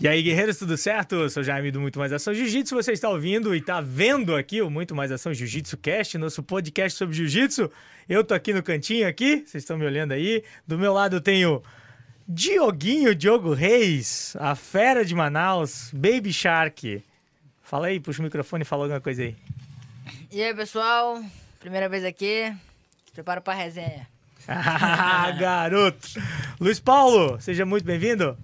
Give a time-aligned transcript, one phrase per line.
[0.00, 1.14] E aí, guerreiros, tudo certo?
[1.14, 2.74] Eu sou Jaime do Muito Mais Ação Jiu-Jitsu.
[2.74, 6.96] Você está ouvindo e está vendo aqui o Muito Mais Ação Jiu-Jitsu Cast, nosso podcast
[6.96, 7.70] sobre Jiu-Jitsu.
[8.08, 10.42] Eu tô aqui no cantinho aqui, vocês estão me olhando aí.
[10.66, 11.62] Do meu lado eu tenho
[12.26, 17.04] Dioguinho Diogo Reis, a fera de Manaus, Baby Shark.
[17.62, 19.36] Fala aí, puxa o microfone e fala alguma coisa aí.
[20.32, 21.22] E aí, pessoal?
[21.60, 22.50] Primeira vez aqui.
[23.04, 24.08] Se prepara pra resenha.
[24.48, 26.08] Ah, garoto!
[26.58, 28.36] Luiz Paulo, seja muito bem-vindo.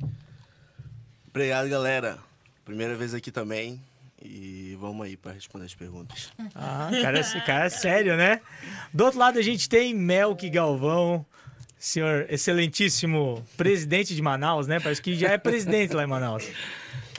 [1.37, 2.19] Obrigado, galera.
[2.65, 3.79] Primeira vez aqui também.
[4.25, 6.33] E vamos aí para responder as perguntas.
[6.55, 8.41] Ah, cara, esse cara é sério, né?
[8.91, 11.27] Do outro lado a gente tem Melk Galvão,
[11.79, 14.81] senhor excelentíssimo presidente de Manaus, né?
[14.81, 16.49] Parece que já é presidente lá em Manaus.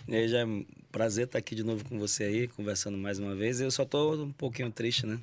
[0.08, 3.20] E aí, já é um prazer estar aqui de novo com você aí, conversando mais
[3.20, 3.62] uma vez.
[3.62, 5.20] Eu só tô um pouquinho triste, né?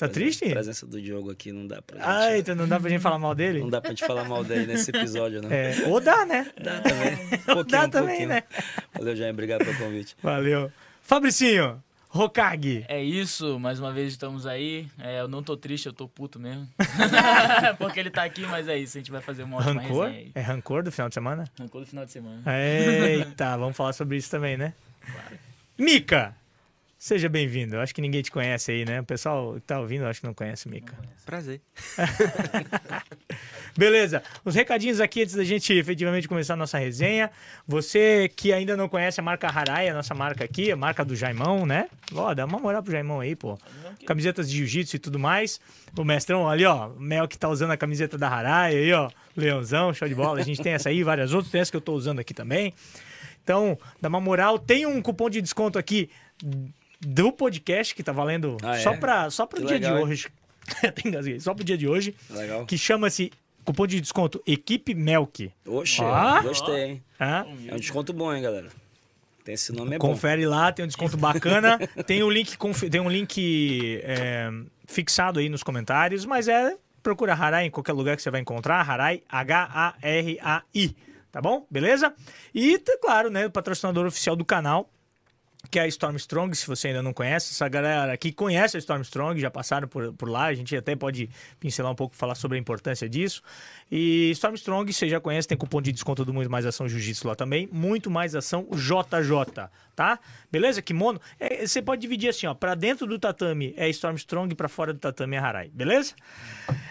[0.00, 0.44] Tá triste?
[0.46, 2.08] A presença do Diogo aqui não dá pra gente...
[2.08, 3.60] Ah, então não dá pra gente falar mal dele?
[3.60, 5.50] Não dá pra gente falar mal dele nesse episódio, não.
[5.52, 6.50] É, ou dá, né?
[6.62, 7.12] Dá também.
[7.14, 8.28] Um pouquinho, dá um também, pouquinho.
[8.30, 8.42] né?
[8.94, 9.32] Valeu, Jair.
[9.32, 10.16] Obrigado pelo convite.
[10.22, 10.72] Valeu.
[11.02, 12.84] Fabricinho, Hokage.
[12.88, 14.88] É isso, mais uma vez estamos aí.
[14.98, 16.66] É, eu não tô triste, eu tô puto mesmo.
[17.78, 20.04] Porque ele tá aqui, mas é isso, a gente vai fazer uma ótima Rancor?
[20.06, 20.32] resenha aí.
[20.34, 21.44] É rancor do final de semana?
[21.58, 22.42] Rancor do final de semana.
[22.46, 24.72] Eita, vamos falar sobre isso também, né?
[25.78, 26.34] Mica,
[27.00, 27.76] seja bem-vindo.
[27.76, 29.00] Eu acho que ninguém te conhece aí, né?
[29.00, 30.94] O pessoal que tá ouvindo, acho que não conhece Mica.
[31.24, 31.62] Prazer.
[33.74, 37.30] Beleza, os recadinhos aqui antes da gente efetivamente começar a nossa resenha.
[37.66, 41.16] Você que ainda não conhece a marca Harai, a nossa marca aqui, a marca do
[41.16, 41.88] Jaimão, né?
[42.14, 43.58] Ó, dá uma moral pro Jaimão aí, pô.
[44.06, 45.58] Camisetas de jiu-jitsu e tudo mais.
[45.96, 49.10] O mestrão ali, ó, o Mel que tá usando a camiseta da Harai aí, ó.
[49.34, 50.38] Leãozão, show de bola.
[50.38, 52.74] A gente tem essa aí, várias outras, tem essa que eu tô usando aqui também.
[53.42, 54.58] Então, dá uma moral.
[54.58, 56.10] Tem um cupom de desconto aqui
[57.00, 58.80] do podcast que tá valendo Ah, é?
[58.80, 60.28] só, pra, só pro Que dia legal, de hoje.
[61.04, 61.40] Engasguei.
[61.40, 62.66] Só pro dia de hoje Legal.
[62.66, 63.32] que chama-se
[63.64, 65.50] cupom de desconto Equipe Melk.
[65.66, 66.40] Oxe, Ah.
[66.42, 67.02] gostei, hein?
[67.18, 67.46] Tá?
[67.66, 68.68] É um desconto bom, hein, galera?
[69.44, 71.78] Tem esse nome, é Confere lá, tem um desconto bacana.
[72.06, 72.56] tem um link,
[72.90, 74.50] tem um link é,
[74.86, 78.88] fixado aí nos comentários, mas é procura Harai em qualquer lugar que você vai encontrar.
[78.88, 80.96] Harai, H-A-R-A-I.
[81.32, 81.66] Tá bom?
[81.70, 82.12] Beleza?
[82.54, 83.46] E, tá claro, né?
[83.46, 84.90] O patrocinador oficial do canal,
[85.68, 87.52] que é a Storm Strong, se você ainda não conhece.
[87.52, 90.46] Essa galera aqui conhece a Storm Strong, já passaram por, por lá.
[90.46, 91.28] A gente até pode
[91.58, 93.42] pincelar um pouco, falar sobre a importância disso.
[93.90, 97.28] E Storm Strong, você já conhece, tem cupom de desconto do Muito Mais Ação Jiu-Jitsu
[97.28, 97.68] lá também.
[97.70, 100.18] Muito Mais Ação JJ, tá?
[100.50, 100.80] Beleza?
[100.80, 101.20] Kimono.
[101.38, 102.54] É, você pode dividir assim, ó.
[102.54, 105.68] Pra dentro do tatame é Storm Strong, pra fora do tatame é Harai.
[105.68, 106.14] Beleza?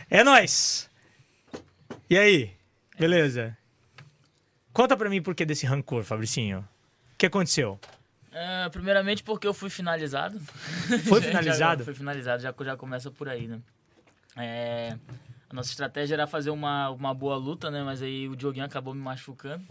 [0.09, 0.89] É nóis!
[2.09, 2.51] E aí?
[2.99, 3.57] Beleza?
[4.71, 6.59] Conta pra mim por que desse rancor, Fabricinho.
[7.13, 7.79] O que aconteceu?
[8.31, 10.39] É, primeiramente porque eu fui finalizado.
[11.07, 11.79] Foi finalizado?
[11.79, 13.59] Já, foi finalizado, já, já começa por aí, né?
[14.37, 14.97] É,
[15.49, 17.83] a nossa estratégia era fazer uma, uma boa luta, né?
[17.83, 19.63] Mas aí o Dioguinho acabou me machucando.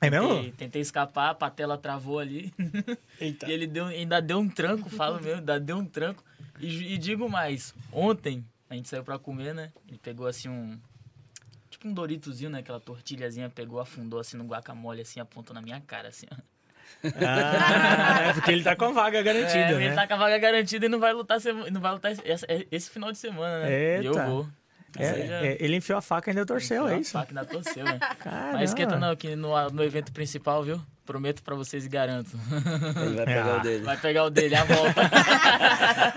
[0.00, 0.28] É mesmo?
[0.28, 2.52] Tentei, tentei escapar, a patela travou ali.
[3.20, 3.46] Eita.
[3.46, 6.24] E ele deu, ainda deu um tranco, falo mesmo, ainda deu um tranco.
[6.58, 9.70] E, e digo mais, ontem a gente saiu pra comer, né?
[9.86, 10.78] Ele pegou assim um.
[11.68, 12.60] Tipo um Doritozinho, né?
[12.60, 16.26] Aquela tortilhazinha, pegou, afundou assim no guacamole, assim, apontou na minha cara, assim.
[16.32, 16.36] ó.
[17.04, 19.84] Ah, é porque ele tá com a vaga garantida, é, né?
[19.86, 22.22] Ele tá com a vaga garantida e não vai lutar, sema- não vai lutar esse,
[22.24, 24.00] esse- esse final de semana, né?
[24.02, 24.26] E eu Eita.
[24.26, 24.46] vou.
[24.98, 27.12] É, seja, é, ele enfiou a faca e ainda torceu, é a isso?
[27.12, 27.98] faca ainda torceu, né?
[28.52, 30.80] Mas esquenta não, que no, no evento principal, viu?
[31.06, 32.30] Prometo pra vocês e garanto.
[33.06, 33.56] Ele vai pegar Ah.
[33.56, 33.84] o dele.
[33.84, 35.00] Vai pegar o dele, a volta.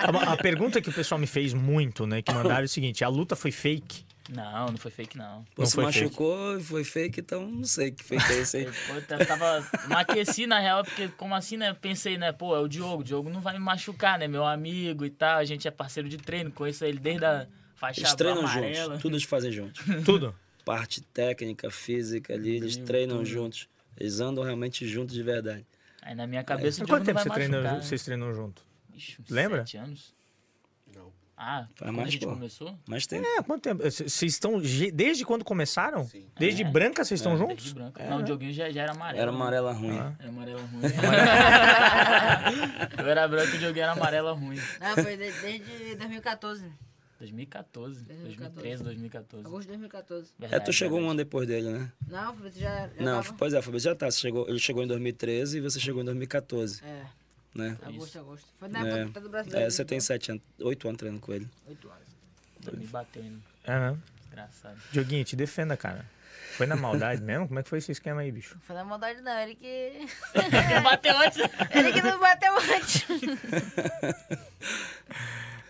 [0.04, 2.22] A, a pergunta que o pessoal me fez muito, né?
[2.22, 4.06] Que mandaram é o seguinte: a luta foi fake?
[4.34, 5.44] Não, não foi fake, não.
[5.56, 8.66] Pô, Não se machucou e foi fake, então não sei que fake é esse aí.
[8.88, 9.70] Pô, eu tava.
[9.88, 11.74] Não aqueci na real, porque como assim, né?
[11.74, 12.32] Pensei, né?
[12.32, 13.02] Pô, é o Diogo.
[13.02, 14.28] O Diogo não vai me machucar, né?
[14.28, 15.38] Meu amigo e tal.
[15.38, 18.86] A gente é parceiro de treino, conheço ele desde a faixa Eles treinam amarela.
[18.86, 19.84] juntos, tudo eles fazem juntos.
[20.06, 20.36] Tudo?
[20.66, 23.68] Parte técnica, física ali, eles treinam juntos.
[24.00, 25.66] Eles andam realmente juntos de verdade.
[26.02, 27.50] Aí na minha cabeça Há o Diogo quanto não tempo vai você machucar.
[27.62, 27.82] treinou, né?
[27.82, 28.62] vocês treinam junto?
[28.96, 29.60] Ixi, Lembra?
[29.66, 30.14] Sete anos.
[31.46, 32.32] Ah, Faz quando mais, a gente pô.
[32.34, 32.80] começou?
[32.88, 33.20] Mas tem.
[33.22, 33.84] É, quanto tempo?
[33.84, 34.62] Vocês estão.
[34.94, 36.06] Desde quando começaram?
[36.08, 36.26] Sim.
[36.40, 36.70] Desde É.
[36.70, 37.74] branca vocês estão Desde juntos?
[37.74, 38.02] branco.
[38.02, 39.22] Não, o Dioguinho já, já era amarelo.
[39.22, 39.38] Era né?
[39.38, 39.98] amarela ruim.
[40.20, 40.82] Era amarelo ruim.
[42.98, 44.58] eu era branco e o Dioguinho era amarela ruim.
[44.80, 46.66] Ah, foi de- desde 2014.
[47.20, 48.26] 2014, 2014.
[48.26, 49.48] 2013, 2014.
[49.48, 50.28] Agosto de 2014.
[50.28, 51.12] É, tu Verdade, chegou um verdade.
[51.12, 51.92] ano depois dele, né?
[52.08, 53.38] Não, Fabrício já, já Não, tava...
[53.38, 54.12] pois é, Fabrício já tá.
[54.12, 57.04] Você chegou, ele chegou em 2013 e você chegou em 2014, É,
[57.56, 57.78] né?
[57.84, 58.46] agosto, agosto.
[58.60, 59.02] Foi na É.
[59.02, 59.66] época do brasileiro.
[59.66, 61.48] É, você tem sete anos, oito anos treinando com ele.
[61.68, 62.80] Oito anos.
[62.80, 63.42] Me batendo.
[63.66, 63.98] É, né?
[64.32, 64.78] Engraçado.
[64.92, 66.06] Dioguinho, te defenda, cara.
[66.58, 67.48] Foi na maldade mesmo?
[67.48, 68.58] Como é que foi esse esquema aí, bicho?
[68.64, 70.08] Foi na maldade não, ele que...
[70.84, 71.38] Bateu antes.
[71.76, 73.06] ele que não bateu antes.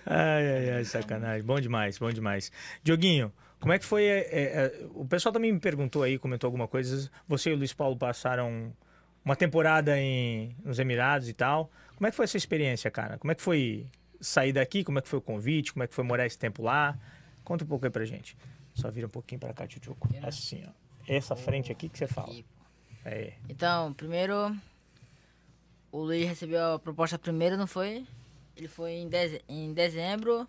[0.05, 1.43] Ai, ai, ai, sacanagem.
[1.45, 2.51] Bom demais, bom demais.
[2.83, 4.03] Dioguinho, como é que foi?
[4.03, 7.09] é, é, é, o pessoal também me perguntou aí, comentou alguma coisa.
[7.27, 8.73] Você e o Luiz Paulo passaram
[9.23, 11.69] uma temporada em, nos Emirados e tal.
[11.95, 13.17] Como é que foi essa experiência, cara?
[13.17, 13.87] Como é que foi
[14.19, 14.83] sair daqui?
[14.83, 15.71] Como é que foi o convite?
[15.73, 16.97] Como é que foi morar esse tempo lá?
[17.43, 18.37] Conta um pouco aí pra gente.
[18.73, 20.09] Só vira um pouquinho pra cá, Tchutchuco.
[20.23, 20.71] Assim, ó.
[21.07, 22.33] Essa frente aqui que você fala.
[23.05, 23.33] É.
[23.49, 24.55] Então, primeiro,
[25.91, 28.05] o Luiz recebeu a proposta primeiro, não foi?
[28.55, 30.47] Ele foi em, deze- em dezembro.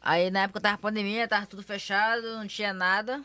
[0.00, 3.22] Aí na época tava pandemia, tava tudo fechado, não tinha nada.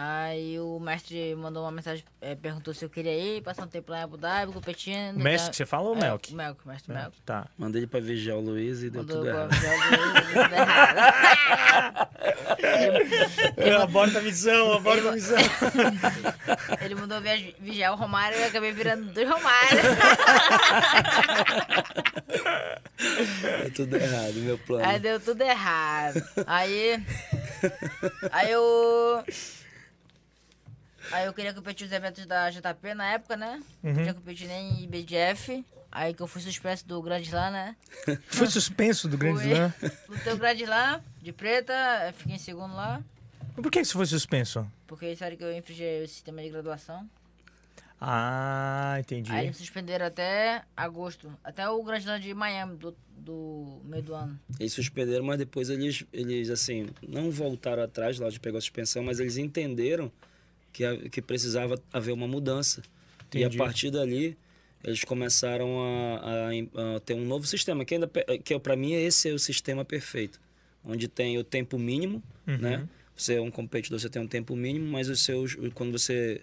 [0.00, 3.90] Aí o mestre mandou uma mensagem, eh, perguntou se eu queria ir, passar um tempo
[3.90, 5.16] lá em Abu Dhabi, competindo.
[5.16, 6.32] O Mestre que você fala ou o É, Melk?
[6.32, 7.20] Melk, mestre Melk.
[7.22, 7.48] Tá.
[7.58, 9.50] Mandei ele pra vigiar o Luiz e deu Mandou tudo pra errado.
[10.54, 12.08] errado.
[13.82, 15.36] Aborta a missão, aborta a missão.
[16.80, 17.18] Ele mandou
[17.58, 19.78] vigiar o Romário e eu acabei virando dois Romário.
[23.62, 24.84] Deu tudo errado, meu plano.
[24.84, 26.22] Aí deu tudo errado.
[26.46, 27.02] Aí.
[28.32, 29.24] Aí eu.
[31.10, 33.62] Aí eu queria competir os eventos da JP na época, né?
[33.82, 35.64] Não podia competir nem em IBJF.
[35.90, 37.76] Aí que eu fui suspenso do Grand Slam, né?
[38.28, 39.52] Foi suspenso do Grande Fui.
[39.52, 39.74] Slam.
[40.08, 41.74] Lutei o Grand Slam de preta,
[42.14, 43.02] fiquei em segundo lá.
[43.56, 44.70] Mas Por que isso foi suspenso?
[44.86, 47.08] Porque disseram que eu infringi o sistema de graduação.
[48.00, 49.32] Ah, entendi.
[49.32, 51.32] Aí eles me suspenderam até agosto.
[51.42, 54.38] Até o Grand Slam de Miami, do, do meio do ano.
[54.60, 59.02] Eles suspenderam, mas depois eles, eles assim, não voltaram atrás lá de pegar a suspensão,
[59.02, 60.12] mas eles entenderam
[60.78, 62.82] que, que precisava haver uma mudança.
[63.34, 63.56] E Entendi.
[63.56, 64.36] a partir dali,
[64.84, 68.08] eles começaram a, a- a ter um novo sistema, que ainda
[68.44, 70.40] que para mim esse é o sistema perfeito,
[70.84, 72.88] onde tem o tempo mínimo, né?
[73.16, 76.40] Você é um competidor, você tem um tempo mínimo, mas os seus quando você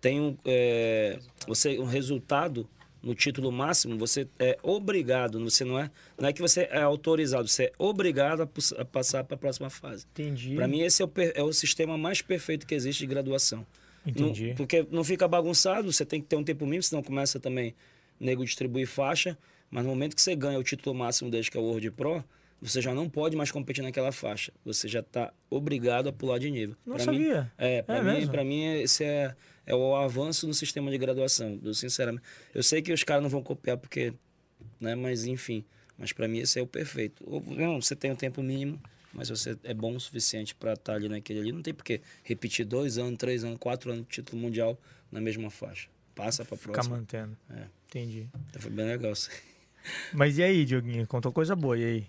[0.00, 1.18] tem um, é,
[1.48, 2.68] você um resultado
[3.02, 7.48] no título máximo, você é obrigado, você não é, não é que você é autorizado,
[7.48, 8.48] você é obrigado a,
[8.80, 10.06] a passar para a próxima fase.
[10.12, 10.54] Entendi.
[10.54, 13.66] Para mim esse é o, é o sistema mais perfeito que existe de graduação.
[14.06, 14.48] Entendi.
[14.50, 17.74] Não- porque não fica bagunçado, você tem que ter um tempo mínimo, senão começa também
[18.20, 19.36] nego distribuir faixa,
[19.70, 22.22] mas no momento que você ganha o título máximo desde que é o World Pro,
[22.62, 24.52] você já não pode mais competir naquela faixa.
[24.64, 26.76] Você já está obrigado a pular de nível.
[26.86, 27.42] Não Pra sabia.
[27.42, 29.34] Mim, é, para É mim, pra mim esse é,
[29.66, 32.22] é o avanço no sistema de graduação, eu, sinceramente.
[32.54, 34.14] Eu sei que os caras não vão copiar porque,
[34.80, 35.64] né, mas enfim,
[35.98, 37.22] mas para mim esse é o perfeito.
[37.26, 38.80] Ou, Não, você tem um tempo mínimo,
[39.12, 41.52] mas você é bom o suficiente para estar ali naquele ali.
[41.52, 44.78] Não tem por que repetir dois anos, três anos, quatro anos de título mundial
[45.10, 45.88] na mesma faixa.
[46.14, 46.96] Passa para Ficar próxima.
[46.96, 47.36] mantendo.
[47.50, 47.64] É.
[47.88, 48.28] Entendi.
[48.50, 49.12] Então foi bem legal.
[50.12, 51.06] Mas e aí, Dioguinho?
[51.06, 52.06] Contou coisa boa, e aí?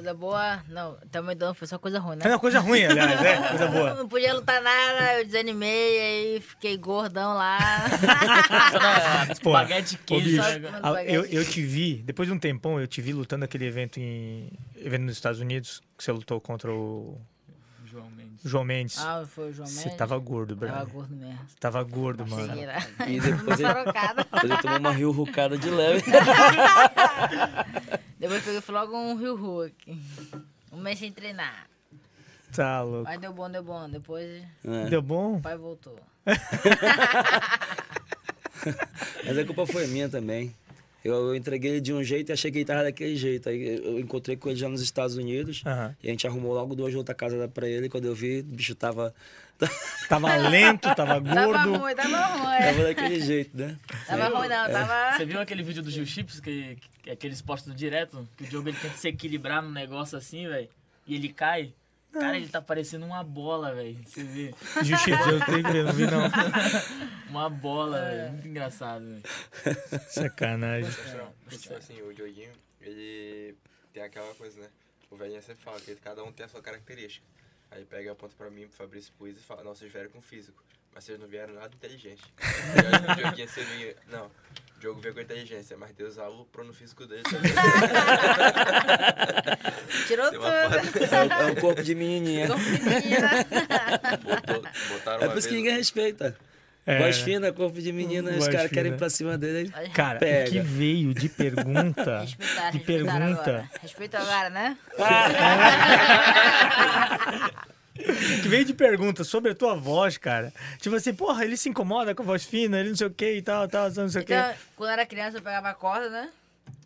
[0.00, 2.22] Coisa boa, não, também não, foi só coisa ruim, né?
[2.24, 3.36] É uma coisa ruim, aliás, é?
[3.50, 3.94] Coisa boa.
[3.96, 7.58] Não podia lutar nada, eu desanimei, aí fiquei gordão lá.
[9.42, 9.66] Pô, Ô,
[10.06, 10.40] queijo.
[11.06, 14.50] eu, eu te vi, depois de um tempão, eu te vi lutando aquele evento em
[14.74, 17.20] evento nos Estados Unidos, que você lutou contra o
[18.44, 18.98] João Mendes.
[18.98, 19.96] Ah, foi o João Você Mendes.
[19.98, 20.92] tava gordo, Tava brother.
[20.94, 21.38] gordo mesmo.
[21.46, 22.46] Você tava gordo, mano.
[22.48, 22.78] Cheguei lá.
[23.06, 23.74] E depois ele,
[24.16, 26.04] depois ele tomou uma rio rucada de leve.
[28.18, 29.98] Depois peguei fui logo um Rio Hulk.
[30.72, 31.66] Um mês sem treinar.
[32.54, 33.04] Tá louco.
[33.04, 33.88] Mas deu bom, deu bom.
[33.88, 34.84] Depois É.
[34.90, 35.36] Deu bom?
[35.36, 35.98] o pai voltou.
[39.24, 40.54] Mas a culpa foi minha também.
[41.04, 43.48] Eu, eu entreguei ele de um jeito e achei que ele tava daquele jeito.
[43.48, 45.62] Aí eu encontrei com ele já nos Estados Unidos.
[45.64, 45.96] Aham.
[46.02, 47.88] E a gente arrumou logo duas outra casa pra ele.
[47.88, 49.14] Quando eu vi, o bicho tava,
[50.08, 51.76] Tava lento, tava Tava gordo.
[51.76, 52.58] ruim, tava ruim.
[52.58, 53.76] tava daquele jeito, né?
[54.06, 55.16] Tava ruim não, tava...
[55.16, 58.68] Você viu aquele vídeo do Gil Chips, que, que aqueles postos direto, que o Diogo
[58.68, 60.68] ele tenta se equilibrar num negócio assim, velho,
[61.06, 61.72] e ele cai?
[62.12, 63.96] Cara, ele tá parecendo uma bola, velho.
[64.04, 64.54] Você vê?
[64.82, 66.22] Jiu-jitsu, eu tenho que ver, não vi não.
[67.30, 68.32] Uma bola, velho.
[68.32, 69.22] Muito engraçado, velho.
[70.08, 70.90] Sacanagem.
[71.48, 73.56] Tipo assim, o Dioguinho, ele
[73.92, 74.68] tem aquela coisa, né?
[75.10, 77.26] O velhinho sempre fala que cada um tem a sua característica.
[77.70, 80.20] Aí pega a ponta pra mim, pro Fabrício Puiz e fala, não, vocês vieram com
[80.20, 80.62] físico,
[80.92, 82.22] mas vocês não vieram nada inteligente.
[83.06, 84.30] Aí o Dioguinho, você não,
[84.80, 87.52] Diogo veio com inteligência, mas Deus aloprou no físico dele também.
[90.06, 90.46] Tirou tudo.
[90.46, 92.46] É, um- é um corpo de menininha.
[92.46, 93.30] Ficou menina.
[94.24, 94.62] botou,
[95.20, 96.34] É por isso que ninguém respeita.
[96.86, 96.98] É.
[96.98, 99.70] Voz fina, corpo de menina, os caras querem ir pra cima dele.
[99.92, 100.50] Cara, o Pega.
[100.50, 102.20] que veio de pergunta.
[102.24, 103.50] Respeitar, de respeitar pergunta.
[103.50, 103.70] agora.
[103.82, 104.78] Respeita agora, né?
[108.42, 110.52] que veio de pergunta sobre a tua voz, cara.
[110.78, 113.32] Tipo assim, porra, ele se incomoda com a voz fina, ele não sei o que
[113.34, 114.34] e tal, tal, não sei o que.
[114.34, 116.30] Então, quando eu era criança, eu pegava a corda, né?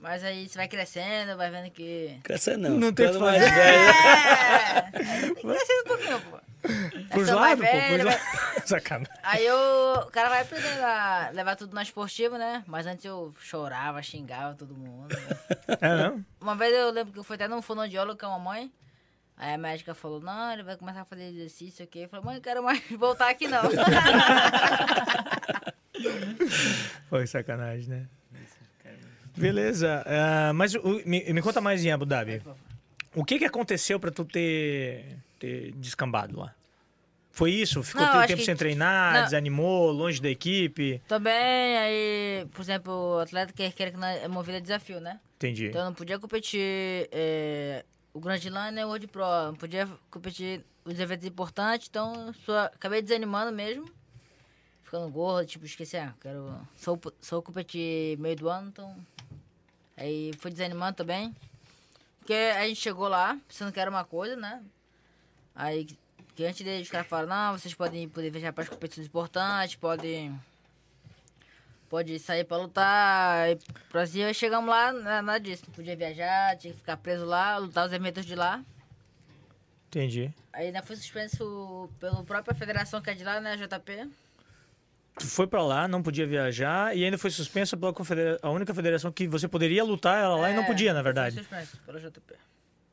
[0.00, 2.18] Mas aí você vai crescendo, vai vendo que...
[2.22, 2.70] Crescer não.
[2.70, 3.54] Não tem que mais fazer.
[3.54, 3.78] velho.
[3.78, 6.30] É, tem que crescer um pouquinho, pô.
[6.30, 6.44] Vai
[7.10, 8.66] Pros mais lados, pô, velho, pros vai-.
[8.66, 9.12] Sacanagem.
[9.22, 9.56] Aí eu,
[10.06, 12.64] o cara vai aprendendo a levar tudo na esportiva, né?
[12.66, 15.14] Mas antes eu chorava, xingava todo mundo.
[15.80, 16.24] É, não?
[16.40, 18.70] Uma vez eu lembro que eu fui até num fonoaudiólogo com a mamãe.
[19.36, 22.00] Aí a médica falou, não, ele vai começar a fazer exercício aqui.
[22.00, 23.62] Eu falei, mãe, eu quero mais voltar aqui não.
[27.08, 28.06] Foi sacanagem, né?
[29.36, 30.02] Beleza.
[30.06, 32.40] ah, mas o- me, me conta mais em Abu Dhabi.
[33.14, 36.54] O que, que aconteceu pra tu ter, ter descambado lá?
[37.32, 37.82] Foi isso?
[37.82, 39.24] Ficou Não, tempo que- sem treinar, não.
[39.24, 41.02] desanimou, longe da equipe?
[41.08, 45.18] Também, aí, por exemplo, o atleta que quer que é movido a desafio, né?
[45.36, 45.66] Entendi.
[45.66, 47.84] Então eu não podia competir é,
[48.14, 49.24] o Grand Slam nem o World Pro.
[49.46, 53.90] Não podia competir os eventos importantes, então só acabei desanimando mesmo.
[54.84, 56.56] Ficando gordo, tipo, esqueci, ah, quero.
[56.76, 58.96] Só, só competir meio do ano, então.
[59.96, 61.34] Aí fui desanimando também.
[62.20, 64.62] Porque a gente chegou lá, pensando que era uma coisa, né?
[65.54, 65.86] Aí
[66.34, 69.76] que antes deles os caras falaram, não, vocês podem poder viajar para as competições importantes,
[69.76, 70.38] podem.
[71.94, 73.50] Pode sair pra lutar.
[73.50, 73.58] E
[73.92, 75.62] Brasil, aí chegamos lá, na- nada disso.
[75.68, 78.64] Não podia viajar, tinha que ficar preso lá, lutar os eventos de lá.
[79.86, 80.34] Entendi.
[80.52, 84.10] Aí ainda fui suspenso pela própria federação que é de lá, né, JP.
[85.20, 88.74] Tu foi pra lá, não podia viajar e ainda foi suspensa pela confedera- a única
[88.74, 91.36] federação que você poderia lutar era lá e não É, podia, na verdade.
[91.36, 92.34] Fui suspenso pela JP.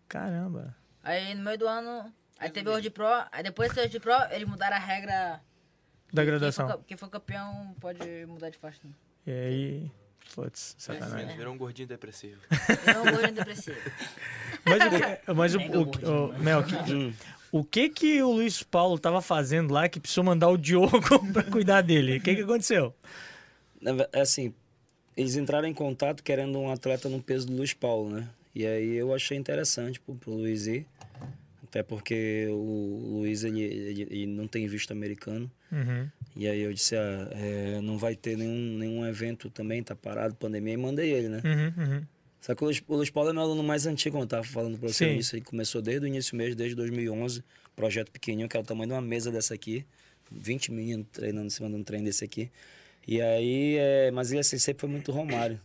[0.08, 0.75] Caramba.
[1.03, 4.13] Aí no meio do ano, aí teve o World Pro, aí depois do World Pro,
[4.29, 5.41] eles mudaram a regra.
[6.13, 6.68] Da graduação.
[6.68, 8.80] Quem for, quem for campeão pode mudar de faixa.
[8.84, 8.91] Né?
[9.27, 9.91] E aí,
[10.36, 11.27] putz, sacanagem.
[11.27, 12.41] Assim, Virou um gordinho depressivo.
[12.94, 13.77] Não, um gordinho depressivo.
[14.65, 17.13] Mas o que, mas o, o, o, Mel, que-
[17.51, 21.01] o que que o Luiz Paulo tava fazendo lá que precisou mandar o Diogo
[21.34, 22.18] pra cuidar dele?
[22.18, 22.94] O que que aconteceu?
[24.13, 24.53] É assim,
[25.18, 28.30] eles entraram em contato querendo um atleta no peso do Luiz Paulo, né?
[28.53, 30.86] E aí eu achei interessante pro, pro Luiz ir.
[31.63, 35.50] Até porque o Luiz, ele, ele, ele não tem visto americano.
[35.72, 36.10] Uhum.
[36.36, 40.36] E aí eu disse, ah, é, não vai ter nenhum, nenhum evento também, tá parado,
[40.36, 41.42] pandemia, e mandei ele, né?
[41.44, 42.01] Uhum, uhum.
[42.42, 44.44] Só que o Luiz, o Luiz Paulo é meu aluno mais antigo, como eu tava
[44.44, 45.16] falando pra você Sim.
[45.16, 45.36] isso.
[45.36, 47.44] Ele começou desde o início mesmo, desde 2011.
[47.75, 49.86] Projeto pequenininho, que é o tamanho de uma mesa dessa aqui.
[50.32, 52.50] 20 meninos treinando em cima de um trem desse aqui.
[53.08, 55.60] E aí, é, mas ele assim, sempre foi muito Romário.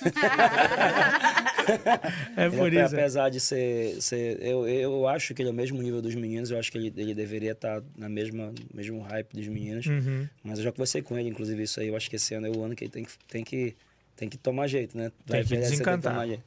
[2.36, 2.94] É Ele, por ape- isso.
[2.94, 4.00] Apesar de ser.
[4.00, 6.78] ser eu, eu acho que ele é o mesmo nível dos meninos, eu acho que
[6.78, 9.86] ele, ele deveria estar na mesma mesmo hype dos meninos.
[9.86, 10.28] Uhum.
[10.42, 11.88] Mas eu já conversei com ele, inclusive, isso aí.
[11.88, 13.76] Eu acho que esse ano é o ano que ele tem que, tem que,
[14.16, 15.10] tem que tomar jeito, né?
[15.26, 16.12] Tem que desencantar.
[16.12, 16.42] tomar jeito.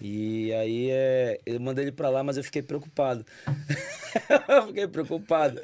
[0.00, 3.24] E aí é, eu mandei ele pra lá, mas eu fiquei preocupado.
[4.48, 5.60] eu fiquei preocupado.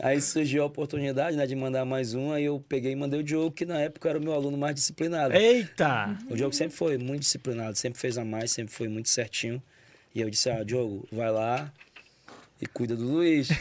[0.00, 3.22] Aí surgiu a oportunidade né, de mandar mais um, aí eu peguei e mandei o
[3.22, 5.34] Diogo, que na época era o meu aluno mais disciplinado.
[5.34, 6.18] Eita!
[6.28, 9.62] O Diogo sempre foi muito disciplinado, sempre fez a mais, sempre foi muito certinho.
[10.14, 11.72] E eu disse, ah, Diogo, vai lá
[12.60, 13.48] e cuida do Luiz.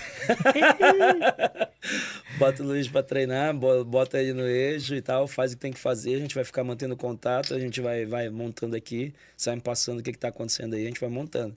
[2.37, 5.61] bota o Luiz pra treinar, bo- bota ele no eixo e tal, faz o que
[5.61, 9.13] tem que fazer, a gente vai ficar mantendo contato, a gente vai, vai montando aqui,
[9.45, 11.55] vai me passando o que, que tá acontecendo aí, a gente vai montando.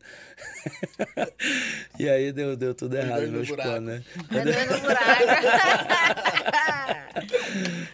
[1.98, 4.02] e aí deu, deu tudo errado, no meus planos, né?
[4.80, 5.26] Buraco.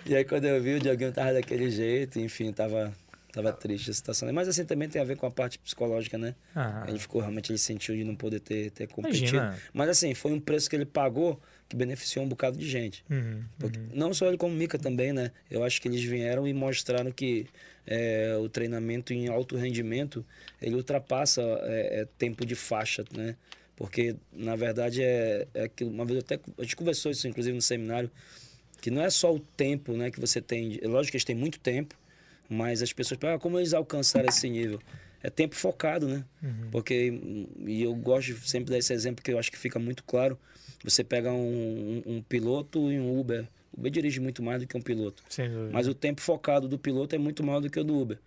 [0.07, 2.93] E aí quando eu vi, o Dioguinho tava daquele jeito, enfim, tava,
[3.33, 4.31] tava triste a situação.
[4.33, 6.35] Mas assim, também tem a ver com a parte psicológica, né?
[6.55, 9.37] Ah, Ele ficou, realmente, ele sentiu de não poder ter, ter competido.
[9.37, 9.59] Imagina.
[9.73, 13.03] Mas assim, foi um preço que ele pagou que beneficiou um bocado de gente.
[13.11, 13.43] uhum.
[13.59, 15.33] Porque- Não só ele, como Mika também, né?
[15.51, 17.47] Eu acho que eles vieram e mostraram que
[17.87, 20.25] é, o treinamento em alto rendimento,
[20.61, 23.35] ele ultrapassa é, é, tempo de faixa, né?
[23.75, 25.91] Porque, na verdade, é, é aquilo...
[25.91, 26.39] Uma vez até...
[26.59, 28.11] A gente conversou isso, inclusive, no seminário,
[28.81, 30.79] que não é só o tempo né, que você tem...
[30.85, 31.97] Lógico que eles têm muito tempo,
[32.53, 34.81] mas as pessoas falam, ah, como eles alcançaram esse nível?
[35.23, 36.25] É tempo focado, né?
[36.71, 37.21] Porque,
[37.67, 40.39] e eu gosto de sempre dar esse exemplo que eu acho que fica muito claro.
[40.85, 43.47] Você pega um, um, um piloto e um Uber.
[43.73, 45.23] O Uber dirige muito mais do que um piloto.
[45.29, 45.71] Sem dúvida.
[45.73, 48.19] Mas o tempo focado do piloto é muito maior do que o do Uber.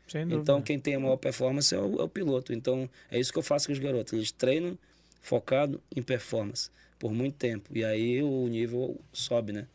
[0.41, 2.53] Então, quem tem a maior performance é o, é o piloto.
[2.53, 4.13] Então, é isso que eu faço com os garotos.
[4.13, 4.77] Eles treinam
[5.21, 7.69] focado em performance por muito tempo.
[7.73, 9.67] E aí o nível sobe, né?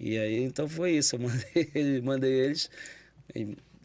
[0.00, 1.16] E aí, então foi isso.
[1.16, 2.70] Eu mandei, mandei eles.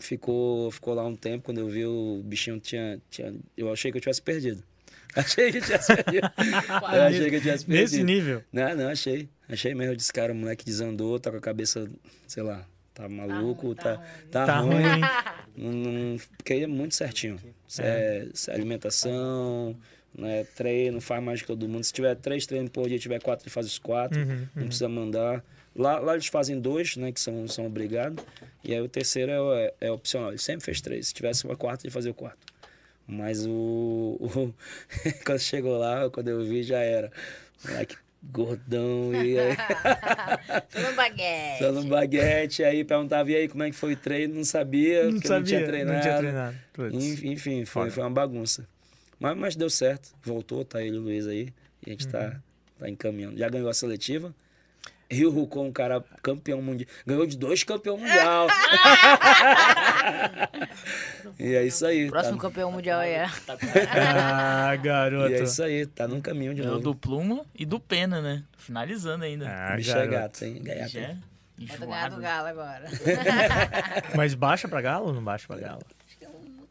[0.04, 1.46] Ficou, ficou lá um tempo.
[1.46, 3.34] Quando eu vi o bichinho tinha, tinha...
[3.56, 4.64] Eu achei que eu tivesse perdido.
[5.16, 6.32] Achei que eu tivesse perdido.
[6.94, 7.82] eu achei que eu tivesse perdido.
[7.84, 8.44] Nesse nível.
[8.52, 9.28] Não, não, achei.
[9.50, 9.92] Achei mesmo.
[9.92, 11.90] Eu disse, cara, o moleque desandou, tá com a cabeça,
[12.26, 14.82] sei lá, tá maluco, ruim, tá, tá tá, Tá ruim.
[14.82, 15.02] ruim.
[15.58, 17.38] Não- não- porque ele é muito certinho.
[17.78, 19.76] É, é alimentação,
[20.18, 21.84] né, treino, faz mais que todo mundo.
[21.84, 24.18] Se tiver três treinos por dia, tiver quatro, ele faz os quatro.
[24.18, 25.44] Uhum, Não precisa mandar.
[25.76, 28.24] Lá, lá eles fazem dois, né, que são, são obrigados.
[28.64, 30.30] E aí o terceiro é, é, é opcional.
[30.30, 31.08] Ele sempre fez três.
[31.08, 32.40] Se tivesse uma quarta, ele fazia o quarto.
[33.08, 33.50] Mas o,
[34.20, 34.54] o-
[35.26, 37.12] quando chegou lá, quando eu vi, já era.
[37.68, 39.56] Moleque gordão e aí,
[40.72, 41.58] Tô no baguete.
[41.58, 44.36] só no baguete, aí perguntava, e aí, como é que foi o treino?
[44.36, 45.96] Não sabia, Não porque sabia, não tinha treinado.
[45.96, 46.58] Não tinha treinado.
[47.26, 48.68] Enfim, foi, foi uma bagunça.
[49.20, 50.10] Mas, mas deu certo.
[50.24, 51.50] Voltou, tá ele e o Luiz aí.
[51.86, 52.12] E a gente Uhum.
[52.12, 52.40] tá,
[52.80, 53.38] tá encaminhando.
[53.38, 54.34] Já ganhou a seletiva.
[55.12, 56.88] Rio com um cara campeão mundial.
[57.06, 58.48] Ganhou de dois campeão mundial.
[61.40, 62.10] e é isso aí.
[62.10, 63.26] Próximo tá, campeão mundial é.
[63.94, 65.34] Ah, E garoto.
[65.34, 66.84] é isso aí, tá num caminho de Ganhou novo.
[66.92, 68.44] do Pluma e do Pena, né?
[68.58, 69.50] Finalizando ainda.
[69.50, 70.12] Ah, Bicho é garoto.
[70.12, 70.62] gato, hein?
[70.64, 70.90] Gaiato.
[70.92, 71.16] Já é
[71.78, 72.22] Vai ganhar do enjoado.
[72.22, 72.86] Galo agora.
[74.16, 75.82] Mas baixa pra galo ou não baixa pra galo?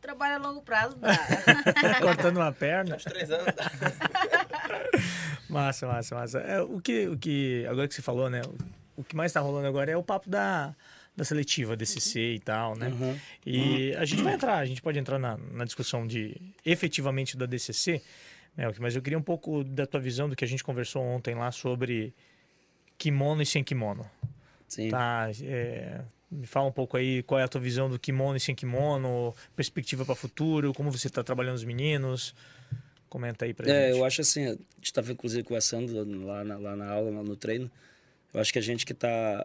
[0.00, 1.12] Trabalho a longo prazo dá.
[2.00, 2.97] Cortando uma perna.
[2.97, 3.47] Uns três anos.
[5.49, 6.38] Massa, massa, massa.
[6.38, 8.40] É, o, que, o que, agora que você falou, né?
[8.97, 10.75] O, o que mais tá rolando agora é o papo da,
[11.16, 12.88] da seletiva, DCC e tal, né?
[12.88, 13.19] Uhum.
[13.45, 17.47] E a gente vai entrar, a gente pode entrar na, na discussão de efetivamente da
[17.47, 18.00] DCC,
[18.57, 18.73] né?
[18.78, 21.50] Mas eu queria um pouco da tua visão do que a gente conversou ontem lá
[21.50, 22.14] sobre
[22.97, 24.09] kimono e sem kimono.
[24.69, 24.90] Sim.
[24.90, 25.28] Tá?
[25.42, 28.54] É, me fala um pouco aí qual é a tua visão do kimono e sem
[28.54, 32.34] kimono, perspectiva para futuro, como você está trabalhando os meninos.
[33.08, 33.99] Comenta aí pra É, gente.
[33.99, 37.34] eu acho assim, a gente estava inclusive conversando lá na, lá na aula, lá no
[37.34, 37.68] treino.
[38.32, 39.44] Eu acho que a gente que está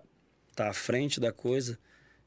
[0.56, 1.78] tá à frente da coisa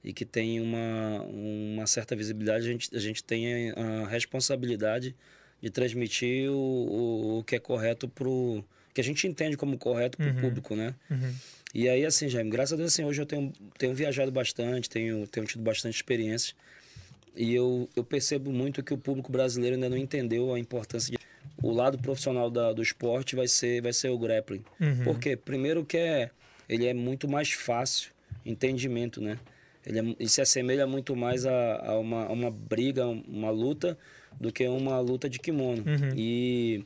[0.02, 5.14] e que tem uma, uma certa visibilidade, a gente, a gente tem a responsabilidade
[5.62, 8.64] de transmitir o, o, o que é correto pro.
[8.92, 10.40] que a gente entende como correto para o Uhum.
[10.40, 10.94] público, né?
[11.10, 11.34] Uhum.
[11.74, 15.26] E aí, assim, Jaime, graças a Deus, assim, hoje eu tenho, tenho viajado bastante, tenho,
[15.26, 16.54] tenho tido bastante experiência.
[17.36, 21.18] E eu, eu percebo muito que o público brasileiro ainda não entendeu a importância de...
[21.62, 24.64] O lado profissional da, do esporte vai ser, vai ser o grappling.
[24.80, 25.04] Uhum.
[25.04, 25.36] Por quê?
[25.36, 26.30] Primeiro que é,
[26.68, 28.12] ele é muito mais fácil,
[28.44, 29.38] entendimento, né?
[29.84, 33.96] Ele, é, ele se assemelha muito mais a, a uma, a uma briga, uma luta,
[34.40, 35.84] do que uma luta de kimono.
[35.86, 36.14] Uhum.
[36.16, 36.84] E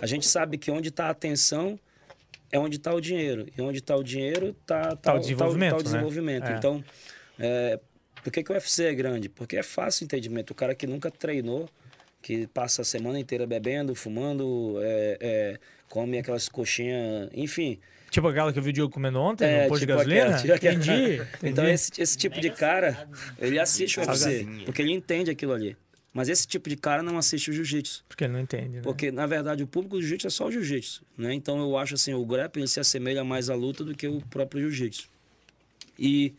[0.00, 1.78] a gente sabe que onde está a atenção
[2.52, 3.46] é onde está o dinheiro.
[3.56, 5.84] E onde está o dinheiro está Tá o desenvolvimento, Tá, o né?
[5.84, 6.46] desenvolvimento.
[6.46, 6.56] É.
[6.56, 6.84] Então,
[7.38, 7.80] é,
[8.22, 9.28] por que, que o UFC é grande?
[9.28, 10.50] Porque é fácil o entendimento.
[10.50, 11.68] O cara que nunca treinou,
[12.22, 17.78] que passa a semana inteira bebendo, fumando, é, é, come aquelas coxinhas, enfim.
[18.10, 20.36] Tipo aquela que eu vi o Diogo comendo ontem, É, no posto tipo de gasolina?
[20.36, 20.74] aquela, tipo aquela.
[20.74, 21.70] Entendi, Então, entendi.
[21.70, 25.76] esse, esse tipo de cara, ele assiste o UFC, porque ele entende aquilo ali.
[26.12, 28.04] Mas esse tipo de cara não assiste o jiu-jitsu.
[28.08, 28.82] Porque ele não entende, né?
[28.82, 31.32] Porque, na verdade, o público do jiu-jitsu é só o jiu-jitsu, né?
[31.32, 34.60] Então, eu acho assim, o grappling se assemelha mais à luta do que o próprio
[34.62, 35.08] jiu-jitsu.
[35.98, 36.34] E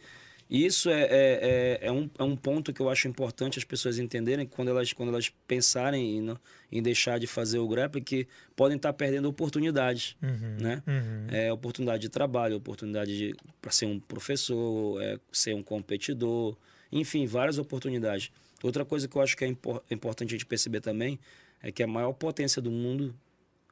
[0.50, 3.98] isso é, é, é, é um, é um ponto que eu acho importante as pessoas
[3.98, 6.38] entenderem quando elas, quando elas pensarem em,
[6.70, 10.84] em deixar de fazer o grappling, que podem estar perdendo oportunidades, Uhum, né?
[10.86, 11.28] uhum.
[11.30, 16.58] É, oportunidade de trabalho, oportunidade para ser um professor, é, ser um competidor,
[16.92, 18.30] enfim, várias oportunidades.
[18.64, 21.20] Outra coisa que eu acho que é impor- importante a gente perceber também
[21.62, 23.16] é que a maior potência do mundo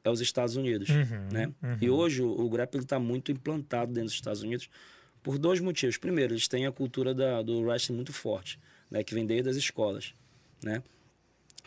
[0.04, 1.52] é os Estados Unidos, Uhum, né?
[1.62, 1.78] uhum.
[1.82, 4.70] E hoje o, o grappling está muito implantado dentro dos Estados Unidos
[5.22, 5.98] por dois motivos.
[5.98, 8.58] Primeiro, eles têm a cultura da, do wrestling muito forte,
[8.90, 9.04] né?
[9.04, 10.14] Que vem desde as escolas,
[10.64, 10.82] né?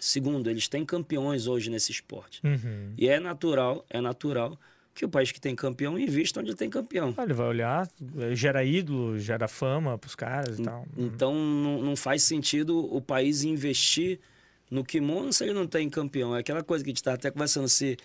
[0.01, 2.41] Segundo, eles têm campeões hoje nesse esporte.
[2.45, 2.95] Uhum.
[2.97, 4.59] E é natural, é natural
[4.95, 7.15] que o país que tem campeão invista onde tem campeão.
[7.17, 10.87] Ah, Ele vai olhar, eh, gera ídolo, gera fama pros caras e tal.
[10.97, 14.21] Então não, não faz sentido o país investir
[14.71, 16.37] no kimono se ele não tem campeão.
[16.37, 17.97] É aquela coisa que a gente está até conversando se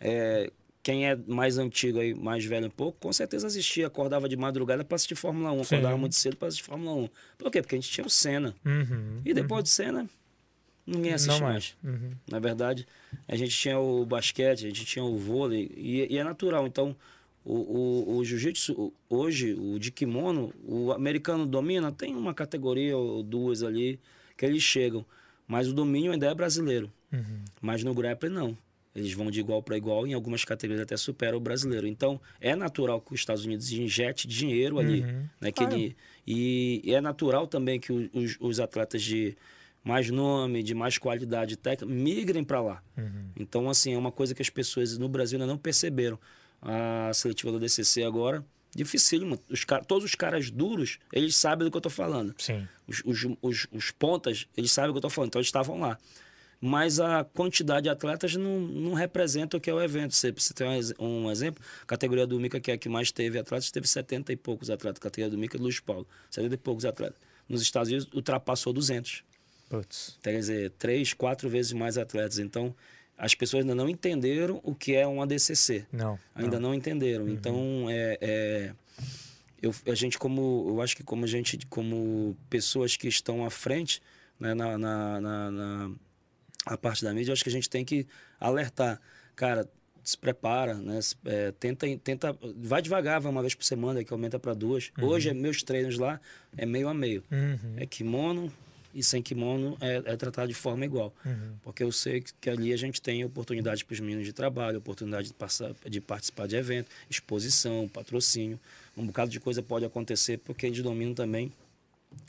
[0.00, 0.50] é,
[0.82, 4.84] quem é mais antigo aí, mais velho um pouco, com certeza assistia, acordava de madrugada
[4.84, 5.74] para assistir Fórmula 1, Sim.
[5.74, 7.08] acordava muito cedo para assistir Fórmula 1.
[7.38, 7.60] Por quê?
[7.60, 8.54] Porque a gente tinha o Senna.
[8.64, 9.20] Uhum.
[9.24, 10.08] E depois do Senna,
[10.86, 11.76] ninguém assiste Não mais.
[11.82, 11.94] mais.
[12.00, 12.10] Uhum.
[12.30, 12.86] Na verdade,
[13.26, 16.66] a gente tinha o basquete, a gente tinha o vôlei, e, e é natural.
[16.66, 16.94] Então,
[17.44, 23.22] o, o, o jiu-jitsu, hoje, o de kimono, o americano domina, tem uma categoria ou
[23.22, 24.00] duas ali
[24.36, 25.04] que eles chegam.
[25.46, 26.90] Mas o domínio ainda é brasileiro.
[27.12, 27.44] Uhum.
[27.60, 28.58] Mas no grappling, não.
[28.96, 31.86] Eles vão de igual para igual, em algumas categorias até supera o brasileiro.
[31.86, 35.02] Então, é natural que os Estados Unidos injete dinheiro ali.
[35.02, 35.28] Uhum.
[35.40, 35.96] Né, que ele,
[36.26, 39.36] e, e é natural também que os, os atletas de
[39.86, 42.82] mais nome, de mais qualidade técnica, migrem para lá.
[42.98, 43.30] Uhum.
[43.38, 46.18] Então, assim, é uma coisa que as pessoas no Brasil ainda não perceberam.
[46.60, 48.44] A seletiva do DCC agora,
[48.74, 49.38] dificílimo.
[49.48, 52.34] Os, todos os caras duros, eles sabem do que eu tô falando.
[52.36, 52.66] Sim.
[52.88, 55.78] Os, os, os, os pontas, eles sabem do que eu tô falando, então eles estavam
[55.78, 55.96] lá.
[56.60, 60.16] Mas a quantidade de atletas não, não representa o que é o evento.
[60.16, 60.66] Você, você tem
[60.98, 63.86] um, um exemplo, a categoria do Mica, que é a que mais teve atletas, teve
[63.86, 64.98] 70 e poucos atletas.
[64.98, 67.20] A categoria do Mica e do Luiz Paulo, 70 e poucos atletas.
[67.48, 69.22] Nos Estados Unidos, ultrapassou 200.
[69.68, 70.18] Putz.
[70.22, 72.38] Quer dizer, três, quatro vezes mais atletas.
[72.38, 72.74] Então,
[73.18, 75.86] as pessoas ainda não entenderam o que é um ADCC.
[75.92, 76.18] Não.
[76.34, 77.28] Ainda não, entenderam.
[77.28, 78.72] Então, é, é,
[79.60, 83.50] eu, a gente como, eu acho que como a gente, como pessoas que estão à
[83.50, 84.00] frente,
[84.38, 85.90] né, na, na, na, na-
[86.66, 88.06] a parte da mídia, eu acho que a gente tem que
[88.40, 89.00] alertar.
[89.34, 89.68] Cara,
[90.02, 91.00] se prepara, né?
[91.24, 94.92] é, tenta, tenta, vai devagar, vai uma vez por semana, que aumenta para duas.
[95.00, 96.20] Hoje, meus treinos lá
[96.56, 97.24] é meio a meio.
[97.30, 97.74] Uhum.
[97.76, 98.52] É kimono
[98.96, 101.14] e sem kimono é, é tratado de forma igual.
[101.24, 101.56] Uhum.
[101.62, 104.78] Porque eu sei que, que ali a gente tem oportunidade para os meninos de trabalho,
[104.78, 108.58] oportunidade de, passar, de participar de evento, exposição, patrocínio.
[108.96, 111.52] um bocado de coisa pode acontecer porque eles dominam também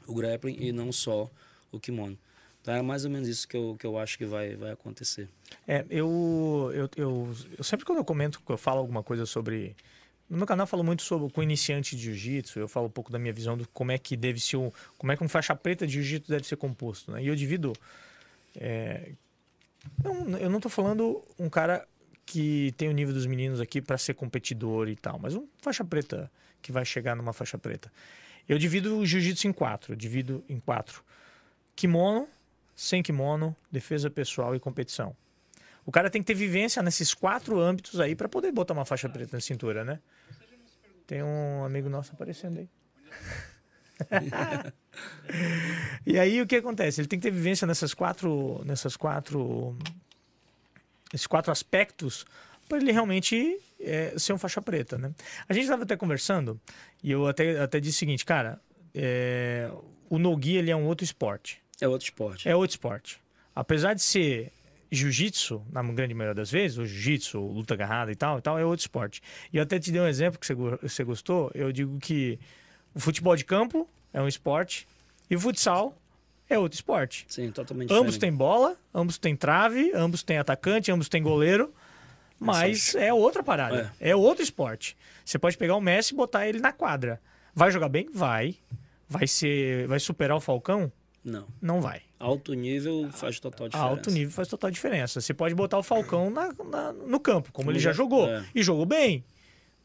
[0.06, 1.32] o grappling e não só
[1.72, 2.18] o kimono.
[2.62, 5.30] Então é mais ou menos isso que eu, que eu acho que vai, vai acontecer.
[5.66, 9.74] É, eu, eu, eu, eu sempre quando eu comento, eu falo alguma coisa sobre.
[10.30, 13.18] No meu canal falo muito sobre com iniciante de jiu-jitsu, eu falo um pouco da
[13.18, 15.88] minha visão de como é que deve ser um, como é que um faixa preta
[15.88, 17.24] de jiu-jitsu deve ser composto, né?
[17.24, 17.74] E eu divido
[18.56, 19.12] é,
[20.04, 21.88] não, eu não tô falando um cara
[22.26, 25.84] que tem o nível dos meninos aqui para ser competidor e tal, mas um faixa
[25.84, 26.30] preta
[26.62, 27.92] que vai chegar numa faixa preta.
[28.48, 31.04] Eu divido o jiu-jitsu em quatro, divido em quatro.
[31.76, 32.28] Kimono,
[32.76, 35.16] sem kimono, defesa pessoal e competição.
[35.86, 39.08] O cara tem que ter vivência nesses quatro âmbitos aí para poder botar uma faixa
[39.08, 40.00] preta na cintura, né?
[41.08, 42.70] Tem um amigo nosso aparecendo aí.
[46.06, 47.00] e aí o que acontece?
[47.00, 49.78] Ele tem que ter vivência nessas quatro, nessas quatro,
[51.14, 52.26] esses quatro aspectos
[52.68, 55.14] para ele realmente é, ser um faixa preta, né?
[55.48, 56.60] A gente estava até conversando
[57.02, 58.60] e eu até, até disse o seguinte, cara,
[58.94, 59.72] é,
[60.10, 61.62] o no-gi ele é um outro esporte.
[61.80, 62.50] É outro esporte.
[62.50, 63.22] É outro esporte.
[63.56, 64.52] Apesar de ser
[64.92, 68.66] jiu-jitsu, na grande maioria das vezes, o jiu-jitsu, luta agarrada e tal, e tal, é
[68.66, 69.22] outro esporte.
[69.52, 71.52] E eu até te dei um exemplo que você, você gostou.
[71.54, 72.40] Eu digo que
[72.94, 74.88] o futebol de campo é um esporte
[75.30, 75.98] e o futsal
[76.50, 77.26] é outro esporte.
[77.28, 78.20] Sim, totalmente Ambos diferente.
[78.20, 81.74] têm bola, ambos têm trave, ambos têm atacante, ambos têm goleiro.
[82.40, 83.94] Mas é outra parada.
[84.00, 84.16] É.
[84.16, 84.96] outro esporte.
[85.26, 87.20] Você pode pegar o Messi e botar ele na quadra.
[87.54, 88.08] Vai jogar bem?
[88.14, 88.56] Vai.
[89.10, 90.92] Vai ser, vai superar o Falcão?
[91.30, 91.48] Não.
[91.62, 92.02] Não vai.
[92.20, 93.90] Alto nível faz total diferença.
[93.90, 95.20] Alto nível faz total diferença.
[95.20, 98.28] Você pode botar o Falcão na, na- no campo, como Como ele já já- jogou.
[98.30, 98.46] é.
[98.56, 99.24] E jogou bem.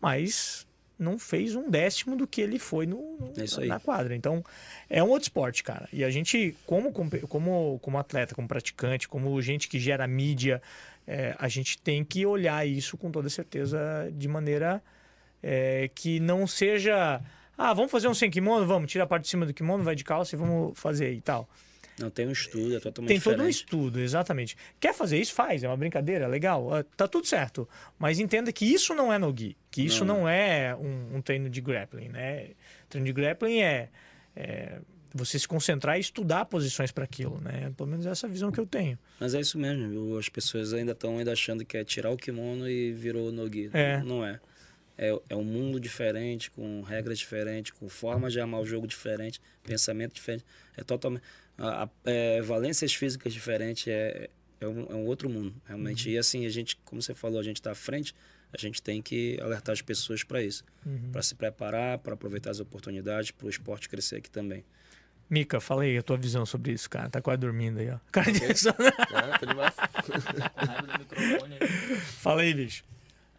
[0.01, 0.67] Mas
[0.99, 4.15] não fez um décimo do que ele foi no, no- É na quadra.
[4.15, 4.45] Então,
[4.89, 5.89] é um outro esporte, cara.
[5.93, 10.63] E a gente, como, como, como atleta, como praticante, como gente que gera mídia,
[11.07, 14.81] é, a gente tem que olhar isso com toda certeza de maneira
[15.43, 17.21] é, que não seja.
[17.63, 18.67] Ah, vamos fazer um sem kimono?
[18.67, 21.21] Vamos, tira a parte de cima do kimono, vai de calça e vamos fazer e
[21.21, 21.49] tal.
[21.99, 23.37] Não, tem um estudo, é totalmente Tem diferente.
[23.39, 24.57] todo um estudo, exatamente.
[24.81, 25.35] Quer fazer isso?
[25.35, 27.69] Faz, é uma brincadeira, legal, ah, tá tudo certo.
[27.99, 30.29] Mas entenda que isso não é no-gi, que isso não, Não.
[30.29, 32.49] é um, um treino de grappling, né?
[32.89, 33.91] Treino de grappling é,
[34.35, 34.79] é
[35.15, 37.71] você se concentrar e estudar posições para aquilo, né?
[37.77, 38.99] Pelo menos essa é a visão que eu tenho.
[39.21, 42.69] Mas é isso mesmo, as pessoas ainda estão ainda achando que é tirar o kimono
[42.69, 43.69] e virou nogi.
[43.75, 44.03] É.
[44.03, 44.41] Não é.
[45.09, 45.21] É.
[45.31, 50.15] É um mundo diferente, com regras diferentes, com formas de amar o jogo diferente, pensamento
[50.15, 50.45] diferente.
[50.77, 51.23] É totalmente.
[51.59, 54.29] A, a- é, valências físicas diferentes é,
[54.61, 56.11] é, um, é um outro mundo, realmente.
[56.11, 58.15] E assim, a gente, como você falou, a gente está à frente,
[58.53, 60.65] a gente tem que alertar as pessoas para isso.
[61.11, 64.65] Para se preparar, para aproveitar as oportunidades, para o esporte crescer aqui também.
[65.31, 67.09] Mika, fala aí a tua visão sobre isso, cara.
[67.09, 67.99] Tá quase dormindo aí, ó.
[68.11, 69.75] Cara de Ah, tô demais.
[70.57, 71.57] Raiva do microfone.
[72.19, 72.85] Fala aí, bicho.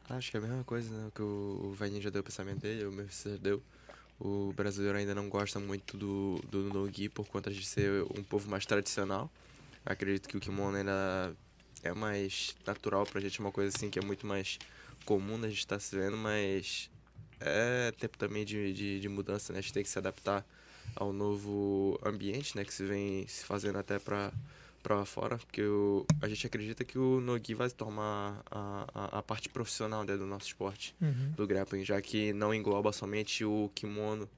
[0.10, 1.12] Acho que é a mesma coisa, né?
[1.16, 3.62] Que o Velhinho já deu o pensamento dele, o meu já deu.
[4.20, 8.50] O brasileiro ainda não gosta muito do, do no-gi por conta de ser um povo
[8.50, 9.32] mais tradicional.
[9.86, 11.36] Acredito que o kimono ainda
[11.84, 14.60] é mais natural pra gente, uma coisa assim que é muito mais
[15.06, 16.90] comum da gente estar se vendo, mas
[17.40, 19.60] é tempo também de, de, de mudança, né?
[19.60, 20.46] A gente tem que se adaptar
[20.96, 22.64] ao novo ambiente, né?
[22.64, 24.32] Que se vem se fazendo até pra,
[24.92, 29.20] lá fora, porque o, a gente acredita que o Nogi vai se tornar a, a,
[29.20, 31.32] a parte profissional né, do nosso esporte, Uhum.
[31.38, 34.30] do grappling, já que não engloba somente o kimono.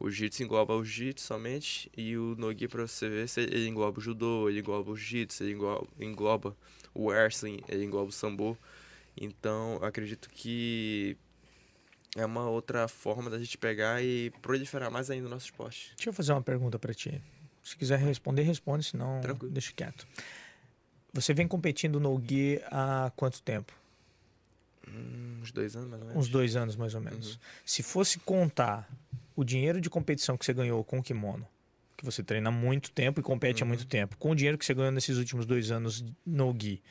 [0.00, 4.02] O jiu-jitsu engloba o jiu-jitsu somente, e o Nogi, pra você ver, ele engloba o
[4.02, 6.56] judô, ele engloba o jiu-jitsu, ele engloba, engloba
[6.92, 8.58] o wrestling, ele engloba o sambo.
[9.16, 11.16] Então, eu acredito que
[12.16, 15.92] é uma outra forma da gente pegar e proliferar mais ainda o nosso esporte.
[15.96, 17.22] Deixa eu fazer uma pergunta pra ti.
[17.62, 19.52] Se quiser responder, responde, senão Tranquilo.
[19.52, 20.06] deixa quieto.
[21.12, 23.72] Você vem competindo no Gui há quanto tempo?
[24.88, 26.22] Hum, uns dois anos, mais ou menos.
[26.22, 27.38] Uns dois anos, mais ou menos.
[27.64, 28.90] Se fosse contar
[29.36, 31.46] o dinheiro de competição que você ganhou com o kimono,
[31.96, 34.64] que você treina há muito tempo e compete há muito tempo, com o dinheiro que
[34.64, 36.82] você ganhou nesses últimos dois anos no Gui,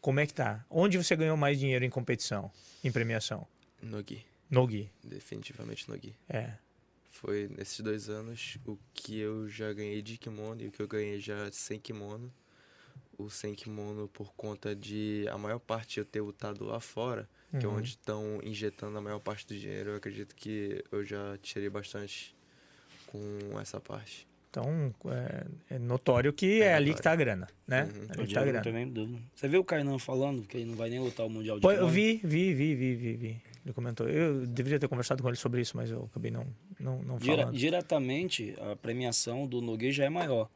[0.00, 0.64] como é que tá?
[0.70, 2.50] Onde você ganhou mais dinheiro em competição,
[2.82, 3.46] em premiação?
[3.82, 4.24] Nogi.
[4.48, 4.90] No Gui.
[5.02, 6.14] Definitivamente Nogi.
[6.28, 6.52] É.
[7.10, 10.88] Foi nesses dois anos o que eu já ganhei de kimono e o que eu
[10.88, 12.32] ganhei já sem kimono.
[13.18, 17.66] O sem kimono por conta de a maior parte eu ter lutado lá fora, que
[17.66, 17.76] é Uhum.
[17.76, 19.90] onde estão injetando a maior parte do dinheiro.
[19.90, 22.34] Eu acredito que eu já tirei bastante
[23.06, 24.26] com essa parte.
[24.48, 26.96] Então, é, é notório que é, É ali notório.
[26.96, 27.82] que tá a grana, né?
[27.84, 28.06] Uhum.
[28.10, 28.62] Ali que tá a não grana.
[28.64, 29.20] tem dúvida.
[29.34, 31.70] Você viu o Kainan falando que ele não vai nem lutar o Mundial de Pô,
[31.70, 33.42] eu vi, vi, vi, vi, vi.
[33.64, 34.08] Ele comentou.
[34.08, 36.46] Eu deveria ter conversado com ele sobre isso, mas eu acabei não,
[36.80, 37.52] não, não falando.
[37.56, 40.48] diretamente, a premiação do Nogueira já é maior.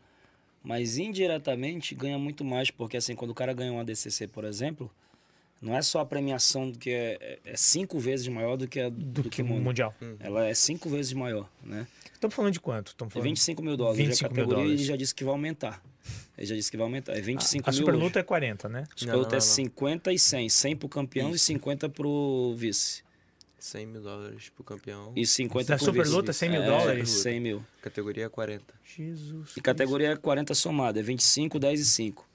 [0.62, 4.90] Mas indiretamente ganha muito mais, porque assim, quando o cara ganha um ADCC, por exemplo,
[5.60, 8.88] não é só a premiação que é, é- é cinco vezes maior do que a
[8.88, 9.44] do, Do que o.
[9.44, 9.94] Mundial.
[10.20, 11.86] Ela é cinco vezes maior, né?
[12.12, 12.88] Estamos falando de quanto?
[12.88, 13.28] Estamos É falando...
[13.28, 14.80] 25 mil dólares 25 a mil categoria e dólares.
[14.80, 15.82] ele já disse que vai aumentar.
[16.38, 17.12] Ele já disse que vai aumentar.
[17.12, 18.02] É 25 A mil super hoje.
[18.02, 18.84] luta é 40, né?
[18.96, 19.46] Super Não, luta não, é não.
[19.46, 20.48] 50 e 100.
[20.48, 23.03] 100 pro campeão e 50 pro vice.
[23.64, 25.12] 100 mil dólares pro campeão.
[25.16, 27.08] E 50 Da pro super luta, 100 mil É, dólares?
[27.08, 27.64] 100 mil.
[27.80, 28.62] Categoria 40.
[28.96, 29.52] Jesus.
[29.56, 32.28] E categoria é 40 somada, é 25, 10 e 5.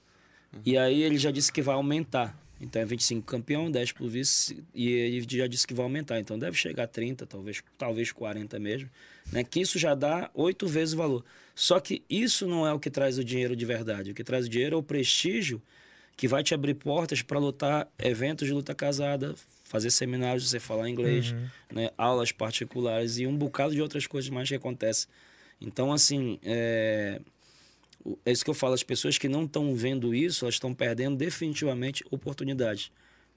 [0.66, 2.36] E aí ele já disse que vai aumentar.
[2.60, 6.18] Então é 25 campeão, 10 pro vice, e ele já disse que vai aumentar.
[6.18, 8.90] Então deve chegar a 30, talvez, talvez 40 mesmo.
[9.32, 9.44] Né?
[9.44, 11.24] Que isso já dá oito vezes o valor.
[11.54, 14.10] Só que isso não é o que traz o dinheiro de verdade.
[14.10, 15.62] O que traz o dinheiro é o prestígio
[16.16, 19.34] que vai te abrir portas para lutar eventos de luta casada,
[19.70, 21.32] fazer seminários, você falar inglês,
[21.72, 21.90] né?
[21.96, 25.08] aulas particulares e um bocado de outras coisas mais que acontecem.
[25.60, 27.20] Então, assim, é,
[28.26, 31.16] é isso que eu falo, as pessoas que não estão vendo isso, elas estão perdendo
[31.16, 32.90] definitivamente oportunidades.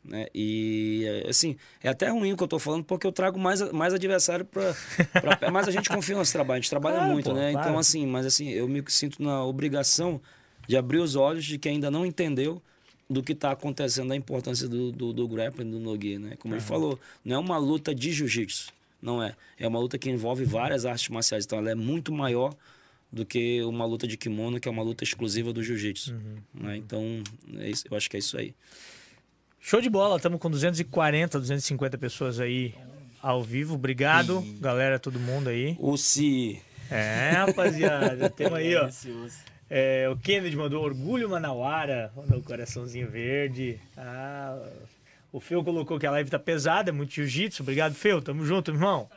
[0.03, 0.25] Né?
[0.33, 3.93] E, assim, é até ruim o que eu estou falando, porque eu trago mais, mais
[3.93, 4.75] adversário para.
[5.51, 7.51] Mas a gente confia no nosso trabalho, a gente trabalha Claro, muito, pô, né?
[7.51, 7.67] claro.
[7.67, 10.19] Então, assim, mas assim, eu me sinto na obrigação
[10.67, 12.59] de abrir os olhos de quem ainda não entendeu
[13.13, 16.35] do que está acontecendo, da importância do, do, do grappling, do Nogi, né?
[16.39, 18.71] Como ele falou, não é uma luta de jiu-jitsu,
[19.01, 19.35] não é.
[19.57, 22.53] É uma luta que envolve várias artes marciais, então ela é muito maior
[23.11, 26.15] do que uma luta de kimono, que é uma luta exclusiva do jiu-jitsu.
[26.53, 26.77] né?
[26.77, 27.21] Então,
[27.59, 28.55] é isso, eu acho que é isso aí.
[29.59, 32.73] Show de bola, estamos com 240, 250 pessoas aí
[33.21, 33.75] ao vivo.
[33.75, 35.77] Obrigado, galera, todo mundo aí.
[35.79, 36.59] O se
[36.91, 38.89] É, rapaziada, temos aí, ó.
[39.69, 43.79] É, o Kennedy mandou orgulho Manauara, mandou o coraçãozinho verde.
[43.97, 44.59] Ah,
[45.31, 47.63] o Feu colocou que a live tá pesada, é muito jiu-jitsu.
[47.63, 48.21] Obrigado, Feu.
[48.21, 49.09] Tamo junto, irmão.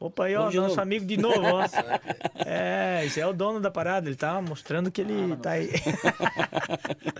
[0.00, 0.80] Opa, aí, ó, nosso novo.
[0.80, 1.64] amigo de novo, ó.
[2.46, 5.70] É, esse é o dono da parada, ele tá mostrando que ele tá aí.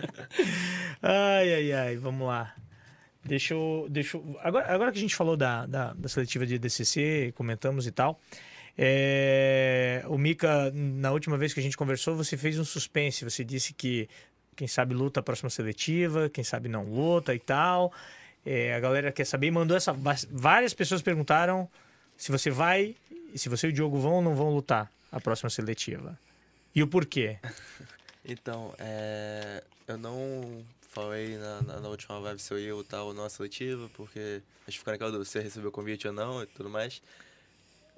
[1.03, 2.55] ai, ai, ai, vamos lá.
[3.25, 3.87] Deixa eu.
[3.91, 7.87] Deixa eu- agora, agora que a gente falou da, da, da seletiva de DCC, comentamos
[7.87, 8.21] e tal.
[8.81, 13.25] É, o Mika, na última vez que a gente conversou, você fez um suspense.
[13.25, 14.09] Você disse que
[14.55, 17.93] quem sabe luta a próxima seletiva, quem sabe não luta e tal.
[18.47, 19.93] É, a galera quer saber mandou essa.
[20.31, 21.69] Várias pessoas perguntaram
[22.17, 22.95] se você vai,
[23.35, 26.17] se você e o Diogo vão ou não vão lutar a próxima seletiva.
[26.75, 27.39] E o porquê?
[28.31, 33.15] Então, é, eu não falei na, na, na última live se eu ia lutar ou
[33.15, 36.43] não a seletiva, porque a gente ficou naquela dúvida se receber o convite ou não
[36.43, 37.01] e tudo mais.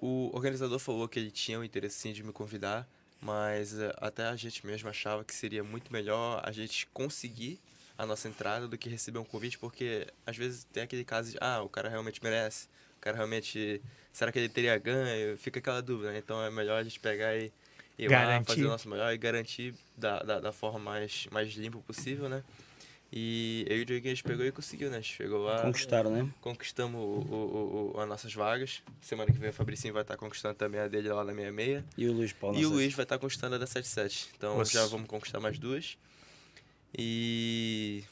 [0.01, 2.89] O organizador falou que ele tinha o interesse sim de me convidar,
[3.21, 7.61] mas é, até a gente mesmo achava que seria muito melhor a gente conseguir
[7.99, 11.39] a nossa entrada do que receber um convite, porque às vezes tem aquele caso de,
[11.39, 15.37] ah, o cara realmente merece, o cara realmente, será que ele teria ganho?
[15.37, 16.19] Fica aquela dúvida, né?
[16.19, 17.53] Então é melhor a gente pegar e
[17.99, 21.79] ir lá, fazer o nosso melhor e garantir da, da, da forma mais, mais limpa
[21.81, 22.43] possível, né?
[23.13, 24.99] E eu e o Dioguinho a gente pegou e conseguiu, né?
[24.99, 26.29] A gente chegou lá, conquistaram, né?
[26.41, 28.83] conquistamos o, o, o, o- as nossas vagas.
[29.01, 31.85] Semana que vem o Fabricinho vai estar conquistando também a dele lá na 66.
[31.99, 32.57] E o Luiz Paulo.
[32.57, 32.75] E o Nassar.
[32.77, 34.29] Luiz vai estar conquistando a da 77.
[34.37, 34.73] Então Nossa.
[34.73, 35.99] já vamos conquistar mais duas.
[36.97, 38.05] E.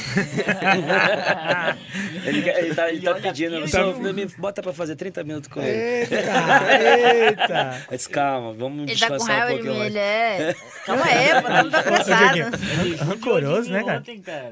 [2.24, 5.60] Ele, quer- ele tá, ele tá pedindo, só, me bota pra fazer 30 minutos com
[5.60, 5.70] ele.
[5.70, 6.20] Eita!
[7.24, 7.86] Eita!
[7.90, 10.54] Disse, calma, vamos Ele tá com descansar um raiva de pouquinho mim, ele é.
[10.84, 12.34] Calma aí, pô, tá Ô, apressado.
[12.34, 14.02] Dioguinho, rancoroso, né, cara.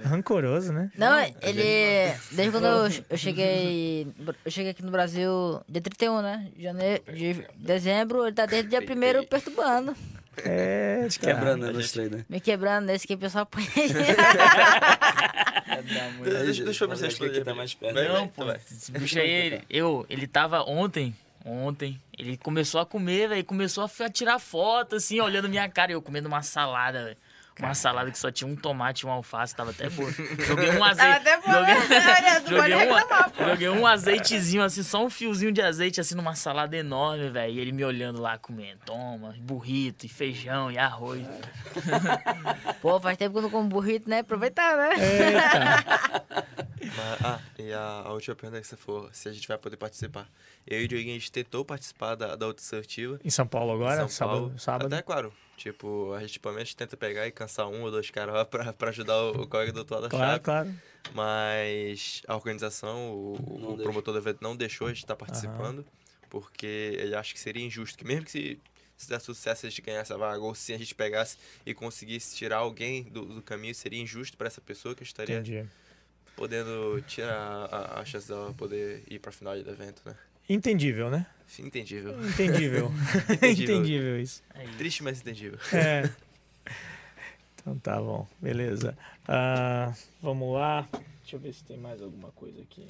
[0.05, 0.91] Rancoroso, né?
[0.97, 2.13] Não, ele.
[2.33, 4.07] Desde quando eu, eu cheguei.
[4.45, 6.47] Eu cheguei aqui no Brasil dia 31, né?
[6.59, 8.81] Janeiro, de dezembro, ele tá desde o dia
[9.21, 9.95] 1 perturbando.
[10.47, 11.35] É, cara.
[11.35, 12.23] Quebrando né, nos treinos.
[12.29, 13.65] Me quebrando nesse que o pessoal põe.
[16.25, 17.95] Deixa, deixa eu pensar acho que aqui tá mais perto.
[17.95, 23.29] Não, pô, esse bicho aí, ele- eu, ele tava ontem, ontem, ele começou a comer,
[23.29, 27.17] velho, começou a tirar foto, assim, olhando minha cara, e eu comendo uma salada, velho.
[27.59, 30.11] Uma salada que só tinha um tomate e um alface, tava até boa.
[30.13, 31.11] Joguei um azeite.
[31.11, 32.43] até boa, joguei, né?
[32.47, 36.77] Joguei, reclamar, um, joguei um azeitezinho, assim, só um fiozinho de azeite, assim, numa salada
[36.77, 37.53] enorme, velho.
[37.55, 38.79] E ele me olhando lá comendo.
[38.87, 41.27] Toma, burrito, e feijão, e arroz.
[42.81, 44.21] Pô, faz tempo que eu não como burrito, né?
[44.21, 44.91] Aproveitar, né?
[46.81, 49.77] Mas, ah, e a, a última pergunta que você for, se a gente vai poder
[49.77, 50.27] participar.
[50.67, 53.19] Eu e o Dioguinho, a gente tentou participar da, da outra assertiva.
[53.25, 54.59] Em São Paulo agora, São sábado, Paulo.
[54.59, 54.95] sábado.
[54.95, 55.33] Até claro.
[55.59, 58.73] Tipo, a gente pelo menos tenta pegar e cansar um ou dois caras lá pra,
[58.73, 60.45] pra ajudar o, o colega do outro lado da Claro, chave.
[60.45, 60.75] claro.
[61.15, 65.85] Mas a organização, o, o promotor do evento não deixou a gente estar participando,
[66.31, 66.67] porque
[66.99, 68.61] ele acha que seria injusto, que mesmo que se,
[68.97, 72.37] se desse sucesso a gente ganhasse a vaga, ou se a gente pegasse e conseguisse
[72.37, 75.67] tirar alguém do, do caminho, seria injusto para essa pessoa que estaria Entendi.
[76.37, 80.17] podendo tirar a, a chance dela poder ir pra final do evento, né?
[80.49, 81.27] Entendível, né?
[81.59, 82.15] Entendível.
[82.25, 82.93] Entendível.
[83.31, 83.77] Entendível.
[83.77, 84.43] Entendível isso.
[84.55, 85.59] Aí, Triste, mas entendível.
[85.73, 86.09] É.
[87.61, 88.97] Então tá bom, beleza.
[89.27, 90.89] Ah, vamos lá.
[91.21, 92.87] Deixa eu ver se tem mais alguma coisa aqui.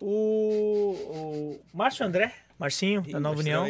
[0.00, 3.64] O, o Márcio André, Marcinho, da Nova União,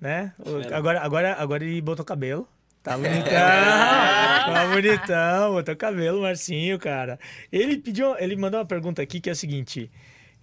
[0.00, 0.32] né?
[0.38, 2.46] O- agora, agora, agora ele botou cabelo.
[2.84, 7.16] Tá bonitão, tá bonitão, botou cabelo, Marcinho, cara.
[7.52, 9.88] Ele pediu, ele mandou uma pergunta aqui que é a seguinte,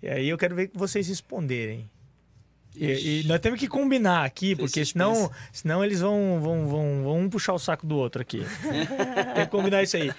[0.01, 1.89] e aí eu quero ver vocês responderem.
[2.73, 7.19] E, e nós temos que combinar aqui, porque senão, senão eles vão, vão, vão, vão
[7.19, 8.45] um puxar o saco do outro aqui.
[9.35, 10.09] Tem que combinar isso aí.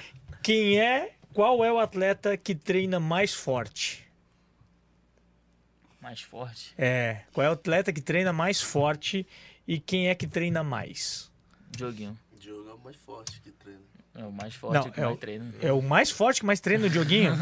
[0.43, 4.07] Quem é, qual é o atleta que treina mais forte?
[6.03, 6.75] Mais forte.
[6.77, 9.27] É, qual é o atleta que treina mais forte
[9.67, 11.30] e quem é que treina mais?
[11.71, 12.19] Dioguinho.
[12.39, 13.81] Diogo é o mais forte que treina.
[14.17, 15.55] É o mais forte Não, que é mais o- treina.
[15.63, 17.33] É o mais forte que mais treina o Dioguinho?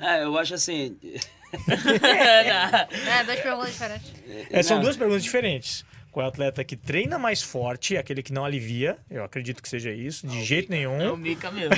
[0.00, 0.04] Pô?
[0.04, 0.96] É, eu acho assim.
[1.54, 4.12] É, duas perguntas diferentes.
[4.50, 5.84] É, são não, duas perguntas diferentes.
[6.10, 8.98] Qual é o atleta que treina mais forte, aquele que não alivia?
[9.10, 11.16] Eu acredito que seja isso, de jeito É o nenhum.
[11.16, 11.74] Mika mesmo.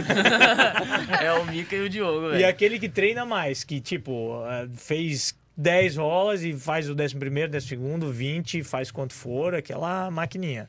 [1.22, 2.48] é o Mika e o Diogo, E velho.
[2.48, 7.50] aquele que treina mais, que tipo, eh, fez 10 rolas e faz o 11 primeiro,
[7.50, 10.68] 12 segundo, 20, faz quanto for, aquela maquininha.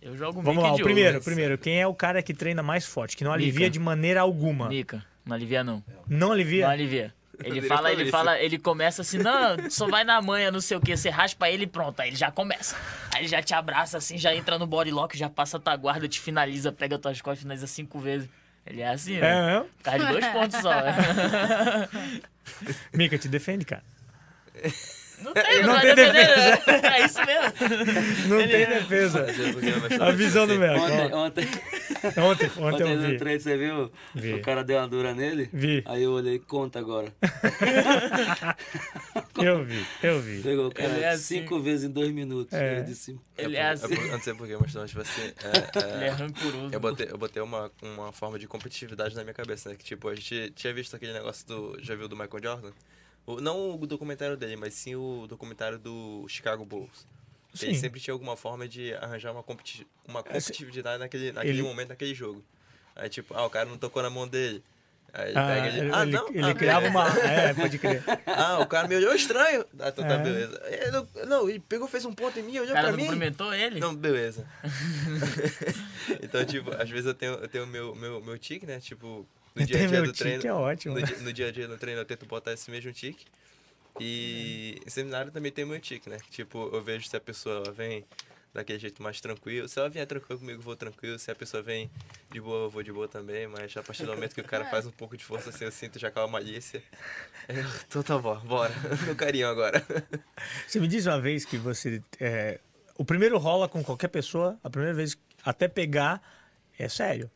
[0.00, 1.56] Eu jogo Vamos lá, o primeiro, mas- primeiro.
[1.56, 3.70] Quem é o cara que treina mais forte, que não alivia Mika.
[3.70, 4.68] de maneira alguma?
[4.68, 5.04] Mika.
[5.24, 5.82] Não alivia, não.
[6.08, 6.64] Não alivia?
[6.66, 7.14] Não alivia.
[7.44, 8.10] Ele fala, ele isso.
[8.10, 11.48] fala, ele começa assim, não, só vai na manha, não sei o que, você raspa
[11.48, 12.76] ele e pronto, aí ele já começa.
[13.12, 15.74] Aí ele já te abraça assim, já entra no body lock, já passa a tua
[15.76, 18.28] guarda, te finaliza, pega tuas costas, finaliza cinco vezes.
[18.66, 19.46] Ele é assim, É, né?
[19.52, 19.64] mesmo?
[19.78, 20.70] Por causa de dois pontos só.
[20.74, 21.88] né?
[22.94, 23.82] Mica, te defende, cara.
[25.22, 26.84] Não tem, Não vai tem defender.
[26.84, 28.28] É isso mesmo.
[28.28, 29.26] Não tem defesa.
[30.00, 30.80] A visão do Meco.
[30.82, 31.48] Ontem, ontem,
[32.18, 33.16] Ontem, ontem ontem eu no vi.
[33.16, 33.92] treino, você viu?
[34.14, 34.34] Vi.
[34.34, 35.48] O cara deu uma dura nele.
[35.52, 35.82] Vi.
[35.86, 37.12] Aí eu olhei, conta agora.
[39.36, 40.40] Eu vi, eu vi.
[40.42, 41.40] Pegou o cara Ele é assim.
[41.40, 42.52] cinco vezes em dois minutos.
[42.56, 42.78] É.
[42.78, 43.92] Eu disse, Ele é assim.
[43.94, 45.22] Eu não sei porquê, mas tipo assim.
[45.22, 46.68] é, é, Ele é rancoroso.
[46.70, 49.74] Eu botei, eu botei uma, uma forma de competitividade na minha cabeça, né?
[49.76, 51.78] Que tipo, a gente tinha visto aquele negócio do.
[51.82, 52.70] Já viu do Michael Jordan?
[53.26, 57.06] O, não o documentário dele, mas sim o documentário do Chicago Bulls.
[57.54, 57.80] Que Ele Sim.
[57.80, 62.14] sempre tinha alguma forma de arranjar uma, competi uma competitividade naquele, naquele ele- momento, naquele
[62.14, 62.42] jogo.
[62.96, 64.62] Aí tipo, ah, o cara não tocou na mão dele.
[65.12, 65.90] Aí ele Ah, pega ele.
[65.92, 66.28] Ah, ele- não.
[66.30, 67.06] ele ah, criava uma.
[67.20, 68.02] É, pode crer.
[68.26, 69.66] Ah, o cara me olhou estranho.
[69.78, 70.18] Ah, então tá, É.
[70.18, 70.62] beleza.
[70.66, 73.02] Ele não, ele pegou, fez um ponto em mim, olhou O cara pra não mim.
[73.04, 73.78] cumprimentou ele?
[73.78, 74.46] Não, beleza.
[76.22, 78.80] então, tipo, às vezes eu tenho, eu tenho meu, meu, meu tique, né?
[78.80, 80.46] Tipo, no dia a dia meu do treino.
[80.46, 80.94] é ótimo.
[80.94, 83.26] No, dia- no dia a dia no treino eu tento botar esse mesmo tique.
[84.00, 86.16] E em seminário também tem meu tique, né?
[86.30, 88.04] Tipo, eu vejo se a pessoa vem
[88.54, 89.68] daquele jeito mais tranquilo.
[89.68, 91.18] Se ela vier tranquilo comigo, eu vou tranquilo.
[91.18, 91.90] Se a pessoa vem
[92.30, 93.46] de boa, eu vou de boa também.
[93.46, 95.72] Mas a partir do momento que o cara faz um pouco de força assim, eu
[95.72, 96.82] sinto já aquela malícia.
[97.48, 98.72] Eu, então tá bom, bora.
[99.06, 99.84] No carinho agora.
[100.66, 102.02] Você me diz uma vez que você.
[102.18, 102.60] é,
[102.96, 106.20] o primeiro rola com qualquer pessoa, a primeira vez até pegar,
[106.78, 107.30] é sério.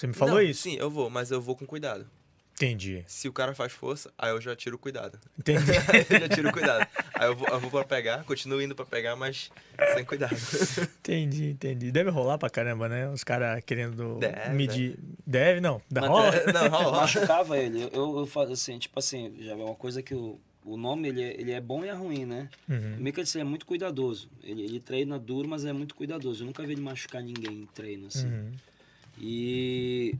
[0.00, 0.62] Você me falou Não, isso?
[0.62, 2.06] Sim, eu vou, mas eu vou com cuidado.
[2.54, 3.04] Entendi.
[3.06, 5.18] Se o cara faz força, aí eu já tiro o cuidado.
[5.38, 5.72] Entendi.
[6.08, 6.88] eu já tiro o cuidado.
[7.12, 9.50] Aí eu vou, eu vou pra pegar, continuo indo pra pegar, mas
[9.94, 10.34] sem cuidado.
[11.00, 11.92] entendi, entendi.
[11.92, 13.10] Deve rolar pra caramba, né?
[13.10, 14.98] Os caras querendo Deve, medir.
[15.26, 15.82] Deve, não.
[15.90, 16.32] Dá Mas rola?
[16.50, 17.82] Não, rola, machucava ele.
[17.92, 21.22] Eu, eu faço assim, tipo assim, já é uma coisa que o, o nome ele
[21.22, 22.48] é, ele é bom e é ruim, né?
[22.66, 22.96] Uhum.
[22.98, 24.30] O Mika ele é muito cuidadoso.
[24.42, 26.42] Ele, ele treina duro, mas é muito cuidadoso.
[26.42, 28.26] Eu nunca vi ele machucar ninguém em treino, assim.
[28.28, 28.52] Uhum.
[29.20, 30.14] E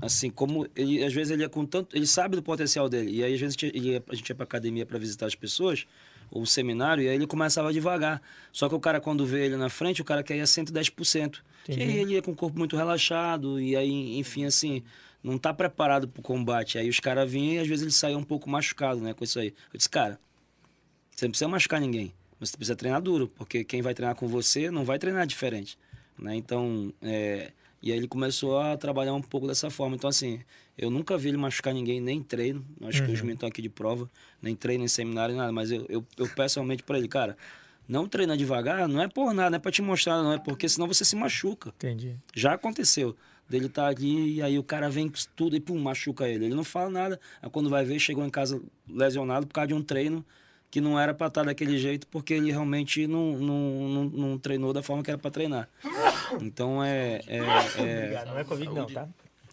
[0.00, 3.10] assim, como ele às vezes ele é com tanto, ele sabe do potencial dele.
[3.10, 5.86] E aí às vezes ele ia- a gente ia pra academia para visitar as pessoas,
[6.30, 8.20] ou um seminário, e aí ele começava devagar.
[8.52, 11.42] Só que o cara quando vê ele na frente, o cara quer ir a 110%.
[11.68, 14.82] E aí ele ia com o corpo muito relaxado e aí, enfim, assim,
[15.22, 16.78] não tá preparado pro combate.
[16.78, 19.38] Aí os caras vinham e às vezes ele saía um pouco machucado, né, com isso
[19.38, 19.48] aí.
[19.72, 20.18] Eu disse, cara,
[21.10, 24.28] você não precisa machucar ninguém, mas você precisa treinar duro, porque quem vai treinar com
[24.28, 25.78] você não vai treinar diferente,
[26.18, 26.36] né?
[26.36, 27.50] Então, é...
[27.82, 29.96] e aí ele começou a trabalhar um pouco dessa forma.
[29.96, 30.40] Então, assim,
[30.76, 32.64] eu nunca vi ele machucar ninguém, nem em treino.
[32.82, 34.10] Acho que os meninos estão aqui de prova,
[34.40, 35.52] nem treino, nem seminário, nem nada.
[35.52, 37.36] Mas eu, eu, eu peço realmente para ele, cara,
[37.88, 40.68] não treina devagar, não é por nada, não é para te mostrar, não é porque
[40.68, 41.70] senão você se machuca.
[41.76, 42.16] Entendi.
[42.34, 43.16] Já aconteceu.
[43.48, 46.46] Dele tá ali e aí o cara vem com tudo e pum, machuca ele.
[46.46, 47.20] Ele não fala nada.
[47.40, 50.24] Aí quando vai ver, chegou em casa lesionado por causa de um treino
[50.76, 54.74] que não era pra estar daquele jeito, porque ele realmente não, não, não, não treinou
[54.74, 55.66] da forma que era pra treinar.
[56.42, 57.22] Então é.
[57.26, 58.26] é, é- Obrigado.
[58.26, 59.08] Não é Covid, não, tá?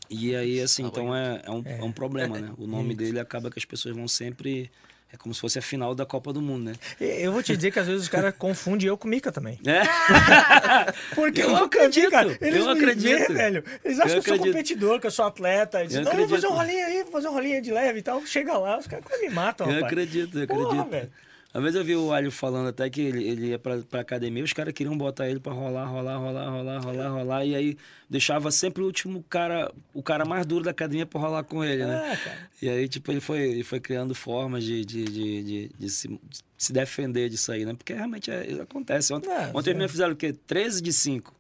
[0.10, 2.52] e aí, assim, então é, é, um, é um problema, né?
[2.58, 4.70] O nome dele acaba que as pessoas vão sempre.
[5.14, 6.74] É como se fosse a final da Copa do Mundo, né?
[7.00, 9.60] Eu vou te dizer que às vezes os caras confundem eu com Mica também.
[9.64, 9.84] É?
[11.14, 12.36] Porque Eu eu acredito, cara.
[12.42, 13.28] Eles eu acredito.
[13.28, 13.64] vê, velho.
[13.86, 14.46] Eles acham Eu que eu sou acredito.
[14.54, 15.80] competidor, que eu sou atleta.
[15.82, 16.78] Eles dizem, não, vou fazer um acredito.
[16.78, 18.26] rolinho aí, vou fazer um rolinho de leve e tal.
[18.26, 19.94] Chega lá, os caras me matam, Eu rapaz.
[19.94, 20.90] acredito, eu Porra, acredito.
[20.90, 21.12] velho.
[21.54, 24.44] Uma vez eu vi o Alho falando até que ele, ele ia pra, pra academia,
[24.44, 27.78] os caras queriam botar ele pra rolar, rolar, rolar, rolar, rolar, rolar, e aí
[28.10, 31.86] deixava sempre o último cara, o cara mais duro da academia pra rolar com ele,
[31.86, 32.18] né?
[32.26, 32.66] É.
[32.66, 36.08] E aí, tipo, ele foi, ele foi criando formas de, de, de, de, de se,
[36.08, 37.76] de se defender disso aí, né?
[37.76, 39.14] Porque realmente é, isso acontece.
[39.14, 40.34] Ontem, É, ontem me fizeram o quê?
[40.34, 41.36] 13 de 5.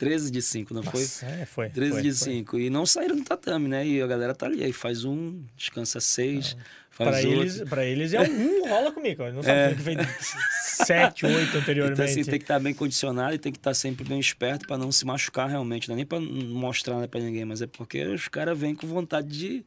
[0.00, 1.02] 13 de 5, não foi?
[1.02, 1.68] Nossa, é, foi.
[1.68, 2.32] 13 foi, de foi.
[2.32, 2.58] 5.
[2.58, 3.86] E não saíram do tatame, né?
[3.86, 4.64] E a galera tá ali.
[4.64, 6.56] Aí faz um, descansa seis,
[6.88, 7.42] faz Pra outro.
[7.42, 9.30] eles, pra eles é um rola comigo.
[9.30, 9.98] Não sabe que fez
[10.86, 12.00] sete, oito Então, anteriormente.
[12.00, 14.90] assim, tem que estar bem condicionado e tem que estar sempre bem esperto para não
[14.90, 15.86] se machucar realmente.
[15.86, 18.86] Não é nem para mostrar né, para ninguém, mas é porque os caras vêm com
[18.86, 19.62] vontade de.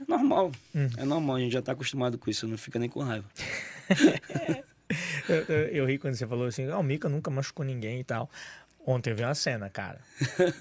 [0.00, 0.50] É normal.
[0.74, 0.88] Hum.
[0.96, 3.26] É normal, a gente já tá acostumado com isso, não fica nem com raiva.
[5.28, 8.04] Eu, eu, eu ri quando você falou assim, ah, o Mika nunca machucou ninguém e
[8.04, 8.30] tal.
[8.90, 10.00] Ontem eu vi uma cena, cara.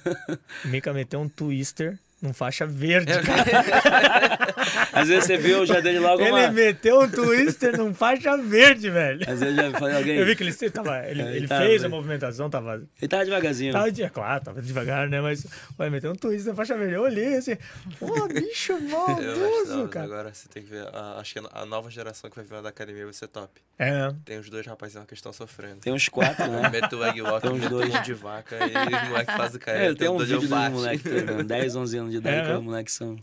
[0.66, 4.48] Mika meteu um twister num faixa verde, cara.
[4.92, 6.52] Às vezes você viu, eu já dei de logo Ele uma.
[6.52, 9.22] meteu um twister num faixa verde, velho.
[9.30, 10.18] Às vezes eu já falei alguém.
[10.18, 13.24] Eu vi que ele, tava, ele, É, ele tá, fez a movimentação, tava, Ele tava
[13.26, 13.72] devagarzinho.
[13.74, 15.22] tava de, é claro, tava devagar, né?
[15.22, 15.46] Mas
[15.78, 16.96] vai meter um twister na faixa verde.
[16.96, 17.56] Eu olhei assim,
[18.00, 20.06] pô, bicho maldoso, cara.
[20.06, 20.88] Agora você tem que ver.
[20.94, 23.62] a- acho que a nova geração que vai vir da academia vai ser top.
[23.78, 24.16] É, né?
[24.26, 25.78] Tem os dois rapazinhos que estão sofrendo.
[25.82, 26.68] Tem uns quatro, né?
[26.72, 28.02] Mete o egg walk, Tem uns dois.
[28.04, 29.78] de vaca e os moleques fazem o cara.
[29.84, 30.72] É, eu tenho um dois vídeo dos bate.
[30.74, 31.44] moleques, que tem, né?
[31.44, 32.58] 10, 11 anos de idade, É, que né?
[32.58, 33.18] os moleques são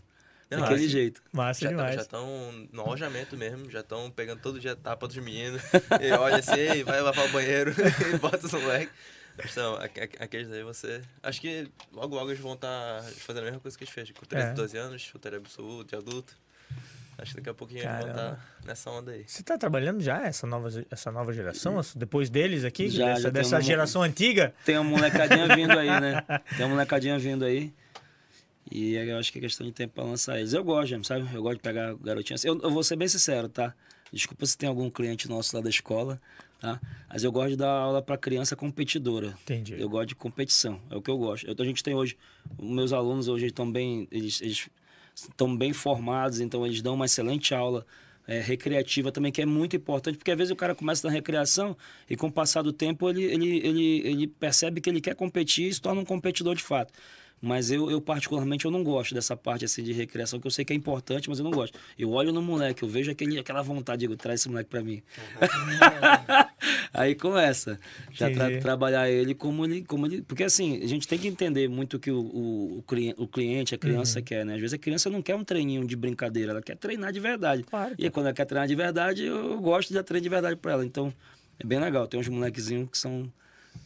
[0.49, 1.21] Não, daquele assim, jeito.
[1.31, 2.01] Massa Já demais.
[2.01, 5.61] estão no alojamento mesmo, já estão pegando todo dia tapa dos meninos.
[6.01, 7.73] E olha assim, "Ei, vai lavar o banheiro
[8.13, 8.93] e bota os moleques.
[9.51, 11.01] Então, aque- aque- aqueles aí você.
[11.21, 14.09] Acho que logo logo eles vão estar fazendo a mesma coisa que eles fez.
[14.11, 14.53] Com 13, É.
[14.53, 16.33] 12 anos, chuteiro absoluto, de adulto.
[17.17, 18.39] Acho que daqui a pouquinho eles vão Caramba.
[18.41, 19.23] estar nessa onda aí.
[19.27, 21.79] Você tá trabalhando já essa nova, essa nova geração?
[21.95, 22.89] Depois deles aqui?
[22.89, 24.53] Já, dessa já dessa uma- geração antiga?
[24.65, 26.21] Tem uma molecadinha vindo aí, né?
[26.55, 27.73] Tem uma molecadinha vindo aí.
[28.71, 30.53] E eu acho que é questão de tempo pra lançar eles.
[30.53, 31.27] Eu gosto, sabe?
[31.33, 32.43] Eu gosto de pegar garotinhas.
[32.43, 33.73] Eu, eu vou ser bem sincero, tá?
[34.11, 36.19] Desculpa se tem algum cliente nosso lá da escola,
[36.59, 36.79] tá?
[37.09, 39.35] Mas eu gosto de dar aula pra criança competidora.
[39.43, 39.75] Entendi.
[39.79, 41.45] Eu gosto de competição, é o que eu gosto.
[41.47, 42.17] Eu- a gente tem hoje,
[42.59, 44.67] meus alunos hoje estão bem, eles, eles
[45.15, 47.85] estão bem formados, então eles dão uma excelente aula
[48.27, 51.77] é, recreativa também, que é muito importante, porque às vezes o cara começa na recreação
[52.09, 55.67] e com o passar do tempo ele, ele, ele, ele percebe que ele quer competir
[55.69, 56.91] e se torna um competidor de fato.
[57.41, 60.65] Mas eu, eu, particularmente, eu não gosto dessa parte assim de recreação, que eu sei
[60.65, 61.77] que é importante, mas eu não gosto.
[61.99, 65.03] Eu olho no moleque, eu vejo aquele, aquela vontade, digo, traz esse moleque pra mim.
[66.93, 67.79] Aí começa.
[68.11, 70.21] Já tra- trabalhar ele como ele, como ele.
[70.21, 72.83] Porque assim, a gente tem que entender muito o que o, o,
[73.17, 74.25] o, cliente, a criança Uhum.
[74.25, 74.53] quer, né?
[74.55, 77.63] Às vezes a criança não quer um treininho de brincadeira, ela quer treinar de verdade.
[77.63, 80.55] Claro, E quando ela quer treinar de verdade, eu gosto de dar treino de verdade
[80.55, 80.85] pra ela.
[80.85, 81.13] Então,
[81.59, 82.07] é bem legal.
[82.07, 83.31] Tem uns molequezinhos que são,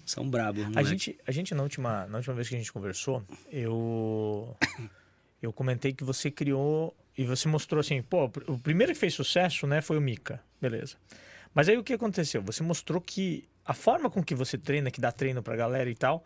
[0.06, 0.66] são brabos.
[0.76, 4.56] A gente, a gente na, última, na última vez que a gente conversou, eu,
[5.42, 9.68] eu comentei que você criou e você mostrou assim, pô, o primeiro que fez sucesso,
[9.68, 10.96] né, foi o Mika, beleza.
[11.54, 12.42] Mas aí o que aconteceu?
[12.44, 15.96] Você mostrou que a forma com que você treina, que dá treino pra galera e
[15.96, 16.24] tal,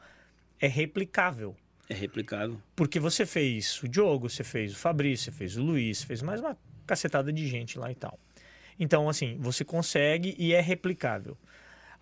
[0.59, 1.55] é replicável.
[1.89, 2.61] É replicável.
[2.75, 6.21] Porque você fez o Diogo, você fez o Fabrício, você fez o Luiz, você fez
[6.21, 8.19] mais uma cacetada de gente lá e tal.
[8.79, 11.37] Então, assim, você consegue e é replicável.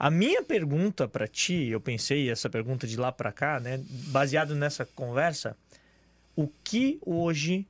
[0.03, 4.55] A minha pergunta para ti, eu pensei essa pergunta de lá para cá, né, baseado
[4.55, 5.55] nessa conversa,
[6.35, 7.67] o que hoje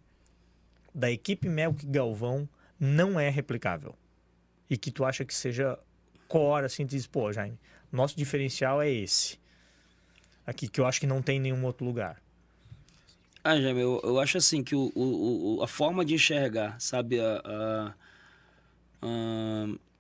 [0.96, 2.48] da equipe Melk Galvão
[2.80, 3.98] não é replicável?
[4.70, 5.78] E que tu acha que seja
[6.30, 7.60] core, assim, diz, pô, Jaime,
[7.92, 9.38] nosso diferencial é esse.
[10.48, 12.22] Aqui, que eu acho que não tem em nenhum outro lugar.
[13.44, 17.20] Ah, Jaime, eu, eu acho assim que o, o, o- a forma de enxergar, sabe,
[17.20, 17.94] a, a-
[19.02, 19.91] a-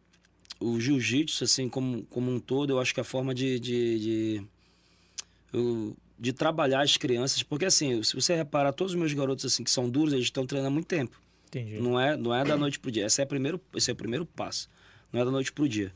[0.62, 4.44] o jiu-jitsu, assim, como, como um todo, eu acho que a forma de, de, de,
[5.54, 9.64] eu- de trabalhar as crianças, porque assim, se você reparar, todos os meus garotos, assim,
[9.64, 11.20] que são duros, eles estão treinando há muito tempo.
[11.48, 11.80] Entendi.
[11.80, 13.06] Não é, não é da noite pro dia.
[13.08, 14.70] Esse é, o primeiro, esse é o primeiro passo.
[15.12, 15.92] Não é da noite pro dia.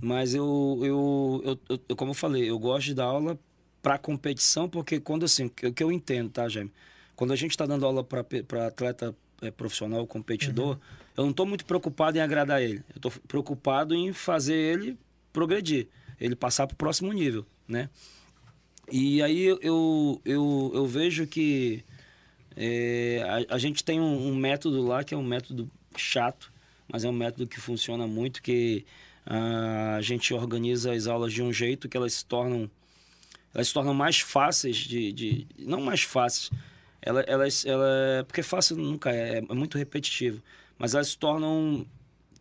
[0.00, 3.38] Mas eu, eu, eu, eu- como eu falei, eu gosto de dar aula
[3.82, 6.70] para competição, porque quando assim, o que- que eu entendo, tá, Jaime?
[7.16, 8.20] Quando a gente está dando aula para
[8.66, 10.78] atleta eh, profissional, competidor,
[11.18, 12.80] eu não estou muito preocupado em agradar ele.
[12.90, 14.96] Eu estou preocupado em fazer ele
[15.32, 15.88] progredir,
[16.20, 17.90] ele passar para o próximo nível, né?
[18.90, 21.84] E aí eu, eu, eu, vejo que
[22.56, 26.52] é, a, a gente tem um, um método lá que é um método chato,
[26.86, 28.86] mas é um método que funciona muito, que
[29.26, 32.70] ah, a gente organiza as aulas de um jeito que elas se tornam
[33.52, 36.50] elas se tornam mais fáceis de, de não mais fáceis
[37.02, 40.40] ela, elas ela porque fácil nunca é, é muito repetitivo
[40.78, 41.84] mas elas se tornam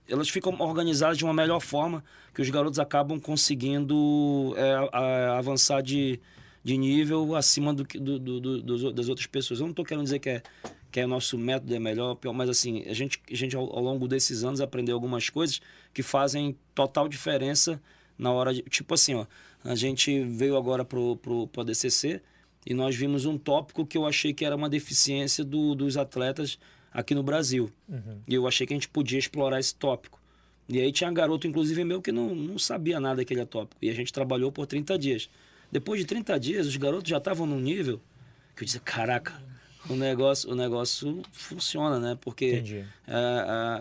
[0.09, 2.01] elas ficam organizadas de uma melhor forma
[2.33, 6.19] que os garotos acabam conseguindo é, a- avançar de,
[6.63, 9.59] de nível acima do, do, do- do- das outras pessoas.
[9.59, 10.41] Eu não estou querendo dizer que é
[10.89, 13.63] que é o nosso método é melhor, pior, mas assim, a gente, a gente ao,
[13.75, 15.59] ao longo desses anos aprendeu algumas coisas
[15.93, 17.81] que fazem total diferença
[18.17, 18.61] na hora de.
[18.61, 19.25] Tipo assim, ó,
[19.65, 22.21] a gente veio agora pro, pro, pro ADCC
[22.65, 26.57] e nós vimos um tópico que eu achei que era uma deficiência do- dos atletas
[26.97, 27.71] aqui no Brasil.
[28.27, 30.19] E eu achei que a gente podia explorar esse tópico.
[30.67, 33.77] E aí tinha garoto, inclusive meu, que não, não sabia nada daquele tópico.
[33.81, 35.29] E a gente trabalhou por 30 dias.
[35.71, 38.01] Depois de 30 dias, os garotos já estavam num nível
[38.55, 39.39] que eu disse, caraca,
[39.89, 42.17] o negócio, o negócio funciona, né?
[42.19, 42.45] Porque
[43.07, 43.13] é,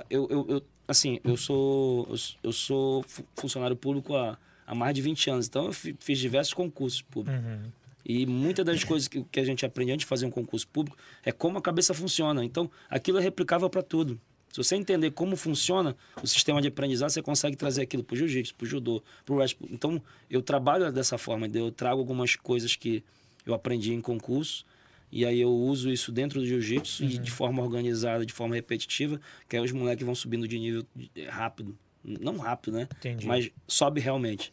[0.01, 2.07] é, eu, eu, eu- assim, eu sou,
[2.43, 4.37] eu, sou fu- funcionário público há,
[4.67, 7.41] há mais de 20 anos, então eu fi- fiz diversos concursos públicos.
[7.43, 7.71] Uhum.
[8.09, 10.97] E muitas das coisas que, que a gente aprende antes de fazer um concurso público
[11.25, 12.45] é como a cabeça funciona.
[12.45, 14.21] Então, aquilo é replicável para tudo.
[14.53, 18.17] Se você entender como funciona o sistema de aprendizado, você consegue trazer aquilo para o
[18.17, 19.69] jiu-jitsu, para o judô, para o wrestling.
[19.73, 20.01] Então,
[20.31, 21.49] eu trabalho dessa forma.
[21.53, 23.03] Eu trago algumas coisas que
[23.45, 24.65] eu aprendi em concurso
[25.11, 29.21] e aí eu uso isso dentro do jiu-jitsu e de forma organizada, de forma repetitiva,
[29.49, 30.87] que aí os moleques vão subindo de nível
[31.29, 31.77] rápido.
[32.05, 32.89] Não rápido, né?
[32.99, 33.27] Entendi.
[33.27, 34.53] Mas sobe realmente.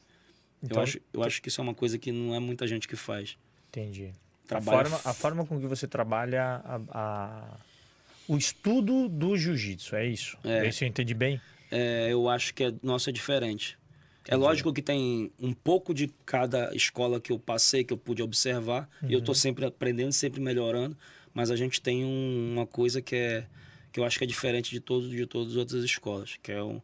[0.63, 2.87] Então, eu, acho, eu acho que isso é uma coisa que não é muita gente
[2.87, 3.37] que faz.
[3.69, 4.11] Entendi.
[4.45, 7.57] A Trabalha forma, a forma com que você trabalha a, a-
[8.27, 10.37] o estudo do jiu-jitsu, é isso?
[10.43, 10.65] É.
[10.65, 11.39] É isso eu entendi bem?
[11.71, 13.77] é, eu acho que é, nosso é diferente.
[14.27, 18.21] É lógico que tem um pouco de cada escola que eu passei, que eu pude
[18.23, 20.95] observar, e eu estou sempre aprendendo, sempre melhorando,
[21.33, 23.45] mas a gente tem um- uma coisa que é
[23.91, 26.63] que eu acho que é diferente de todos de todas as outras escolas, que é
[26.63, 26.81] um,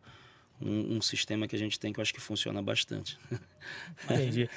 [0.62, 3.18] um, um sistema que a gente tem que eu acho que funciona bastante.
[4.06, 4.50] Entendi.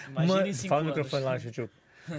[0.55, 0.97] Cinco Fala anos.
[0.97, 1.69] microfone lá, Chuchu.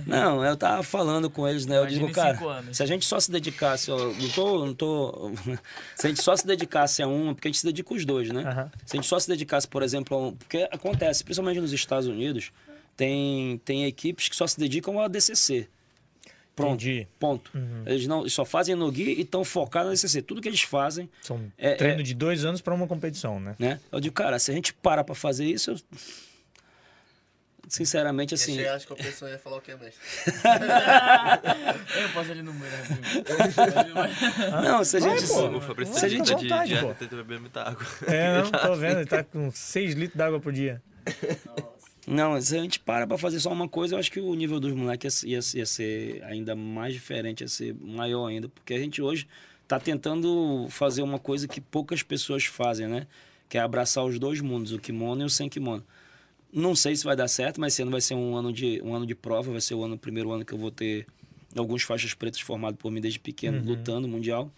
[0.08, 1.76] Não, eu tava falando com eles, né?
[1.76, 2.78] Eu Imagina digo, cara, anos.
[2.78, 5.32] se a gente só se dedicasse, ó, não tô, não tô,
[5.96, 8.30] se a gente só se dedicasse a uma, porque a gente se dedica os dois,
[8.32, 8.70] né?
[8.86, 12.08] Se a gente só se dedicasse, por exemplo, a um, porque acontece, principalmente nos Estados
[12.08, 12.52] Unidos,
[12.96, 15.68] tem, tem equipes que só se dedicam ao ADCC.
[16.56, 17.00] Pronto, Entendi.
[17.00, 17.08] Uhum.
[17.20, 17.52] ponto.
[17.86, 20.22] Eles não, só fazem no GUI e estão focados no ADCC.
[20.22, 23.56] Tudo que eles fazem, São É, treino é- de dois anos para uma competição, né?
[23.58, 23.80] né?
[23.92, 25.80] Eu digo, cara, se a gente para pra fazer isso, eu...
[27.68, 30.00] sinceramente, assim, chegar as competições e ia falar o que, mestre?
[32.04, 34.62] Eu posso ali no muro rapidinho.
[34.62, 35.26] não, se a gente...
[35.26, 37.16] Vai, tá vontade, de, pô.
[37.16, 37.86] beber muita água.
[38.06, 40.82] É, não, tô vendo, ele tá com 6 litros d'água por dia.
[42.08, 44.60] Não, se a gente para pra fazer só uma coisa, eu acho que o nível
[44.60, 48.80] dos moleques ia, ia, ia ser ainda mais diferente, ia ser maior ainda, porque a
[48.80, 49.28] gente hoje
[49.68, 53.08] tá tentando fazer uma coisa que poucas pessoas fazem, né?
[53.48, 55.84] Que é abraçar os dois mundos, o kimono e o sem kimono.
[56.52, 58.94] Não sei se vai dar certo, mas esse ano vai ser um ano de, um
[58.94, 61.08] ano de prova, vai ser o ano, o primeiro ano que eu vou ter
[61.56, 64.52] alguns faixas pretas formados por mim desde pequeno, lutando mundial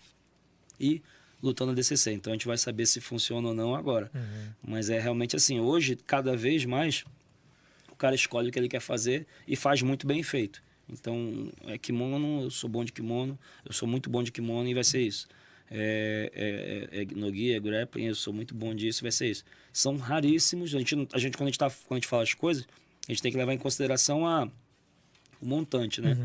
[0.80, 1.02] e
[1.42, 2.12] lutando na DCC.
[2.12, 4.10] Então a gente vai saber se funciona ou não agora.
[4.66, 7.06] Mas é realmente assim, hoje, cada vez mais,
[8.06, 10.62] cara escolhe o que ele quer fazer e faz muito bem feito.
[10.88, 14.74] Então, é kimono, eu sou bom de kimono, eu sou muito bom de kimono e
[14.76, 15.28] vai ser isso.
[15.72, 16.32] É,
[16.92, 19.44] é, é, é no guia, é grappling, eu sou muito bom disso, vai ser isso.
[19.74, 22.36] São raríssimos, a gente, a gente, quando, a gente tá, quando a gente fala as
[22.36, 22.68] coisas,
[23.08, 24.48] a gente tem que levar em consideração a,
[25.42, 26.16] o montante, né?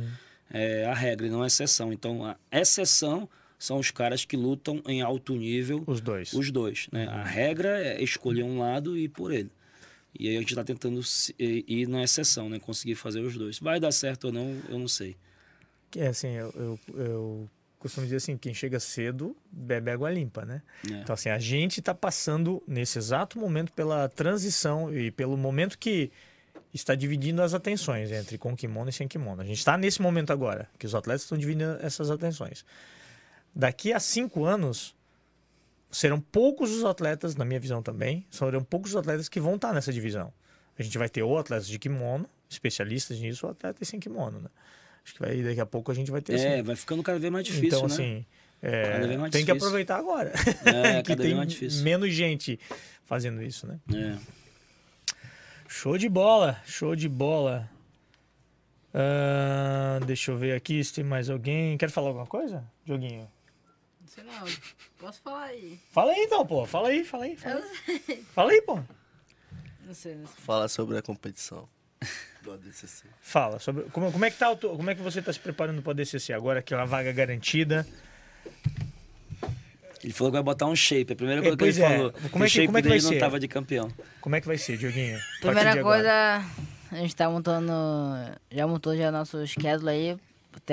[0.53, 1.91] É a regra e não a exceção.
[1.93, 3.27] Então, a exceção
[3.59, 6.33] são os caras que lutam em alto nível, Os dois.
[6.35, 7.07] os dois, né?
[7.07, 9.51] A regra é escolher um lado e ir por ele.
[10.19, 11.01] E aí a gente está tentando
[11.39, 12.59] ir na exceção, né?
[12.59, 13.59] Conseguir fazer os dois.
[13.59, 15.17] Vai dar certo ou não, eu não sei.
[15.97, 20.63] É assim, eu, eu, eu costumo dizer assim, quem chega cedo bebe água limpa, né?
[20.89, 20.95] É.
[20.95, 26.11] Então assim, a gente está passando nesse exato momento pela transição e pelo momento que
[26.73, 29.43] está dividindo as atenções entre com kimono e sem kimono.
[29.43, 32.65] A gente está nesse momento agora, que os atletas estão dividindo essas atenções.
[33.55, 34.95] Daqui a cinco anos,
[35.91, 39.73] serão poucos os atletas, na minha visão também, serão poucos os atletas que vão estar
[39.73, 40.33] nessa divisão.
[40.79, 44.49] A gente vai ter ou atletas de kimono, especialistas nisso, ou atletas sem kimono, né?
[45.05, 46.63] Acho que vai, daqui a pouco a gente vai ter É, assim.
[46.63, 47.95] vai ficando cada vez mais difícil, então, né?
[47.95, 48.27] assim,
[48.63, 49.67] é, Cada vez mais tem que difícil.
[49.69, 50.33] aproveitar agora.
[50.65, 51.83] É, que cada vez tem mais difícil.
[51.83, 52.59] menos gente
[53.05, 53.79] fazendo isso, né?
[53.95, 54.17] É.
[55.69, 57.69] Show de bola, show de bola.
[58.93, 61.77] Ah, deixa eu ver aqui se tem mais alguém.
[61.79, 63.29] Quer falar alguma coisa, Joguinho?
[64.25, 64.61] Não sei não.
[64.99, 65.79] Posso falar aí?
[65.93, 66.67] Fala aí então, pô.
[66.67, 67.37] Fala aí, fala aí.
[67.37, 68.79] Fala Eu aí, fala aí pô.
[69.87, 70.37] não sei, não sei.
[70.39, 71.69] Fala sobre a competição
[72.43, 73.05] do ADCC.
[73.21, 75.39] Fala sobre como, como é que tá o teu- como é que você tá se
[75.41, 77.87] preparando para DCC agora que é uma vaga garantida.
[80.03, 81.13] Ele falou que vai botar um shape.
[81.13, 81.97] A primeira É, coisa que ele é.
[81.99, 82.13] falou.
[82.31, 83.21] Como é o que- shape como é que dele vai não ser?
[83.21, 83.93] tava de campeão.
[84.21, 85.19] Como é que vai ser, Dioguinho?
[85.41, 85.83] Primeira agora.
[85.83, 87.71] coisa, a gente tá montando.
[88.51, 90.19] Já montou já nosso schedule aí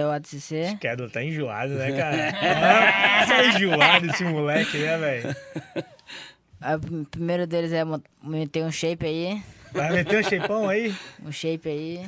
[0.06, 0.78] o ADCC.
[0.80, 2.34] Quedo tá enjoado, né, cara?
[2.42, 5.36] Ah, tá enjoado esse moleque, né, velho?
[6.62, 7.84] Aí, O primeiro deles é
[8.24, 9.42] meter um shape aí.
[9.72, 10.96] Vai meter um shapeão aí?
[11.24, 12.08] Um shape aí.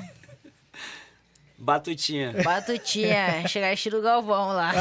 [1.59, 2.33] Batutinha.
[2.41, 3.45] Batutinha.
[3.49, 4.71] Chegar estilo Galvão lá.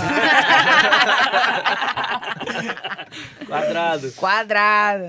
[3.47, 4.13] Quadrado.
[4.13, 5.05] Quadrado.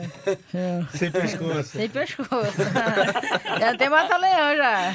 [0.97, 1.69] Sem pescoço.
[1.69, 2.57] Sem pescoço.
[3.59, 4.93] já tem mata-leão já.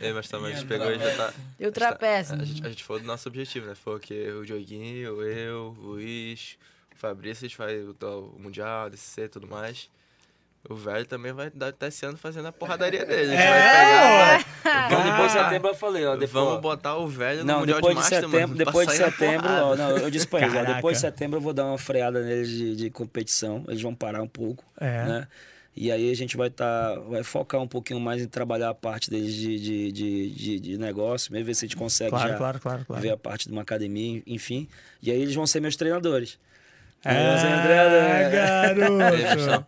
[0.00, 1.34] É, mas também a gente pegou e já tá.
[1.60, 2.40] E o trapézio.
[2.40, 3.74] A gente, a gente falou do nosso objetivo, né?
[3.74, 6.56] Foi que o Dioguinho, eu, o Luiz,
[6.94, 9.90] o Fabrício, a gente vai lutar o Mundial, DCC e tudo mais.
[10.68, 13.32] O velho também vai estar tá esse ano fazendo a porradaria dele.
[13.32, 14.86] A gente É, vai pegar.
[14.86, 16.12] Então, depois de setembro eu falei, ó.
[16.14, 18.64] Depois, Vamos botar o velho no Não, Mundial depois de de Master, setembro, mano.
[18.64, 21.52] depois de setembro, ó, não, eu disse pra eles, ó, depois de setembro eu vou
[21.52, 25.04] dar uma freada neles de, de competição, eles vão parar um pouco, É.
[25.04, 25.28] né?
[25.74, 29.08] E aí a gente vai tá, vai focar um pouquinho mais em trabalhar a parte
[29.08, 32.36] deles de, de, de, de, de negócio, mesmo ver se a gente consegue Claro, já
[32.36, 33.02] claro, claro, claro.
[33.02, 34.68] ver a parte de uma academia, enfim.
[35.02, 36.38] E aí eles vão ser meus treinadores.
[37.04, 38.30] Ah, né?
[38.30, 39.66] garoto.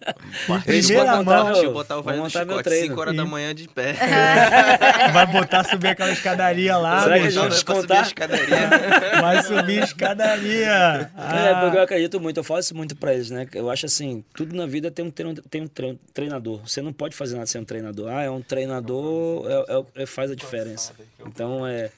[0.65, 2.87] Primeira mão, Deixa eu botar o vou velho no montar meu chicote, treino.
[2.89, 3.95] 5 horas da E- manhã de pé.
[5.13, 7.41] vai botar subir aquela escadaria lá, Será que bicho.
[7.41, 8.45] eles vão Pra subir escadaria.
[9.21, 10.69] Vai subir escadaria.
[10.69, 13.47] É, Ah, porque eu acredito muito, eu falo isso muito pra eles, né?
[13.55, 16.61] Eu acho assim, tudo na vida tem um, treino- tem um tre- treinador.
[16.67, 18.11] Você não pode fazer nada sem um treinador.
[18.13, 20.93] Ah, é um treinador, é, é que faz a diferença.
[21.27, 21.91] Então, é...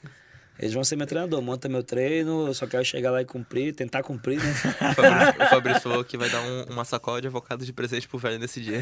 [0.59, 3.75] Eles vão ser meu treinador, monta meu treino, eu só quero chegar lá e cumprir,
[3.75, 4.51] tentar cumprir, né?
[4.91, 8.09] O Fabrício, o Fabrício falou que vai dar um- uma sacola de avocado de presente
[8.09, 8.81] pro velho nesse dia.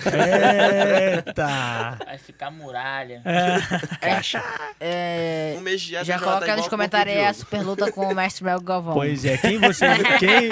[1.17, 1.99] Eita.
[2.05, 3.23] Vai ficar muralha.
[4.81, 8.15] É, Um mês de já já coloca nos comentários aí a super luta com o
[8.15, 8.95] mestre Mel Galvão.
[8.95, 10.51] Pois é, quem vocês, quem,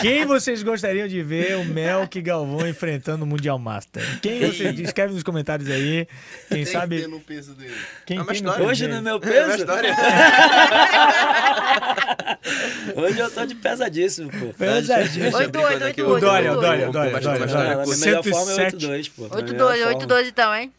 [0.00, 4.02] quem vocês gostariam de ver o Melk Galvão enfrentando o Mundial Master?
[4.20, 6.06] Quem vocês escreve nos comentários aí.
[6.48, 7.74] Quem Tem que sabe ter no peso dele.
[8.06, 8.66] quem É tem no história.
[8.66, 9.20] Hoje peso no dele.
[9.20, 9.96] meu É uma peso, história.
[12.96, 14.52] hoje eu tô de pesadíssimo, pô.
[14.56, 15.30] Pesadíssimo.
[15.30, 18.76] Brincando oito, aqui, oito, O Dória, o Dória, o Dória, minha melhor forma é 107.
[18.76, 19.28] 8-2, pô.
[19.28, 20.06] Na 8 minha 2 melhor 8 forma.
[20.06, 20.72] 2 então, hein?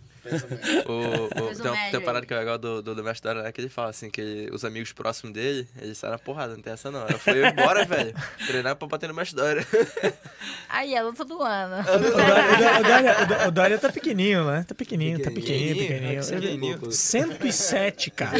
[0.85, 3.33] O, o, um tem, uma- tem uma parada que é legal do, do, do mestre
[3.33, 6.19] Dora, é que ele fala assim, que ele- os amigos próximos dele, eles saem na
[6.19, 7.07] porrada, não tem essa não.
[7.07, 8.13] Eu falei, bora, velho,
[8.45, 9.65] treinar pra bater no mestre Dora.
[10.69, 11.83] Aí, a luta do ano.
[13.47, 14.63] O Dória, tá pequenininho, né?
[14.67, 16.73] Tá pequenininho, tá pequenininho, Pequenininho, pequenininho.
[16.79, 16.91] pequenininho.
[16.91, 18.37] 107, cara.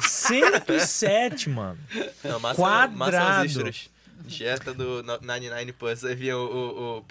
[0.00, 1.78] 107, mano.
[2.22, 3.64] Não, massa, Quadrado.
[3.64, 3.88] massa.
[4.24, 7.04] Dieta do no- 99 Plus, aí vinha o, o, o.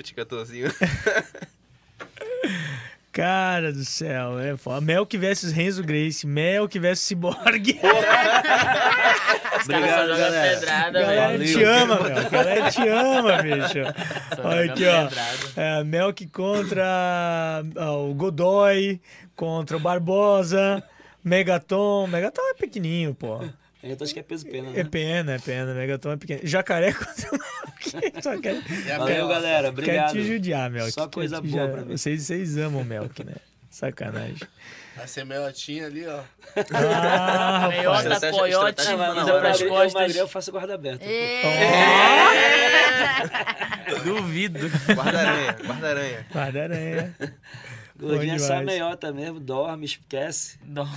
[3.17, 4.79] Cara do céu, é foda.
[4.79, 7.79] Melk versus Renzo Grace, Melk versus Cyborg.
[9.59, 10.59] Os caras só Obrigado, jogam galera.
[10.59, 11.45] pedrada, Galera velho.
[11.57, 12.29] te ama, meu.
[12.29, 13.79] Galera te ama, bicho.
[14.43, 15.59] Olha aqui, ó.
[15.59, 19.01] É, Melk contra ó, o Godoy,
[19.35, 20.83] contra o Barbosa,
[21.23, 22.05] Megaton.
[22.05, 23.39] Megaton é pequenininho, pô.
[23.93, 24.89] Eu acho que é peso pena, É né?
[24.89, 25.73] pena, é pena.
[25.73, 26.41] Megaton é pequeno.
[26.43, 28.21] Jacaré contra o.
[28.21, 29.61] Só quer, a Valeu, melhor- galera.
[29.63, 30.11] quer Obrigado.
[30.13, 30.91] te judiar, Melk.
[30.91, 31.69] Só Quer coisa boa judiar.
[31.69, 31.97] pra mim.
[31.97, 33.33] Vocês, vocês amam o Melk, né?
[33.69, 34.37] Sacanagem.
[35.01, 36.21] A semeiotinha ali, ó.
[36.73, 37.67] Ah.
[37.69, 39.39] Meiota, Estratégia- coiote, hora.
[39.39, 39.93] pras eu costas.
[39.93, 41.05] magrei, eu faço guarda-aberto.
[44.03, 44.69] Duvido.
[44.95, 46.25] Guarda-aranha, guarda-aranha.
[46.33, 47.15] Guarda-aranha.
[47.99, 50.59] Gordinha é só meiota mesmo, dorme, esquece.
[50.65, 50.87] Não.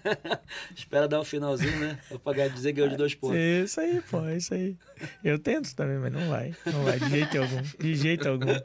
[0.76, 1.98] Espera dar o finalzinho, né?
[2.08, 3.36] Pra pagar dizer que ganhou de dois pontos.
[3.36, 4.76] É isso aí, pô, é isso aí.
[5.22, 6.54] Eu tento também, mas não vai.
[6.66, 7.62] Não vai, de jeito algum.
[7.78, 8.60] De jeito algum.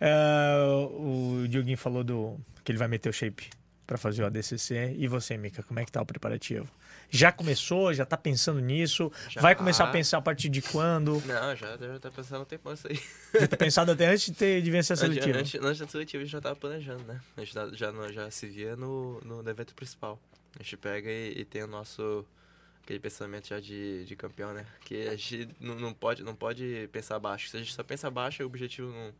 [0.00, 3.50] Ah, o Dioguinho falou do que ele vai meter o shape
[3.90, 4.94] pra fazer o ADCC.
[4.96, 6.70] E você, Mika, como é que tá o preparativo?
[7.10, 7.92] Já começou?
[7.92, 9.10] Já tá pensando nisso?
[9.28, 9.40] Já.
[9.40, 11.20] Vai começar a pensar a partir de quando?
[11.26, 13.00] Não, já, já tá pensando um tempão isso aí.
[13.40, 15.38] Já tá pensado até antes de, ter, de vencer a Antes, seletiva.
[15.40, 17.20] antes, antes da seletiva a gente já tava planejando, né?
[17.36, 20.20] A gente já, já, no- já se via no, no, no evento principal.
[20.56, 22.24] A gente pega e, e tem o nosso
[22.84, 24.64] aquele pensamento já de, de campeão, né?
[24.84, 27.48] Que a gente não, não, pode, não pode pensar baixo.
[27.48, 29.12] Se a gente só pensa baixo, o objetivo não,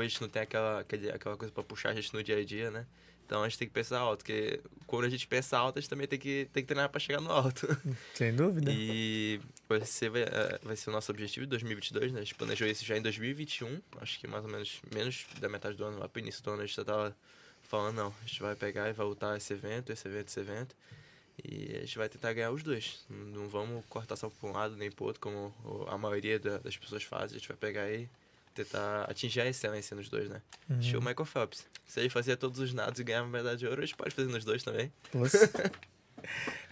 [0.00, 2.44] a gente não tem aquela, aquele, aquela coisa pra puxar a gente no dia a
[2.44, 2.86] dia, né?
[3.26, 5.90] Então a gente tem que pensar alto, porque quando a gente pensa alto, a gente
[5.90, 7.66] também tem que, tem que treinar pra chegar no alto.
[8.14, 8.70] Sem dúvida.
[8.72, 10.24] E vai ser, vai,
[10.62, 12.20] vai ser o nosso objetivo de 2022, né?
[12.20, 15.76] A gente planejou isso já em 2021, acho que mais ou menos menos da metade
[15.76, 17.16] do ano, lá pro início do ano, a gente já tava
[17.64, 20.76] falando, não, a gente vai pegar e vai lutar esse evento, esse evento, esse evento.
[21.44, 23.04] E a gente vai tentar ganhar os dois.
[23.10, 25.52] Não vamos cortar só pra um lado nem pro outro, como
[25.88, 27.32] a maioria da- das pessoas faz.
[27.32, 28.08] A gente vai pegar e
[28.56, 30.40] tentar atingir a excelência nos dois, né?
[30.80, 31.66] Estilo Michael Phelps.
[31.86, 34.28] Se ele fazia todos os nados e ganhava medalha de ouro, a gente pode fazer
[34.28, 34.92] nos dois também.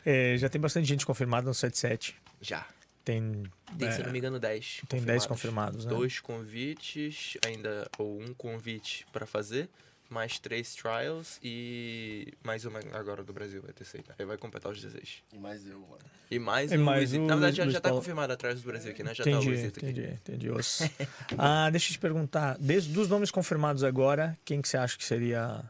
[0.05, 2.17] É, já tem bastante gente confirmada no 77.
[2.41, 2.67] Já.
[3.05, 3.45] Tem,
[3.79, 4.83] Tem, se é, eu não me engano, 10.
[4.89, 5.91] tem 10 confirmados, né?
[5.91, 9.69] Dois convites, ainda, ou um convite pra fazer,
[10.15, 14.05] mais três trials e mais uma agora do Brasil, vai ter seis.
[14.17, 15.23] Aí vai completar os 16.
[15.33, 15.99] E mais eu, mano.
[16.31, 18.01] E mais E mais o Na verdade, já, Luiz já tá Paulo.
[18.01, 19.13] confirmado atrás do Brasil aqui, né?
[19.13, 19.89] Já tá o Entendi, Luizito aqui.
[19.91, 20.49] entendi, entendi.
[21.37, 25.05] Ah, deixa eu te perguntar, desde dos nomes confirmados agora, quem que você acha que
[25.05, 25.63] seria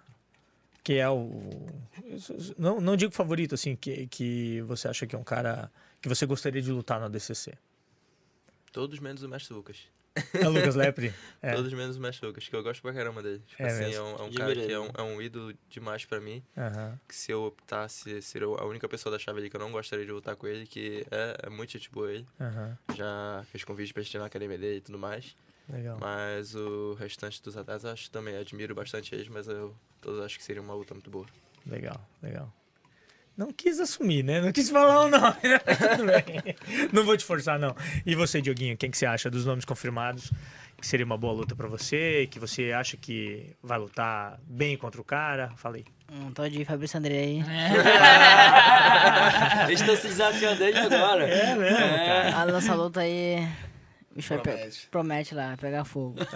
[0.84, 1.66] que é o.
[2.58, 5.72] Não, não digo favorito, assim, que, que você acha que é um cara
[6.02, 7.54] que você gostaria de lutar no ADCC?
[8.70, 9.78] Todos menos o Mestre Lucas.
[10.34, 11.12] É o Lucas Lepre?
[11.42, 11.54] É.
[11.56, 13.42] Todos menos o Mestre Lucas, que eu gosto pra caramba dele.
[13.46, 16.06] Tipo É assim, é um, é um cara que é um, é um ídolo demais
[16.06, 16.42] pra mim.
[16.56, 16.98] Aham.
[17.06, 20.06] Que se eu optasse, seria a única pessoa da chave ali que eu não gostaria
[20.06, 22.26] de lutar com ele, que é, é muito gente boa ele.
[22.40, 22.78] Aham.
[22.96, 25.36] Já fez convite pra gente ir na academia dele e tudo mais.
[25.68, 25.98] Legal.
[26.00, 30.38] Mas o restante dos atletas, eu acho também, admiro bastante eles, mas eu todos acho
[30.38, 31.26] que seria uma luta muito boa.
[31.66, 32.50] Legal, legal.
[33.36, 34.40] Não quis assumir, né?
[34.40, 35.58] Não quis falar o nome, né?
[35.58, 36.54] Tudo bem.
[36.92, 37.74] Não vou te forçar, não.
[38.06, 40.30] E você, Dioguinho, quem que você acha dos nomes confirmados
[40.80, 42.28] que seria uma boa luta pra você?
[42.30, 45.50] Que você acha que vai lutar bem contra o cara?
[45.56, 45.84] Falei.
[46.12, 47.42] Hum, tô de Fabrício André aí.
[49.66, 51.26] Eles estão se desafiando desde agora.
[51.26, 52.36] É mesmo, cara.
[52.36, 53.48] A nossa luta aí.
[54.14, 54.86] Pe- Promete.
[54.92, 56.18] promete lá, pegar fogo.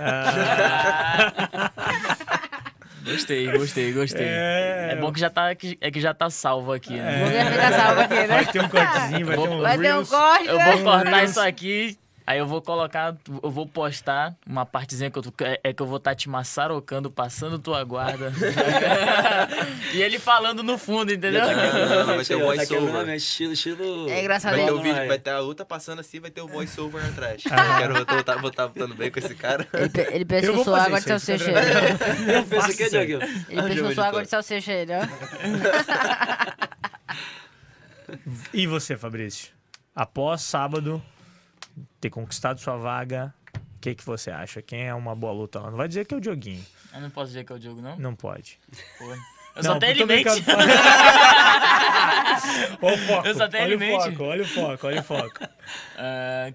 [3.13, 4.27] Gostei, gostei, gostei.
[4.27, 4.91] É.
[4.93, 7.25] É, bom que já tá, que, é que já tá salvo aqui, né?
[7.25, 8.27] Vou ficar salvo aqui, né?
[8.27, 10.73] Vai ter um cortezinho, vai ter um Vai ter um corte, Eu né?
[10.73, 11.99] vou cortar isso aqui,
[12.29, 15.81] aí eu vou colocar, eu vou postar uma partezinha que eu, tô- é, é que
[15.81, 18.31] eu vou estar te maçarocando, passando tua guarda.
[19.95, 21.41] e ele falando no fundo, entendeu?
[21.47, 23.07] vai ter o Tá voice over.
[23.07, 23.17] né?
[23.17, 24.11] Estilo, estilo...
[24.11, 24.77] É engraçado Vai ter, aí.
[24.79, 25.19] o vídeo, Vai.
[25.19, 27.43] ter a luta passando assim, vai ter o voice over atrás.
[27.47, 29.67] Eu quero vou estar vou tá lutando bem com esse cara.
[29.73, 31.45] Ele, ele pensa Eu que sou água de salsicha.
[31.51, 33.21] Ele Eu penso que é Dioguinho.
[33.21, 35.01] pensa que eu sou água de salsicha, ele, ó.
[38.53, 39.51] E você, Fabrício?
[39.95, 41.03] Após sábado
[42.01, 44.61] ter conquistado sua vaga, o que, que você acha?
[44.63, 45.71] Quem é uma boa luta lá?
[45.71, 46.65] Não vai dizer que é o Dioguinho.
[46.93, 47.97] Eu não posso dizer que é o Diogo, não?
[47.99, 48.59] Não pode.
[48.99, 49.05] Pô.
[49.57, 50.41] Eu Não, só tenho brincando.
[52.81, 53.27] Olha o foco.
[53.27, 55.39] Eu só tenho olha o foco, olha o foco, olha o foco.
[55.97, 56.53] Ah,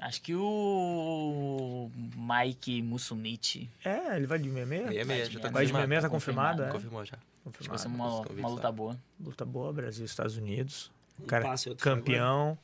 [0.00, 3.70] acho que o Mike Musumiti.
[3.84, 4.88] É, ele vai de 66?
[4.88, 5.88] Meia meia, já tá Vai de confirmado.
[5.88, 6.68] 66, tá confirmado, é?
[6.70, 7.16] Confirmou já.
[7.46, 8.28] Acho que vai ser Confirmado.
[8.30, 8.98] uma, uma luta boa.
[9.20, 10.90] Luta boa, Brasil e Estados Unidos.
[11.20, 12.58] Um Cara campeão.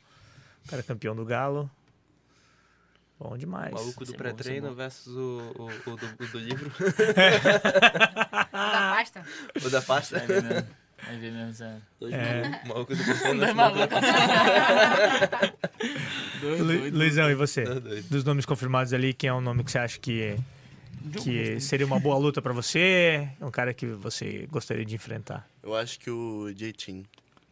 [0.68, 1.70] Cara campeão do Galo.
[3.18, 3.72] Bom O demais.
[3.72, 6.72] maluco do bom, pré-treino versus o, o, o do, o do livro.
[8.34, 9.24] Da pasta.
[9.64, 10.18] o da pasta.
[10.18, 10.68] Vai ver mesmo.
[11.04, 11.82] Vai ver mesmo, sério.
[12.00, 12.42] Dois É.
[12.64, 13.38] O maluco do pré-treino.
[13.40, 13.98] Dois malucos.
[16.40, 16.90] Dois Lu-.
[16.90, 17.64] Luizão, e você?
[17.64, 18.04] Dois.
[18.06, 20.36] Dos nomes confirmados ali, quem é um nome que você acha que,
[21.22, 23.28] que seria uma boa luta pra você?
[23.40, 25.48] É um cara que você gostaria de enfrentar?
[25.62, 27.04] Eu acho que o J-Team.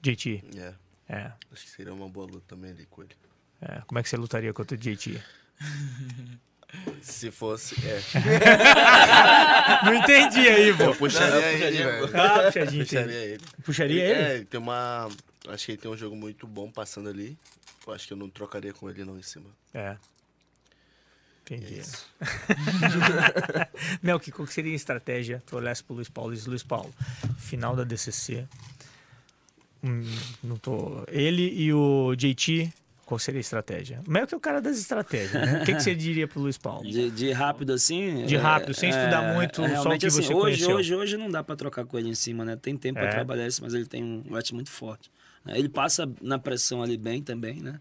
[0.03, 0.43] JT.
[0.57, 0.73] É.
[1.13, 1.33] É.
[1.53, 3.17] Acho que seria uma boa luta também ali com ele.
[3.61, 3.83] é.
[3.87, 5.21] Como é que você lutaria contra o JT?
[7.03, 7.75] Se fosse.
[7.85, 8.01] É.
[9.85, 10.85] Não entendi aí, pô.
[10.85, 12.05] Eu puxaria ele, velho.
[12.17, 13.43] Ah, puxadinho, Puxaria ele.
[13.65, 14.23] Puxaria ele?
[14.23, 15.09] É, ele tem uma.
[15.49, 17.37] Acho que ele tem um jogo muito bom passando ali.
[17.87, 19.51] Eu acho que eu não trocaria com ele não em cima.
[19.75, 19.97] É.
[21.51, 21.81] É Entendi.
[21.81, 22.07] isso.
[24.01, 25.43] Melk, qual que seria a estratégia?
[25.45, 26.95] Tu olhasse pro Luiz Paulo e diz, Luiz Paulo,
[27.39, 28.47] final da DCC.
[29.83, 30.03] Hum,
[30.43, 31.05] não tô...
[31.09, 32.71] Ele e o JT,
[33.07, 34.01] qual seria a estratégia?
[34.07, 35.63] O Melk é o cara das estratégias, né?
[35.63, 36.89] O que, que você diria pro Luiz Paulo?
[36.89, 38.25] De, de rápido assim.
[38.27, 40.77] De é- rápido, sem estudar muito, só o que assim, você hoje, conheceu.
[40.77, 42.57] hoje, hoje não dá pra trocar com ele em cima, né?
[42.57, 43.03] Tem tempo É.
[43.03, 45.11] pra trabalhar isso, mas ele tem um wrestling muito forte.
[45.45, 45.59] né?
[45.59, 47.81] Ele passa na pressão ali bem também, né?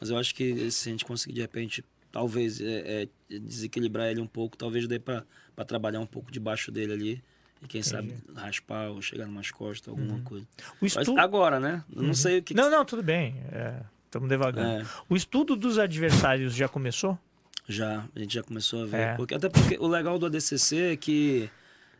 [0.00, 4.20] Mas eu acho que se a gente conseguir, de repente, talvez é, é, desequilibrar ele
[4.20, 5.24] um pouco, talvez dê pra
[5.66, 7.22] trabalhar um pouco debaixo dele ali.
[7.62, 10.46] E quem sabe raspar ou chegar numas costas, alguma coisa.
[10.72, 11.18] O Mas estu...
[11.18, 11.82] agora, né?
[11.94, 12.52] Eu Não sei o que.
[12.54, 13.36] Não, não, tudo bem.
[14.04, 14.82] Estamos devagando.
[14.82, 14.86] É.
[15.08, 17.18] O estudo dos adversários já começou?
[17.66, 18.96] Já, a gente já começou a ver.
[19.00, 19.14] É.
[19.14, 21.48] Porque, até porque o legal do ADCC é que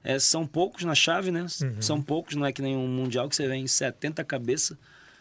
[0.02, 1.46] é, são poucos na chave, né?
[1.62, 1.80] Uhum.
[1.80, 4.76] São poucos, não é que nem um mundial que você vê em 70 cabeças.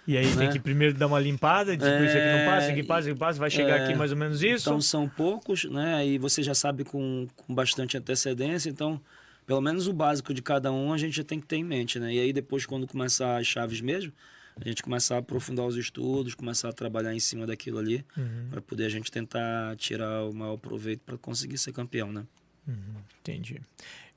[0.06, 0.52] E aí tem Né?
[0.52, 3.20] que primeiro dar uma limpada, tipo, isso aqui não passa, isso aqui passa, isso aqui
[3.20, 3.84] passa, vai chegar É.
[3.86, 4.68] aqui mais ou menos isso.
[4.70, 6.06] Então são poucos, né?
[6.06, 8.70] E você já sabe com, com bastante antecedência.
[8.70, 9.00] Então,
[9.46, 12.00] pelo menos o básico de cada um a gente já tem que ter em mente,
[12.00, 12.14] né?
[12.14, 14.12] E aí depois, quando começar as chaves mesmo,
[14.60, 18.48] a gente começar a aprofundar os estudos, começar a trabalhar em cima daquilo ali, Uhum.
[18.52, 22.26] para poder a gente tentar tirar o maior proveito para conseguir ser campeão, né?
[23.20, 23.60] Entendi.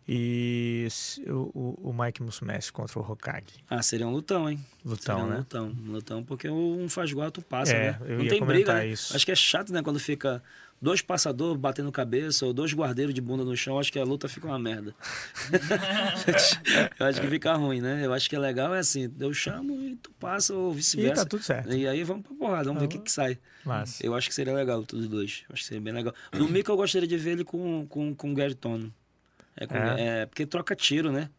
[0.09, 0.87] E
[1.27, 3.47] o, o, Mike Musumeci contra o Hokage.
[3.69, 4.59] Ah, seria um lutão, hein?
[4.85, 5.37] Lutão, Seria um né?
[5.39, 7.99] lutão, um lutão, porque um faz igual, tu passa, É, né?
[8.07, 8.93] eu Não tem briga, né?
[8.93, 10.41] Acho que é chato, né, quando fica
[10.81, 14.29] dois passadores batendo cabeça ou dois guardeiros de bunda no chão, acho que a luta
[14.29, 14.95] fica uma merda.
[17.01, 18.05] eu acho que fica ruim, né?
[18.05, 21.25] Eu acho que é legal é assim, eu chamo e tu passa ou E vice-versa.
[21.25, 21.73] tá tudo certo.
[21.75, 23.39] E aí vamos pra porrada, vamos ver o que, que sai.
[23.65, 25.43] Mas, Eu acho que seria legal todos dois.
[25.49, 26.15] Eu acho que seria bem legal.
[26.33, 28.93] No Mika eu gostaria de ver ele com, com, com o Gary Tono.
[29.57, 30.23] É, com- É?
[30.23, 31.31] é, porque troca tiro, né?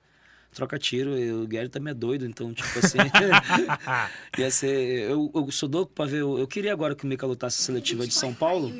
[0.54, 2.98] Troca tiro, e o Gary também é doido, então, tipo assim.
[4.38, 5.10] ia ser.
[5.10, 6.22] Eu, eu sou louco pra ver.
[6.22, 8.74] Eu queria agora que o Mika lutasse a seletiva de São Paulo.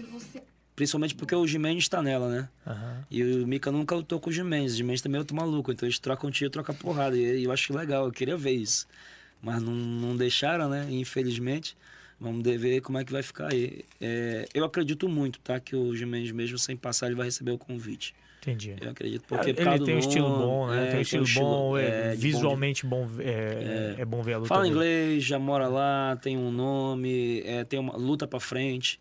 [0.76, 2.50] Principalmente porque o Jimenez está nela, né?
[2.66, 3.04] Aham.
[3.10, 4.74] E o Mika nunca lutou com o Jimenez.
[4.74, 5.72] O Jimenez também é outro maluco.
[5.72, 7.18] Então eles trocam tiro, trocam porrada.
[7.18, 8.88] E eu acho legal, eu queria ver isso.
[9.42, 10.88] Mas não, não deixaram, né?
[10.90, 11.76] Infelizmente.
[12.20, 13.84] Vamos ver como é que vai ficar aí.
[14.00, 15.60] É, eu acredito muito, tá?
[15.60, 18.14] Que o Jimenez, mesmo sem passar, ele vai receber o convite.
[18.48, 18.76] Entendi.
[18.80, 19.26] Eu acredito.
[19.28, 20.84] Porque por ele causa tem um estilo bom, né?
[20.84, 24.06] é, tem um estilo bom, é, é, de visualmente bom, é, é.
[24.06, 24.48] bom ver a luta.
[24.48, 24.74] Fala dele.
[24.74, 29.00] inglês, já mora lá, tem um nome, é, tem uma luta pra frente.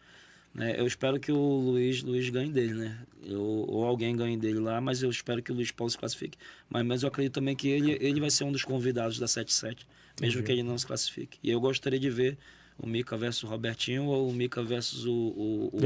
[0.53, 0.75] Né?
[0.77, 2.99] Eu espero que o Luiz, Luiz ganhe dele, né?
[3.23, 6.37] Eu, ou alguém ganhe dele lá, mas eu espero que o Luiz Paulo se classifique.
[6.69, 9.81] Mas, mas eu acredito também que ele, ele vai ser um dos convidados da 7-7,
[10.21, 11.39] mesmo que ele não se classifique.
[11.43, 12.37] E eu gostaria de ver
[12.79, 15.79] o Mika versus o Robertinho ou o Mika versus o, o, o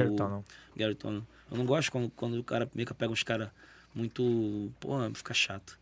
[0.95, 1.27] Tunnell.
[1.51, 3.49] Eu não gosto quando, quando o cara Mika pega uns caras
[3.95, 4.73] muito.
[4.79, 5.79] Porra, fica chato.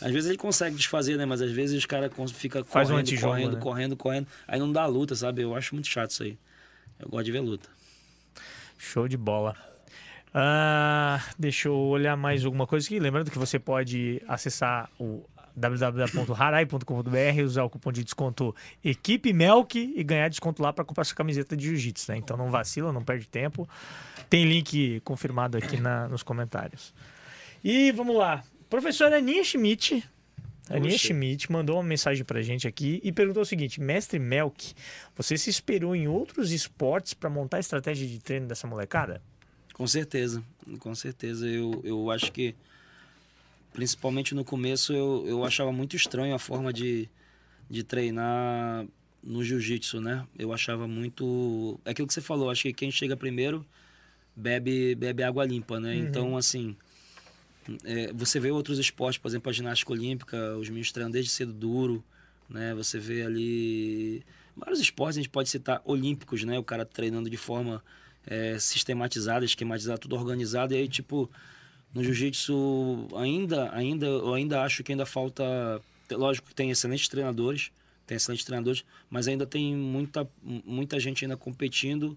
[0.00, 1.24] Às vezes ele consegue desfazer, né?
[1.24, 3.60] Mas às vezes os caras ficam Faz um correndo, antijogo, correndo, né?
[3.60, 4.26] correndo, correndo.
[4.46, 5.42] Aí não dá luta, sabe?
[5.42, 6.38] Eu acho muito chato isso aí.
[6.98, 7.68] Eu gosto de ver luta.
[8.78, 9.56] Show de bola.
[10.34, 12.98] Ah, deixa eu olhar mais alguma coisa aqui.
[12.98, 15.24] Lembrando que você pode acessar o
[15.56, 18.54] www.harai.com.br, usar o cupom de desconto
[18.84, 22.18] Equipe Melk e ganhar desconto lá para comprar sua camiseta de jiu-jitsu, né?
[22.18, 23.68] Então não vacila, não perde tempo.
[24.28, 26.94] Tem link confirmado aqui na- nos comentários.
[27.64, 28.44] E vamos lá.
[28.68, 30.04] Professora Aninha Schmidt.
[30.68, 30.98] Aninha.
[30.98, 34.74] Schmidt mandou uma mensagem pra gente aqui e perguntou o seguinte: Mestre Melk,
[35.14, 39.22] você se esperou em outros esportes para montar a estratégia de treino dessa molecada?
[39.72, 40.42] Com certeza,
[40.80, 41.46] com certeza.
[41.46, 42.56] Eu, eu acho que,
[43.76, 47.10] principalmente no começo, eu, eu achava muito estranho a forma de,
[47.68, 48.86] de treinar
[49.22, 50.26] no jiu-jitsu, né?
[50.38, 51.78] Eu achava muito.
[51.84, 53.66] É aquilo que você falou, acho que quem chega primeiro
[54.34, 55.94] bebe, bebe água limpa, né?
[55.94, 56.74] Então, assim.
[57.84, 61.52] é, você vê outros esportes, por exemplo, a ginástica olímpica, os meninos treinam desde cedo
[61.52, 62.02] duro,
[62.48, 62.74] né?
[62.76, 64.24] Você vê ali
[64.56, 66.58] vários esportes, a gente pode citar olímpicos, né?
[66.58, 67.84] O cara treinando de forma
[68.26, 70.72] é, sistematizada, esquematizada, tudo organizado.
[70.72, 71.30] E aí, tipo,
[71.94, 75.44] no jiu-jitsu ainda, ainda, eu ainda acho que ainda falta.
[76.10, 77.70] Lógico que tem excelentes treinadores,
[78.06, 82.16] tem excelentes treinadores, mas ainda tem muita, muita gente ainda competindo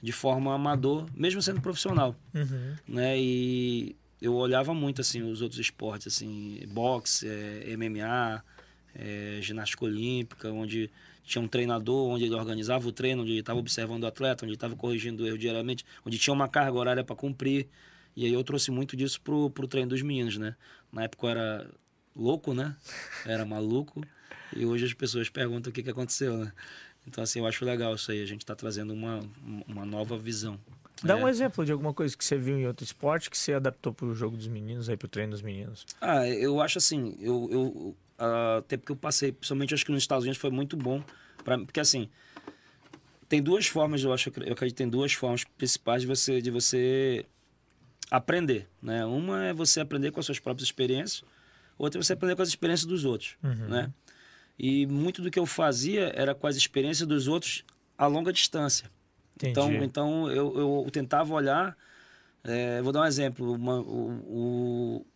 [0.00, 2.74] de forma amador, mesmo sendo profissional Uhum.
[2.86, 3.18] né?
[3.18, 8.42] E eu olhava muito assim os outros esportes, assim, boxe, eh, MMA,
[8.94, 10.90] eh, ginástica olímpica, onde
[11.24, 14.50] tinha um treinador, onde ele organizava o treino, onde ele estava observando o atleta, onde
[14.50, 17.66] ele estava corrigindo o erro diariamente, onde tinha uma carga horária para cumprir.
[18.16, 20.54] E aí eu trouxe muito disso pro, pro treino dos meninos, né?
[20.92, 21.70] Na época eu era
[22.14, 22.76] louco, né?
[23.26, 24.02] Era maluco.
[24.54, 26.52] E hoje as pessoas perguntam o que, que aconteceu, né?
[27.06, 28.22] Então, assim, eu acho legal isso aí.
[28.22, 29.20] A gente está trazendo uma,
[29.66, 30.58] uma nova visão.
[31.02, 31.22] Dá É.
[31.22, 34.14] um exemplo de alguma coisa que você viu em outro esporte que você adaptou pro
[34.14, 35.84] jogo dos meninos, aí pro treino dos meninos.
[36.00, 40.02] Ah, eu acho assim, eu, eu ah, até porque eu passei, principalmente acho que nos
[40.02, 41.02] Estados Unidos foi muito bom,
[41.44, 42.08] pra, porque assim,
[43.28, 46.50] tem duas formas, eu acho, eu acredito que tem duas formas principais de você, de
[46.50, 47.26] você
[48.10, 49.04] aprender, né?
[49.04, 51.24] Uma é você aprender com as suas próprias experiências,
[51.78, 53.36] outra é você aprender com as experiências dos outros,
[53.68, 53.90] né?
[54.58, 57.64] E muito do que eu fazia era com as experiências dos outros
[57.98, 58.90] a longa distância.
[59.36, 59.50] Entendi.
[59.50, 61.76] Então, então eu, eu tentava olhar.
[62.44, 63.52] é, vou dar um exemplo.
[63.54, 64.10] uma- o,
[64.98, 65.06] o-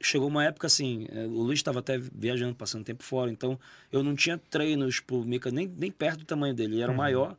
[0.00, 3.58] chegou uma época assim, é, o Luiz estava até viajando, passando tempo fora, então
[3.90, 6.74] eu não tinha treinos pro Mika nem, nem perto do tamanho dele.
[6.74, 7.36] Ele era maior,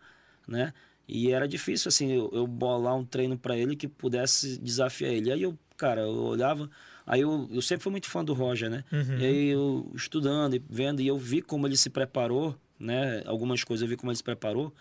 [0.48, 0.74] né?
[1.08, 5.32] E era difícil assim eu, eu bolar um treino para ele que pudesse desafiar ele.
[5.32, 6.70] Aí eu, cara, eu olhava.
[7.06, 8.84] Aí eu, eu sempre fui muito fã do Roger, né?
[8.92, 9.18] Uhum.
[9.18, 13.24] E aí eu estudando e vendo, e eu vi como ele se preparou, né?
[13.26, 14.74] Algumas coisas eu vi como ele se preparou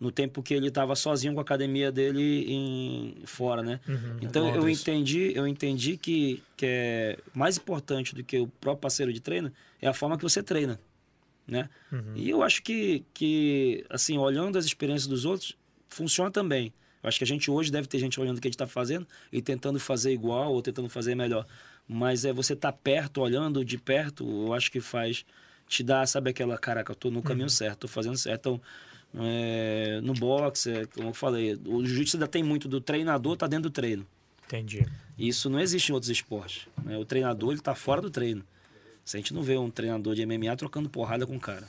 [0.00, 3.80] no tempo que ele estava sozinho com a academia dele em, fora, né?
[3.86, 4.18] Uhum.
[4.22, 9.12] Então eu entendi, eu entendi que, que é mais importante do que o próprio parceiro
[9.12, 10.80] de treino é a forma que você treina,
[11.46, 11.68] né?
[11.92, 12.12] Uhum.
[12.16, 15.56] E eu acho que, que assim, olhando as experiências dos outros,
[15.94, 16.72] funciona também.
[17.02, 18.66] Eu acho que a gente hoje deve ter gente olhando o que a gente está
[18.66, 21.46] fazendo e tentando fazer igual ou tentando fazer melhor.
[21.86, 25.24] Mas é você estar perto, olhando de perto, eu acho que faz
[25.68, 28.40] te dar, sabe aquela, caraca, eu tô no caminho certo, tô fazendo certo.
[28.40, 28.60] Então,
[29.22, 33.46] é, no boxe, é, como eu falei, o jiu-jitsu ainda tem muito do treinador tá
[33.46, 34.06] dentro do treino.
[34.46, 34.86] Entendi.
[35.18, 36.66] Isso não existe em outros esportes.
[36.82, 36.96] né?
[36.98, 38.42] O treinador ele tá fora do treino.
[39.04, 41.68] Se a gente não vê um treinador de MMA trocando porrada com o cara,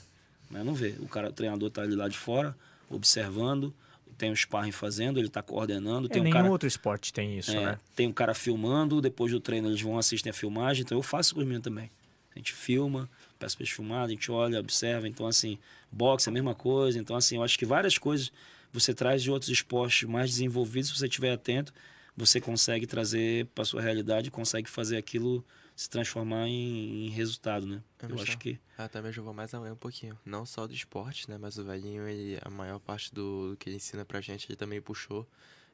[0.49, 0.63] né?
[0.63, 0.95] não vê.
[0.99, 2.55] O cara, o treinador tá ali lá de fora,
[2.89, 3.73] observando,
[4.18, 7.38] tem um sparring fazendo, ele tá coordenando, É, tem um nenhum cara outro esporte tem
[7.38, 7.78] isso, é, né?
[7.95, 11.34] Tem um cara filmando, depois do treino eles vão assistir a filmagem, então eu faço
[11.34, 11.91] com os meninos também.
[12.34, 13.09] A gente filma,
[13.39, 15.57] peço pra eles filmar, a gente olha, observa, então assim,
[15.91, 18.32] boxe é a mesma coisa, então assim, eu acho que várias coisas
[18.74, 21.74] você traz de outros esportes mais desenvolvidos, se você estiver atento,
[22.16, 25.43] você consegue trazer para sua realidade, consegue fazer aquilo
[25.76, 27.84] se transformar em, em resultado, né?
[27.99, 28.38] É, Eu acho tá.
[28.38, 30.17] que Até mesmo eu vou mais além um pouquinho.
[30.26, 31.38] Não só do esporte, né?
[31.38, 34.55] Mas o velhinho, ele, a maior parte do, do que ele ensina pra gente, ele
[34.55, 35.28] também puxou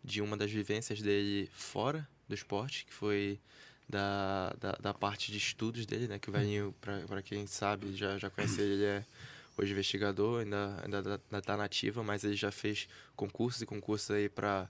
[0.04, 3.40] de uma das vivências dele fora do esporte, que foi
[3.88, 6.18] da, da, da parte de estudos dele, né?
[6.18, 9.06] Que o velhinho, para quem sabe, já, já conhece ele, ele é
[9.58, 14.30] hoje investigador, ainda, ainda, ainda tá nativa, mas ele já fez concursos e concursos aí
[14.30, 14.68] para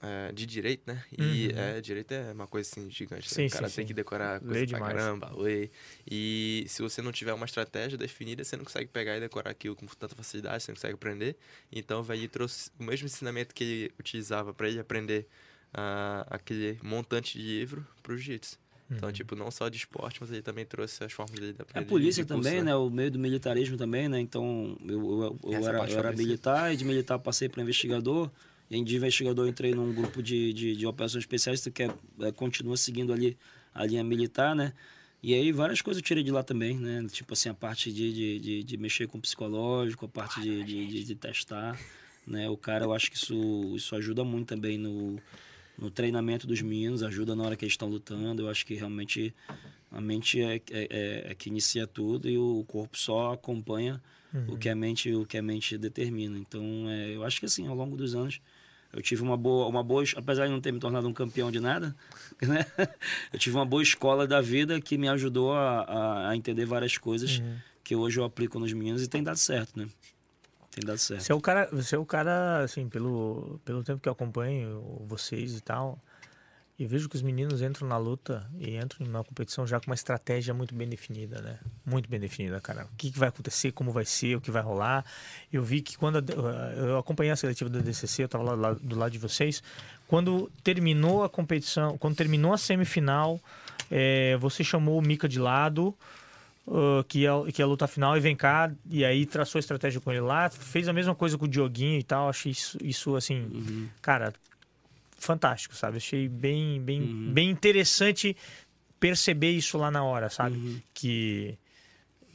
[0.00, 1.02] é, de direito, né?
[1.16, 1.58] E uhum.
[1.58, 3.28] é, direito é uma coisa assim gigante.
[3.28, 3.46] Sim, né?
[3.48, 3.88] O cara sim, tem sim.
[3.88, 4.94] que decorar coisa Lê pra demais.
[4.96, 5.70] caramba, lê.
[6.08, 9.74] E se você não tiver uma estratégia definida, você não consegue pegar e decorar aquilo
[9.74, 11.36] com tanta facilidade, você não consegue aprender.
[11.72, 15.26] Então o velho trouxe o mesmo ensinamento que ele utilizava para ele aprender
[15.74, 18.58] uh, aquele montante de livro pro jiu-jitsu.
[18.90, 19.12] Então, Uhum.
[19.12, 22.24] tipo, não só de esporte, mas ele também trouxe as formas dele de A polícia
[22.24, 22.74] de também, né?
[22.74, 24.18] O meio do militarismo também, né?
[24.18, 28.30] Então, eu, eu, eu era, eu era militar e de militar passei para investigador.
[28.70, 31.90] E de investigador eu entrei num grupo de, de, de operações especiais que é,
[32.20, 33.36] é, continua seguindo ali
[33.74, 34.72] a linha militar, né?
[35.22, 37.04] E aí várias coisas eu tirei de lá também, né?
[37.10, 40.62] Tipo assim, a parte de, de, de, de mexer com o psicológico, a parte de,
[40.62, 41.80] de, de, testar,
[42.26, 42.48] né?
[42.48, 45.18] O cara, eu acho que isso, isso ajuda muito também no,
[45.78, 48.42] no treinamento dos meninos, ajuda na hora que eles estão lutando.
[48.42, 49.34] Eu acho que realmente
[49.90, 54.00] a mente é, é, é, é que inicia tudo e o corpo só acompanha
[54.46, 56.38] o que a mente o que a mente determina.
[56.38, 58.40] Então, é, eu acho que assim, ao longo dos anos
[58.92, 61.60] eu tive uma boa, uma boa, apesar de não ter me tornado um campeão de
[61.60, 61.94] nada,
[62.40, 62.64] né?
[63.32, 66.96] Eu tive uma boa escola da vida que me ajudou a, a, a entender várias
[66.96, 67.42] coisas
[67.84, 69.88] que hoje eu aplico nos meninos e tem dado certo, né?
[70.70, 71.22] Tem dado certo.
[71.22, 75.04] Você é o cara, você é o cara, assim, pelo, pelo tempo que eu acompanho
[75.06, 75.98] vocês e tal,
[76.78, 79.94] e vejo que os meninos entram na luta e entram na competição já com uma
[79.96, 81.58] estratégia muito bem definida, né?
[81.84, 82.84] Muito bem definida, cara.
[82.84, 85.04] O que, que vai acontecer, como vai ser, o que vai rolar.
[85.52, 88.72] Eu vi que quando a- eu acompanhei a seletiva da DCC, eu estava lá, lá
[88.74, 89.60] do lado de vocês,
[90.06, 93.40] quando terminou a competição, quando terminou a semifinal,
[93.90, 95.92] eh, você chamou o Mika de lado,
[96.66, 99.60] uh, que, é, que é a luta final, e vem cá, e aí traçou a
[99.60, 102.78] estratégia com ele lá, fez a mesma coisa com o Dioguinho e tal, achei isso,
[102.82, 104.32] isso assim, cara,
[105.18, 105.98] fantástico, sabe?
[105.98, 108.36] Achei bem, bem, bem interessante
[108.98, 110.82] perceber isso lá na hora, sabe?
[110.94, 111.58] Que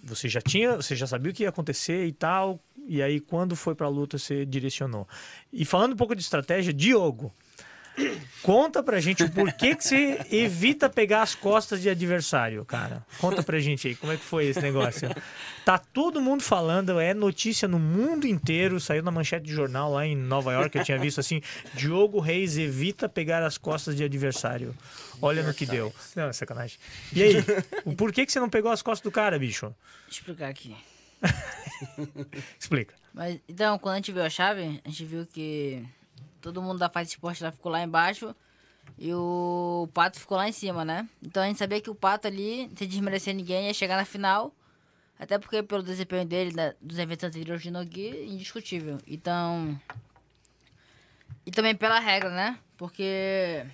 [0.03, 3.55] você já tinha, você já sabia o que ia acontecer e tal, e aí quando
[3.55, 5.07] foi pra luta você direcionou.
[5.51, 7.34] E falando um pouco de estratégia, Diogo,
[8.41, 13.06] conta pra gente o porquê que você evita pegar as costas de adversário, cara.
[13.20, 15.10] Conta pra gente aí, como é que foi esse negócio?
[15.66, 20.06] Tá todo mundo falando, é notícia no mundo inteiro, saiu na manchete de jornal lá
[20.06, 21.41] em Nova York, eu tinha visto assim,
[21.74, 24.76] Diogo Reis evita pegar as costas de adversário.
[25.22, 25.94] Olha no que deu.
[26.16, 26.78] Não, é sacanagem.
[27.14, 27.36] E aí,
[27.86, 29.74] o porquê que você não pegou as costas do cara, bicho?
[30.06, 30.76] Deixa eu explicar aqui.
[32.60, 32.94] Explica.
[33.14, 35.86] Mas, então, quando a gente viu a chave, a gente viu que
[36.44, 38.36] todo mundo da fase esporte lá ficou lá embaixo
[38.98, 41.08] e o Pato ficou lá em cima, né?
[41.22, 44.54] Então a gente sabia que o Pato ali, sem desmerecer ninguém, ia chegar na final.
[45.18, 48.98] Até porque pelo desempenho dele, da- dos eventos anteriores de Nogi, indiscutível.
[49.08, 49.80] Então...
[51.46, 52.60] E também pela regra, né?
[52.78, 53.66] Porque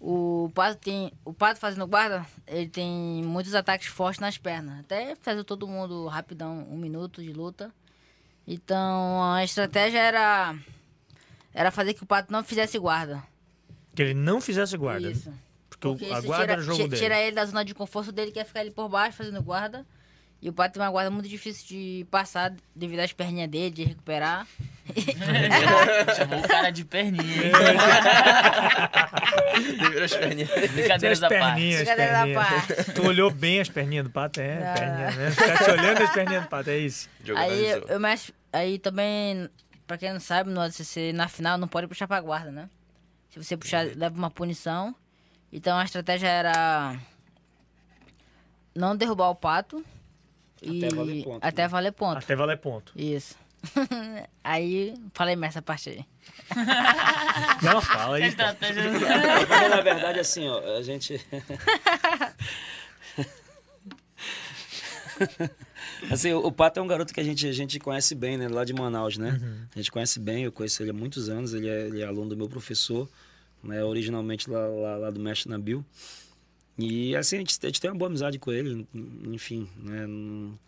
[0.00, 1.12] o Pato tem.
[1.24, 4.80] O Pato fazendo guarda, ele tem muitos ataques fortes nas pernas.
[4.80, 7.72] Até fez todo mundo rapidão, um minuto de luta.
[8.46, 10.54] Então a estratégia era.
[11.54, 13.22] Era fazer que o Pato não fizesse guarda.
[13.94, 15.10] Que ele não fizesse guarda.
[15.10, 15.32] Isso.
[15.68, 17.02] Porque, o- Porque a guarda tira, era o jogo ti- dele.
[17.02, 19.84] tira ele da zona de conforto dele, que é ficar ali por baixo fazendo guarda.
[20.40, 23.82] E o Pato tem uma guarda muito difícil de passar devido às perninhas dele, de
[23.82, 24.46] recuperar.
[26.16, 27.50] Chamou o cara de perninha.
[29.80, 30.48] Deveria as perninhas.
[30.70, 31.76] Brincadeiras As da parte.
[31.76, 32.92] Brincadeira da parte.
[32.92, 34.40] Tu olhou bem as perninhas do pato?
[34.40, 34.74] É, Não.
[34.74, 35.30] perninha, né?
[35.32, 37.08] Ficar te olhando as perninhas do pato, é isso.
[37.36, 38.32] Aí, eu mex...
[38.52, 39.48] aí também,
[39.88, 42.68] pra quem não sabe, no ADCC, na final não pode puxar pra guarda, né?
[43.30, 44.94] Se você puxar, leva uma punição.
[45.50, 47.00] Então a estratégia era
[48.74, 49.82] não derrubar o pato.
[50.62, 50.84] E...
[50.84, 51.68] Até valer ponto, Até né?
[51.68, 52.18] valer ponto.
[52.18, 52.92] Até valer ponto.
[52.94, 53.34] Isso.
[54.44, 56.04] aí, falei mais essa parte aí.
[57.62, 58.24] Não, fala aí.
[58.24, 61.18] estratégia Porque, na verdade, assim, ó, a gente.
[66.10, 68.48] assim, o, o Pato é um garoto que a gente, a gente conhece bem, né?
[68.48, 69.38] Lá de Manaus, né?
[69.74, 72.30] A gente conhece bem, eu conheço ele há muitos anos, ele é, ele é aluno
[72.30, 73.08] do meu professor,
[73.62, 73.82] né?
[73.84, 75.84] Originalmente lá, lá, lá do mestre Nabil.
[76.78, 78.86] E assim, a gente, a gente tem uma boa amizade com ele,
[79.26, 80.06] enfim, né?
[80.06, 80.58] Não-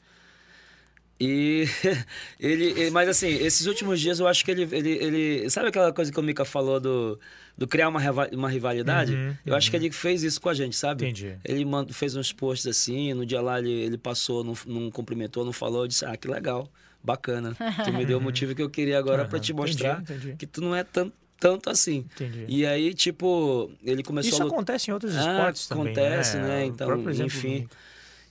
[1.20, 1.66] E
[2.40, 6.10] ele, mas assim, esses últimos dias eu acho que ele, ele, ele sabe aquela coisa
[6.10, 7.20] que o Mika falou do,
[7.58, 8.00] do criar uma,
[8.32, 9.12] uma rivalidade?
[9.14, 11.04] Uhum, eu acho que ele fez isso com a gente, sabe?
[11.04, 11.36] Entendi.
[11.44, 15.44] Ele mand- fez uns posts assim, no dia lá ele, ele passou, não, não cumprimentou,
[15.44, 16.66] não falou, eu disse, ah, que legal,
[17.04, 17.54] bacana.
[17.84, 20.36] Tu me deu o motivo que eu queria agora pra te Aham, mostrar entendi, entendi.
[20.38, 22.06] que tu não é tan, tanto assim.
[22.14, 22.46] Entendi.
[22.48, 25.92] E aí, tipo, ele começou Isso a acontece em outros Ah, esportes também.
[25.92, 26.62] acontece, né?
[26.62, 27.60] O Então, enfim.
[27.64, 27.70] do-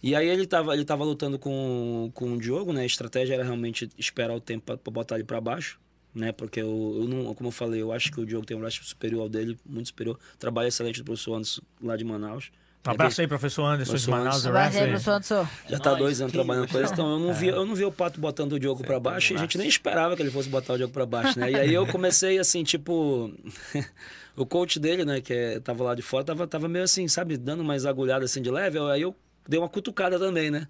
[0.02, 2.82] E aí ele tava, ele tava lutando com, com o Diogo, né?
[2.82, 5.78] A estratégia era realmente esperar o tempo pra, pra botar ele pra baixo,
[6.16, 6.32] né?
[6.32, 8.86] Porque eu, eu não, como eu falei, eu acho que o Diogo tem um wrestling
[8.86, 10.18] superior ao dele, muito superior.
[10.38, 12.50] Trabalho excelente do professor Anderson lá de Manaus.
[12.88, 14.36] Um abraço aí, professor Anderson de Professor Manaus.
[14.38, 14.48] Anderson.
[14.48, 15.48] do Abraço aí, professor Anderson.
[15.68, 16.02] Já É tá nóis.
[16.02, 17.34] dois anos trabalhando com eles, então eu não, É.
[17.34, 19.68] vi, eu não vi o Pato botando o Diogo pra baixo e a gente nem
[19.68, 21.52] esperava que ele fosse botar o Diogo pra baixo, né?
[21.52, 23.34] E aí eu comecei assim, tipo.
[24.38, 27.36] o coach dele, né, que é, tava lá de fora, tava, tava meio assim, sabe,
[27.36, 29.14] dando umas agulhadas assim de leve, aí eu
[29.50, 30.68] dei uma cutucada também, né?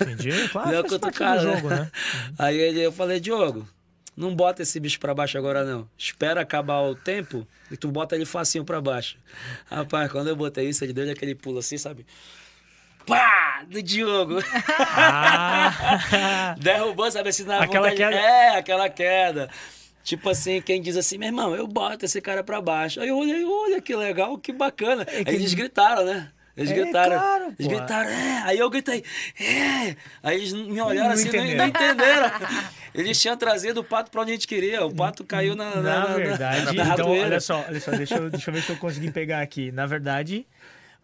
[0.00, 0.70] Entendi, claro.
[0.70, 1.90] Deu uma cutucada, jogo, né?
[2.38, 3.68] Aí eu falei, Diogo,
[4.16, 5.86] não bota esse bicho pra baixo agora não.
[5.96, 9.16] Espera acabar o tempo e tu bota ele facinho pra baixo.
[9.70, 12.06] Rapaz, quando eu botei isso, ele deu aquele pulo assim, sabe?
[13.06, 13.64] Pá!
[13.68, 14.38] Do Diogo.
[14.96, 18.16] Ah, Derrubou, sabe assim, na Aquela vontade- queda?
[18.16, 19.50] É, aquela queda.
[20.04, 23.00] Tipo assim, quem diz assim, meu irmão, eu boto esse cara pra baixo.
[23.00, 25.06] Aí eu olhei, olha que legal, que bacana.
[25.26, 26.30] Aí eles gritaram, né?
[26.56, 27.18] Eles É, gritaram.
[27.18, 28.42] claro, eles gritaram, é.
[28.44, 29.02] Aí eu gritei,
[29.40, 29.96] é.
[30.22, 31.56] Aí eles me olharam Não assim, não entenderam.
[31.58, 32.30] não entenderam.
[32.94, 34.84] Eles tinham trazido o pato pra onde a gente queria.
[34.84, 38.16] O pato caiu na, na, na na- verdade, na então, olha só, olha só, deixa
[38.16, 39.72] eu, deixa eu ver se eu consegui pegar aqui.
[39.72, 40.46] Na verdade,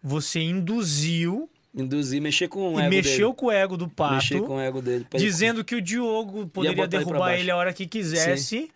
[0.03, 3.37] você induziu Induzir, mexer com o ego mexeu dele.
[3.37, 5.05] com o ego do pato, Mexer com o ego dele.
[5.09, 7.41] pra ele- dizendo que o Diogo poderia ele derrubar baixo.
[7.41, 8.69] ele a hora que quisesse.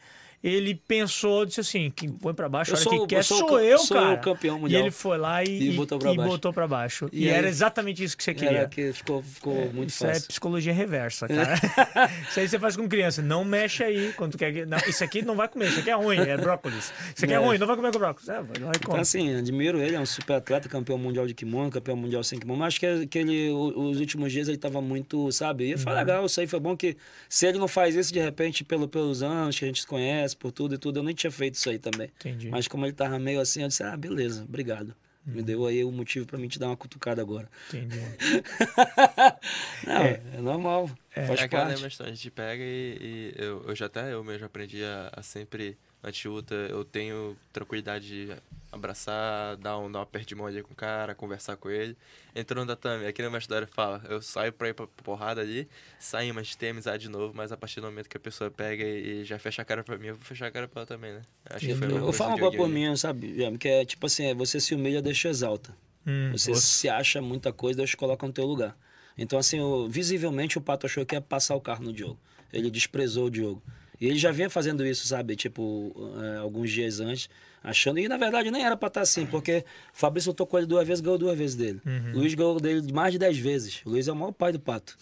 [0.43, 3.23] Ele pensou, disse assim, que põe pra baixo a Eu hora sou que quer, eu
[3.23, 4.13] sou sou, eu, sou cara.
[4.15, 4.81] o campeão E mundial.
[4.81, 6.67] ele foi lá e, E botou pra e baixo.
[6.67, 7.09] baixo.
[7.13, 8.67] E, E aí- era exatamente isso que você queria.
[8.67, 10.27] Que ficou, ficou muito Isso é fácil.
[10.27, 11.53] psicologia reversa, cara.
[12.29, 13.21] isso aí você faz com criança.
[13.21, 14.51] Não mexe aí quando quer.
[14.51, 16.91] que- Não, isso aqui não vai comer, isso aqui é ruim, é brócolis.
[17.15, 17.39] Isso aqui é, É.
[17.39, 18.27] ruim, não vai comer com brócolis.
[18.27, 21.33] É, vai lá e Então, assim, admiro ele, é um super atleta, campeão mundial de
[21.33, 22.59] kimono, campeão mundial sem kimono.
[22.59, 25.71] Mas acho que, que ele, os últimos dias ele tava muito, sabe?
[25.71, 26.97] E foi legal, isso aí foi bom que
[27.29, 29.87] se ele não faz isso de repente pelo, pelos anos que a gente se
[30.33, 32.09] conhece, por tudo e tudo, eu nem tinha feito isso aí também.
[32.19, 32.49] Entendi.
[32.49, 34.95] Mas como ele tava meio assim, eu disse, ah, beleza, obrigado.
[35.25, 37.49] Me deu aí o motivo pra mim te dar uma cutucada agora.
[37.69, 37.97] Entendi.
[39.87, 42.03] Não, é, normal, faz É aquela parte.
[42.03, 45.77] a gente pega e, e eu, eu já até eu mesmo aprendi a, a sempre,
[46.11, 48.35] de luta, eu tenho tranquilidade de
[48.71, 51.95] abraçar, dar um, dar um aperto de mão ali com o cara, conversar com ele.
[52.35, 55.67] Entrou no tatame, aqui na minha história fala, eu saio pra ir pra porrada ali,
[55.99, 58.49] saímos, a gente tem amizade de novo, mas a partir do momento que a pessoa
[58.49, 60.87] pega e, já fecha a cara pra mim, eu vou fechar a cara pra ela
[60.87, 61.21] também, né?
[61.49, 64.25] Acho que foi a Eu coisa falo uma coisa mim, sabe, que é tipo assim,
[64.25, 65.75] é você se humilha, Deus te exalta.
[66.05, 68.75] Hum, Você se acha muita coisa, Deus te coloca no teu lugar.
[69.17, 72.19] Então, assim, o- visivelmente o Pato achou que ia passar o carro no Diogo.
[72.51, 73.61] Ele desprezou o Diogo.
[74.03, 75.35] E ele já vinha fazendo isso, sabe?
[75.35, 77.29] Tipo, é, alguns dias antes,
[77.63, 77.99] achando.
[77.99, 80.99] E na verdade nem era pra estar assim, porque o Fabrício tocou ele duas vezes,
[81.01, 81.79] ganhou duas vezes dele.
[81.85, 82.11] Uhum.
[82.15, 83.81] Luiz ganhou dele mais de dez vezes.
[83.85, 84.97] O Luiz é o maior pai do Pato.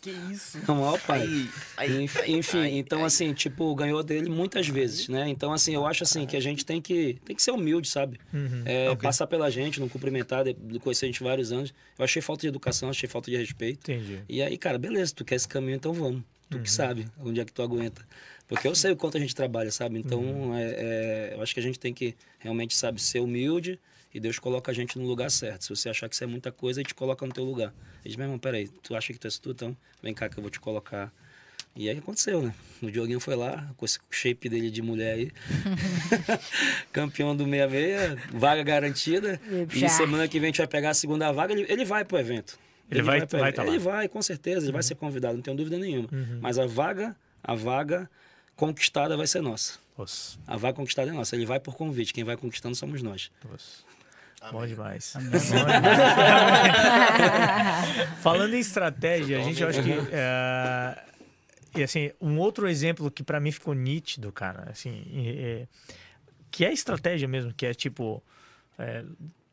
[0.00, 0.58] Que isso?
[0.66, 1.22] É o maior pai.
[1.76, 5.28] Ai, ai, Enf- Enfim, então assim, tipo, ganhou dele muitas vezes, né?
[5.28, 8.18] Então assim, eu acho assim que a gente tem que tem que ser humilde, sabe?
[8.32, 8.62] Uhum.
[8.64, 10.44] É, Passar pela gente, não cumprimentar,
[10.80, 11.74] conhecer a gente vários anos.
[11.98, 13.90] Eu achei falta de educação, achei falta de respeito.
[13.90, 14.20] Entendi.
[14.28, 16.22] E aí, cara, beleza, tu quer esse caminho, então vamos.
[16.48, 18.00] Tu que sabe onde é que tu aguenta.
[18.48, 19.98] Porque eu sei o quanto a gente trabalha, sabe?
[19.98, 23.78] Então, é, é, eu acho que a gente tem que realmente, sabe, ser humilde
[24.12, 25.64] e Deus coloca a gente no lugar certo.
[25.64, 27.74] Se você achar que isso é muita coisa, ele te coloca no teu lugar.
[28.02, 30.38] Ele diz, meu irmão, peraí, tu acha que tu és tu, então vem cá que
[30.38, 31.12] eu vou te colocar.
[31.76, 32.54] E aí aconteceu, né?
[32.82, 35.30] O Dioguinho foi lá, com esse shape dele de mulher aí.
[36.90, 39.40] Campeão do 66, vaga garantida.
[39.68, 39.86] Já.
[39.86, 42.18] E semana que vem a gente vai pegar a segunda vaga, ele, ele vai pro
[42.18, 42.58] evento.
[42.90, 43.56] Ele vai- pro vai evento.
[43.56, 43.68] tá lá.
[43.68, 46.08] Ele vai, com certeza, ele vai ser convidado, não tenho dúvida nenhuma.
[46.10, 46.38] Uhum.
[46.40, 48.10] Mas a vaga, a vaga
[48.58, 49.78] conquistada vai ser nossa.
[49.96, 50.38] Osso.
[50.46, 51.34] A vaga conquistada é nossa.
[51.36, 53.30] Ele vai por convite, quem vai conquistando somos nós.
[53.54, 53.86] Osso.
[54.52, 55.12] Bom demais.
[55.14, 55.38] Bom demais.
[58.20, 59.92] Falando em estratégia, a gente eu acho que.
[60.12, 60.98] é,
[61.76, 65.66] e assim, um outro exemplo que pra mim ficou nítido, cara, assim, é- é-
[66.50, 68.22] que é estratégia mesmo, que é tipo.
[68.78, 69.04] é,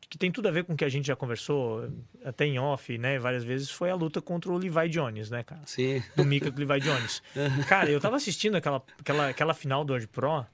[0.08, 1.90] que tem tudo a ver com o que a gente já conversou,
[2.24, 5.62] até em off, né, várias vezes, foi a luta contra o Levi Jones, né, cara?
[5.66, 6.02] Sim.
[6.14, 7.22] do Mika com o Levi Jones.
[7.68, 10.46] Cara, eu tava assistindo aquela, aquela, aquela final do World Pro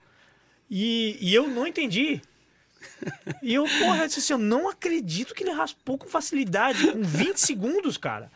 [0.70, 2.20] e, e eu não entendi.
[3.43, 7.03] E eu, porra, eu disse assim, eu não acredito que ele raspou com facilidade, com
[7.03, 8.31] 20 segundos, cara.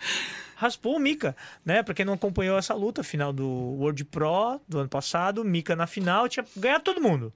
[0.55, 1.83] Raspou o Mika, né?
[1.83, 5.87] Pra quem não acompanhou essa luta, final do World Pro do ano passado, Mika na
[5.87, 7.33] final, tinha ganhado todo mundo.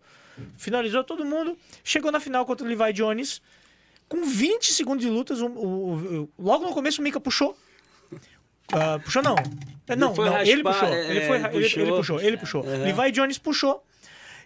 [0.57, 3.43] Finalizou todo mundo, chegou na final contra o Levi Jones.
[4.11, 7.57] Com 20 segundos de lutas, o- o- o- logo no começo o Mika puxou.
[8.73, 9.37] Ah, puxou não.
[9.89, 10.89] É, Não, não, ele raspar, puxou.
[10.89, 11.97] é, ele, foi, ele- ele puxou.
[11.97, 12.65] puxou, ele puxou.
[12.65, 12.83] Uhum.
[12.85, 13.85] Levi Jones puxou.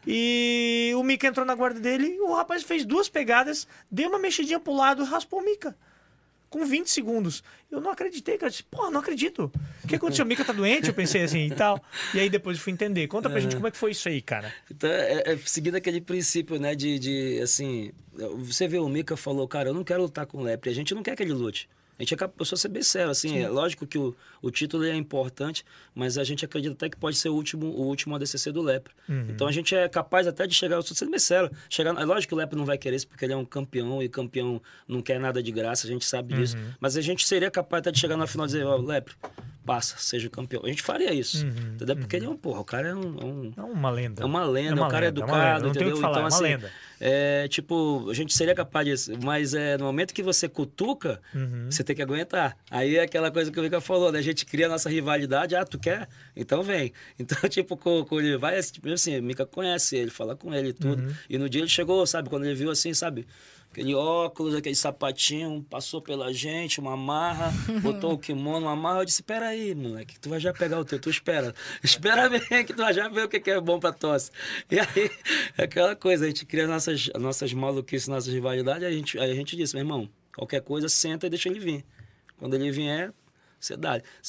[0.07, 4.61] E o Mika entrou na guarda dele o rapaz fez duas pegadas, deu uma mexidinha
[4.61, 5.74] pro lado e raspou o Mika.
[6.55, 7.43] Com 20 segundos.
[7.68, 8.52] Eu não acreditei, cara.
[8.70, 9.51] Porra, não acredito.
[9.82, 10.24] O que aconteceu?
[10.24, 10.86] O Mika tá doente?
[10.86, 11.82] Eu pensei assim e tal.
[12.14, 13.09] E aí depois eu fui entender.
[13.09, 14.55] Conta pra gente como é que foi isso aí, cara.
[14.70, 17.90] Então, é, é seguindo aquele princípio, né, de, de, assim,
[18.39, 21.02] você vê o Mika falou, cara, eu não quero lutar com Lepre, a gente não
[21.02, 21.68] quer que ele lute.
[21.98, 24.50] A gente é capaz, eu sou ser bem sério, assim, é lógico que o, o
[24.50, 25.64] título é importante,
[25.94, 28.92] mas a gente acredita até que pode ser o último, o último ADCC do Lepre.
[29.08, 29.26] Uhum.
[29.30, 32.04] Então a gente é capaz até de chegar, eu sou sendo bem sério, chegar, é
[32.04, 34.60] lógico que o Lepre não vai querer isso porque ele é um campeão e campeão
[34.88, 36.72] não quer nada de graça, a gente sabe disso, Uhum.
[36.80, 39.14] mas a gente seria capaz até de chegar na final e dizer, ó, Lepre,
[39.65, 40.62] passa, seja o campeão.
[40.65, 41.97] A gente faria isso, Uhum, entendeu?
[41.97, 44.23] Porque ele é um, porra, o cara é um- é um É uma lenda.
[44.23, 45.86] é uma lenda, É uma o cara é lenda, é educado, lenda, não tem o
[45.86, 45.97] entendeu?
[45.97, 46.70] falar, então, é uma assim, lenda.
[47.01, 51.66] é, tipo, a gente seria capaz disso, mas é, no momento que você cutuca, Uhum.
[51.70, 52.57] você tem que aguentar.
[52.70, 54.19] Aí é aquela coisa que o Mika falou, né?
[54.19, 56.09] A gente cria a nossa rivalidade, ah, tu quer?
[56.36, 56.93] Então vem.
[57.19, 60.69] Então, tipo, com, com ele vai, tipo assim, o Mika conhece ele, fala com ele
[60.69, 61.03] e tudo.
[61.03, 61.15] Uhum.
[61.28, 63.27] E no dia ele chegou, sabe, quando ele viu assim, sabe?
[63.74, 67.52] Aquele óculos, aquele sapatinho, passou pela gente, uma marra,
[67.82, 69.01] botou o kimono, uma marra.
[69.01, 71.52] Eu disse: Peraí, moleque, tu vai já pegar o teu, tu espera.
[71.82, 74.30] Espera bem, que tu vai já ver o que é bom pra tosse.
[74.70, 75.10] E aí,
[75.59, 79.34] aquela coisa, a gente cria nossas, nossas maluquices, nossas rivalidades, aí a gente, aí a
[79.34, 81.84] gente disse: Meu irmão, qualquer coisa, senta e deixa ele vir.
[82.38, 83.12] Quando ele vier,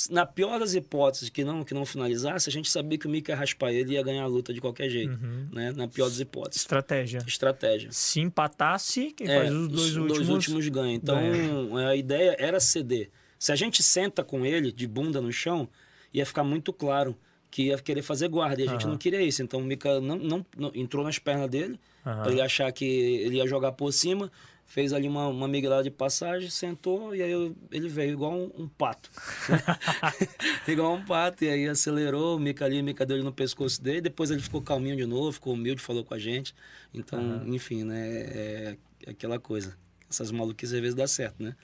[0.09, 3.31] Na pior das hipóteses que não, que não finalizasse, a gente sabia que o Mika
[3.31, 5.13] ia raspar ele e ia ganhar a luta de qualquer jeito.
[5.13, 5.47] Uhum.
[5.51, 5.71] Né?
[5.75, 6.61] Na pior das hipóteses.
[6.61, 7.19] Estratégia.
[7.27, 7.89] Estratégia.
[7.91, 10.29] Se empatasse, quem É, faz os dois últimos...
[10.29, 10.93] últimos ganham.
[10.95, 11.89] Então, ganha.
[11.89, 13.09] a ideia era ceder.
[13.37, 15.67] Se a gente senta com ele de bunda no chão,
[16.13, 17.15] ia ficar muito claro
[17.51, 18.61] que ia querer fazer guarda.
[18.61, 18.91] E a gente Aham.
[18.91, 19.41] não queria isso.
[19.43, 22.23] Então, o Mika não, não, não- entrou nas pernas dele, Aham.
[22.23, 24.31] para ele achar que ele ia jogar por cima.
[24.67, 28.51] Fez ali uma, uma miguelada de passagem, sentou e aí eu- ele veio igual um,
[28.63, 29.09] um pato.
[30.67, 31.43] igual um pato.
[31.45, 34.01] E aí acelerou, o Mika ali, o Mika deu ele no pescoço dele.
[34.01, 36.53] Depois ele ficou calminho de novo, ficou humilde, falou com a gente.
[36.93, 38.07] Então, enfim, né?
[38.09, 39.77] É, é aquela coisa.
[40.09, 41.55] Essas maluquices às vezes dá certo, né?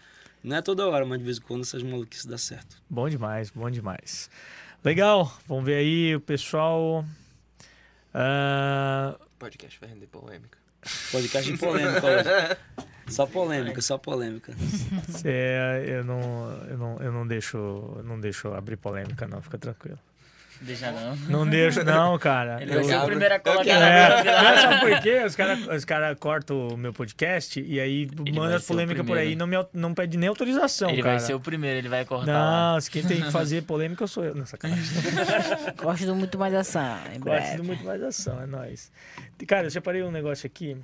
[0.44, 2.82] Não é toda hora, mas de vez em quando essas maluquices dá certo.
[2.90, 4.30] Bom demais, bom demais.
[4.84, 7.06] Legal, vamos ver aí o pessoal.
[8.14, 10.58] Ah, Podcast vai render polêmica.
[11.12, 12.58] Podcast de polêmica hoje.
[13.08, 14.54] Só polêmica, só polêmica.
[15.10, 19.58] cê- eu, não, eu, não, eu não deixo eu não deixo abrir polêmica, não, fica
[19.58, 20.00] tranquilo.
[20.64, 21.16] Deixa não.
[21.28, 22.62] Não deixo, não, cara.
[22.62, 25.24] Ele Eu- vai ser o primeiro a colocar É, não, sabe por quê?
[25.26, 29.36] Os caras os cara cortam o meu podcast e aí vai manda polêmica por aí
[29.36, 29.40] primeiro.
[29.40, 31.16] não, me, não pede nem autorização, Ele cara.
[31.18, 32.74] vai ser o primeiro, ele vai cortar lá.
[32.76, 34.36] Não, quem tem que fazer polêmica sou eu.
[34.36, 34.84] Não, sacanagem.
[35.82, 36.98] Gosto do muito mais ação.
[37.12, 38.92] Em Gosto de muito mais ação, é nóis.
[39.40, 40.78] E, Cara, eu separei um negócio aqui,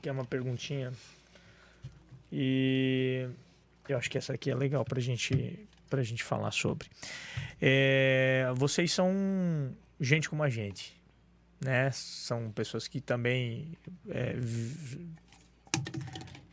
[0.00, 0.90] que é uma perguntinha.
[2.32, 3.26] E
[3.88, 5.58] eu acho que essa aqui é legal pra gente,
[5.94, 6.88] pra gente falar sobre.
[7.60, 9.12] É, vocês são
[10.00, 11.00] gente como a gente,
[11.64, 11.90] né?
[11.92, 13.72] São pessoas que também.
[14.08, 14.36] é,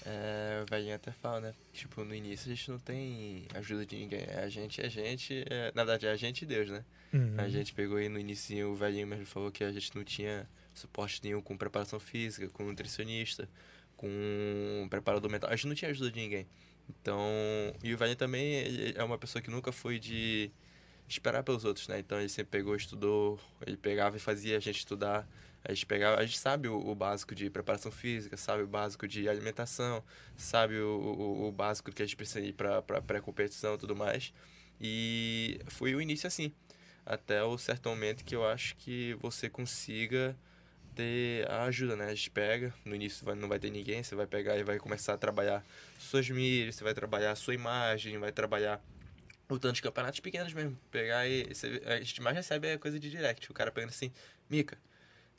[0.06, 1.54] é, o velhinho até fala, né?
[1.74, 4.24] Tipo, no início a gente não tem ajuda de ninguém.
[4.28, 6.86] É a gente, é a gente, é, na verdade é a gente e Deus, né?
[7.12, 7.36] Uhum.
[7.38, 10.48] A gente pegou aí no início, o velhinho mesmo falou que a gente não tinha
[10.74, 13.50] suporte nenhum com preparação física, com nutricionista,
[13.98, 15.50] com preparador mental.
[15.50, 16.48] A gente não tinha ajuda de ninguém.
[16.88, 17.20] Então,
[17.84, 20.52] e o velhinho também é uma pessoa que nunca foi de
[21.08, 21.98] esperar pelos outros, né?
[21.98, 25.28] Então ele sempre pegou, estudou, ele pegava e fazia a gente estudar.
[25.68, 29.08] A gente pegava, a gente sabe o, o básico de preparação física, sabe o básico
[29.08, 30.04] de alimentação,
[30.38, 34.32] sabe o, o, o básico que a gente precisa ir para pré-competição e tudo mais.
[34.80, 36.54] E foi o início assim
[37.04, 40.36] até o certo momento que eu acho que você consiga
[40.96, 42.06] ter a ajuda, né?
[42.06, 44.78] A gente pega, no início vai- não vai ter ninguém, você vai pegar e vai
[44.78, 45.66] começar a trabalhar
[45.98, 48.80] suas mídias, você vai trabalhar sua imagem, vai trabalhar
[49.50, 50.78] lutando de campeonatos pequenos mesmo.
[50.92, 54.12] Pegar e você, a gente mais recebe é coisa de direct, o cara pegando assim,
[54.50, 54.78] Mica,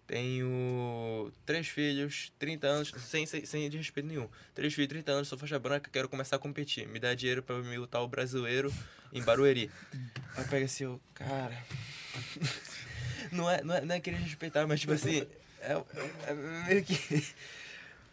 [0.06, 4.28] tenho três filhos, 30 anos, sem, sem, sem respeito nenhum.
[4.54, 6.86] Três filhos, 30 anos, sou faixa branca, quero começar a competir.
[6.86, 8.72] Me dá dinheiro pra eu me lutar o brasileiro
[9.12, 9.70] em Barueri.
[10.36, 11.56] Aí pega assim, eu, cara.
[13.32, 15.26] não, é, não, é, não é querer respeitar, mas tipo assim,
[15.60, 15.72] é,
[16.26, 16.34] é
[16.68, 17.26] meio que.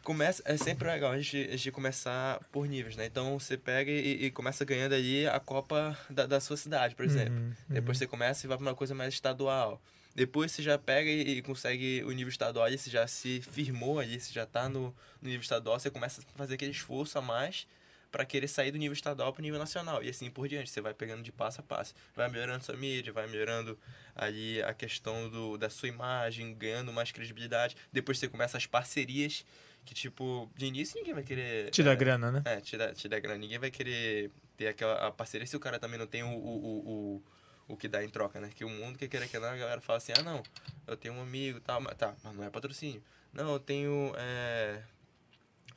[0.03, 3.06] Começa, é sempre legal a gente, a gente começar por níveis, né?
[3.06, 7.06] Então você pega e, e começa ganhando ali a Copa da, da sua cidade, por
[7.06, 7.34] exemplo.
[7.34, 9.82] Uhum, Depois você começa e vai pra uma coisa mais estadual.
[10.15, 13.99] Depois você já pega e, e consegue o nível estadual, aí você já se firmou
[13.99, 17.22] ali, você já tá no, no nível estadual, você começa a fazer aquele esforço a
[17.22, 17.68] mais
[18.14, 20.03] para querer sair do nível estadual para o nível nacional.
[20.03, 20.69] E assim por diante.
[20.69, 21.95] Você vai pegando de passo a passo.
[22.15, 23.76] Vai melhorando sua mídia, vai melhorando
[24.15, 27.76] ali a questão do, da sua imagem, ganhando mais credibilidade.
[27.91, 29.44] Depois você começa as parcerias,
[29.84, 31.72] que tipo, de início ninguém vai querer.
[31.72, 32.44] Te dá é, grana, né?
[32.45, 33.40] É, te dá, te dá grana.
[33.40, 36.90] Ninguém vai querer ter aquela parceria se o cara também não tem o, o, o,
[37.15, 37.23] o,
[37.68, 38.49] o que dá em troca, né?
[38.53, 40.44] Que o mundo que querer que não, a galera fala assim, ah não,
[40.88, 43.03] eu tenho um amigo tal, mas tá, mas não é patrocínio.
[43.31, 44.14] Não, eu tenho.
[44.15, 44.84] É,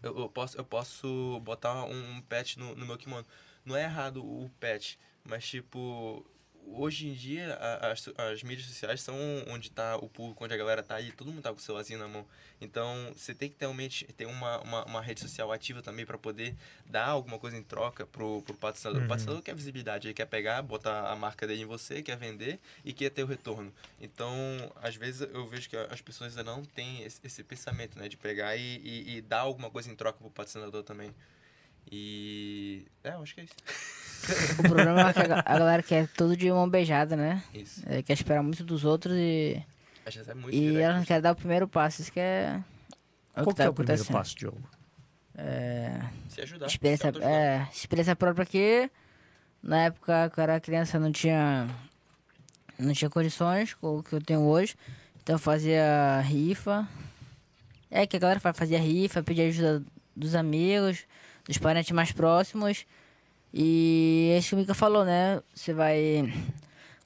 [0.02, 3.26] eu, eu posso, eu posso botar um pet no, no meu kimono.
[3.64, 6.24] Não é errado o pet, mas tipo,
[6.66, 9.14] hoje em dia a- as, as mídias sociais são
[9.48, 11.98] onde tá o público, onde a galera tá aí, todo mundo tá com o celularzinho
[11.98, 12.26] na mão.
[12.60, 16.16] Então você tem que ter, realmente ter uma, uma, uma rede social ativa também para
[16.18, 16.54] poder
[16.86, 19.02] dar alguma coisa em troca pro, pro patrocinador.
[19.02, 22.58] O patrocinador quer visibilidade, ele quer pegar, botar a marca dele em você, quer vender
[22.84, 23.72] e quer ter o retorno.
[24.00, 24.32] Então,
[24.82, 28.16] às vezes eu vejo que as pessoas ainda não têm esse, esse pensamento, né, de
[28.16, 31.14] pegar e, e, e dar alguma coisa em troca pro patrocinador também.
[31.90, 32.84] E.
[33.04, 33.54] É, eu acho que é isso.
[34.58, 37.42] O problema é que a ga- a galera quer tudo de mão beijada, né?
[37.54, 37.82] Isso.
[37.86, 39.62] É, quer esperar muito dos outros e,
[40.28, 42.02] é muito e ela não quer dar o primeiro passo.
[42.02, 42.60] Isso que é.
[43.34, 44.60] é Qual que tá é o primeiro passo, Diogo?
[45.38, 46.66] É, Se ajudar.
[46.66, 48.90] experiência, se é, experiência própria que
[49.62, 51.68] na época que eu era criança não tinha
[52.78, 54.74] não tinha condições com o que eu tenho hoje.
[55.22, 56.88] Então eu fazia rifa.
[57.90, 59.82] É que a galera fa- fazia rifa, pedia ajuda
[60.16, 61.04] dos amigos,
[61.46, 62.84] dos parentes mais próximos.
[63.52, 65.40] E é isso que o Mika falou, né?
[65.54, 66.32] Você vai.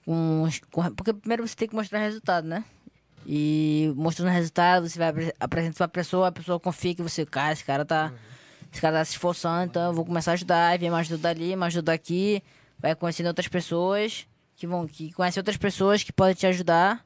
[0.04, 2.64] Com, com- porque primeiro você tem que mostrar resultado, né?
[3.26, 7.52] E mostrando resultado, você vai apre- apresentar pra pessoa, a pessoa confia que você, cara,
[7.52, 8.12] esse cara tá.
[8.72, 11.56] Esse cara tá se esforçando, então eu vou começar a ajudar, vem mais ajuda ali,
[11.56, 12.40] mais ajuda aqui,
[12.78, 17.04] vai conhecendo outras pessoas que vão, que conhecem outras pessoas que podem te ajudar.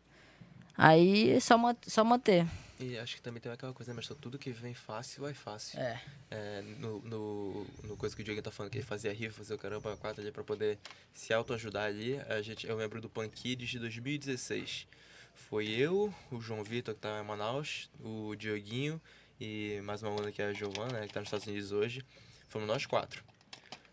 [0.77, 1.57] Aí é só,
[1.87, 2.47] só manter.
[2.85, 5.81] E acho que também tem aquela coisa, né, mas tudo que vem fácil, vai fácil.
[5.81, 6.03] É.
[6.31, 9.57] É, no, no, no coisa que o Diego tá falando, que ele fazia rifa, fazia
[9.57, 10.79] o caramba quatro ali pra poder
[11.15, 12.21] se autoajudar ali.
[12.29, 14.87] A gente, eu lembro do Pankids de 2016.
[15.35, 19.01] Foi eu, o João Vitor, que tá em Manaus, o Dioguinho
[19.41, 22.05] e mais uma aluna que é a Giovana, né, que tá nos Estados Unidos hoje.
[22.51, 23.25] Fomos nós quatro.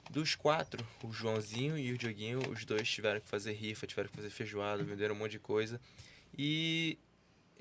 [0.09, 4.15] Dos quatro, o Joãozinho e o Dioguinho, os dois tiveram que fazer rifa, tiveram que
[4.17, 5.79] fazer feijoada, venderam um monte de coisa.
[6.37, 6.97] E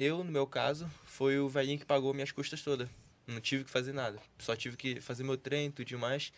[0.03, 2.89] eu, no meu caso, foi o velhinho que pagou minhas custas todas.
[3.27, 4.19] Não tive que fazer nada.
[4.39, 6.33] Só tive que fazer meu treino e tudo demais.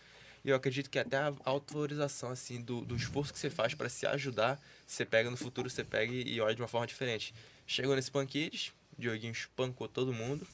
[0.45, 3.89] E eu acredito que até a autorização, assim, do, do esforço que você faz para
[3.89, 7.33] se ajudar, você pega no futuro, você pega e, e olha de uma forma diferente.
[7.67, 10.47] Chegou nesse Panquides, o Dioguinho espancou todo mundo,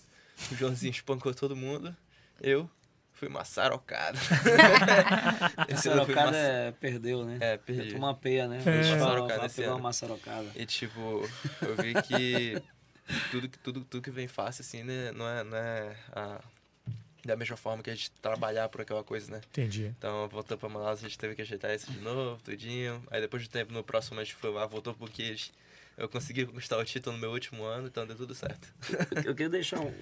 [0.53, 1.97] o Joãozinho espancou todo mundo,
[2.43, 2.71] eu
[3.15, 4.19] fui maçarocado.
[5.69, 7.39] Esse ano eu fui Maçarocada maça- é, perdeu, né?
[7.41, 7.93] É, perdi.
[7.95, 8.63] Tomou uma peia, né?
[8.65, 8.71] É.
[8.71, 10.49] A gente fala, Maçarocada fala, esse pegou uma maçarocada.
[10.55, 11.01] E tipo,
[11.63, 12.63] eu vi que
[13.31, 16.41] tudo, que- tudo, tudo que vem fácil, assim, né, não é, não é a-
[17.25, 19.41] da mesma forma que a gente trabalhar por aquela coisa, né?
[19.51, 19.93] Entendi.
[19.99, 23.03] Então, voltou pra Manaus, a gente teve que ajeitar isso de novo, tudinho.
[23.11, 25.53] Aí depois de tempo, no próximo a gente foi lá, voltou Kids.
[25.97, 28.73] Eu consegui conquistar o título no meu último ano, então deu tudo certo.
[29.25, 29.93] Eu queria deixar um-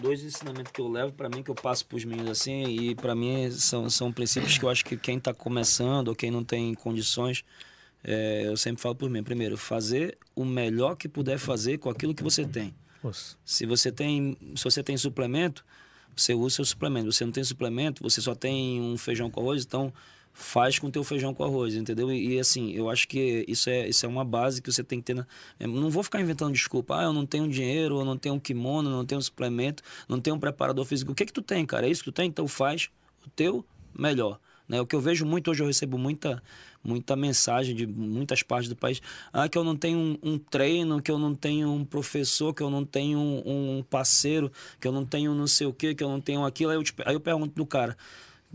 [0.00, 3.16] dois ensinamentos que eu levo pra mim, que eu passo pros meninos assim, e pra
[3.16, 6.72] mim são, são princípios que eu acho que quem tá começando ou quem não tem
[6.74, 7.44] condições,
[8.02, 9.22] é, eu sempre falo por mim.
[9.22, 12.74] Primeiro, fazer o melhor que puder fazer com aquilo que você tem.
[13.02, 13.36] Nossa.
[13.44, 15.64] Se você tem, se você tem suplemento,
[16.16, 17.12] você usa seu suplemento.
[17.12, 19.92] Você não tem suplemento, você só tem um feijão com arroz, então
[20.32, 22.10] faz com teu feijão com arroz, entendeu?
[22.12, 25.00] E, e, assim, eu acho que isso é, isso é uma base que você tem
[25.00, 25.14] que ter.
[25.14, 25.26] Na...
[25.58, 27.00] eu Não vou ficar inventando desculpa.
[27.00, 29.82] Ah, eu não tenho dinheiro, eu não tenho um kimono, eu não tenho um suplemento,
[30.08, 31.12] não tenho um preparador físico.
[31.12, 31.86] O que que tu tem, cara?
[31.86, 32.28] É isso que tu tem?
[32.28, 32.90] Então faz
[33.26, 33.64] o teu
[33.96, 34.38] melhor.
[34.70, 34.80] Né?
[34.80, 36.40] O que eu vejo muito hoje, eu recebo muita,
[36.82, 39.02] muita mensagem de muitas partes do país.
[39.32, 42.62] Ah, que eu não tenho um, um treino, que eu não tenho um professor, que
[42.62, 46.04] eu não tenho um, um parceiro, que eu não tenho não sei o que, que
[46.04, 46.70] eu não tenho aquilo.
[46.70, 47.96] Aí eu, te- aí eu pergunto do cara,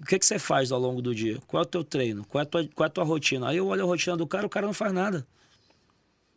[0.01, 1.37] o que, que você faz ao longo do dia?
[1.47, 2.23] Qual é o teu treino?
[2.23, 3.49] Qual é a tua, qual é a tua rotina?
[3.49, 5.27] Aí eu olho a rotina do cara, o cara não faz nada.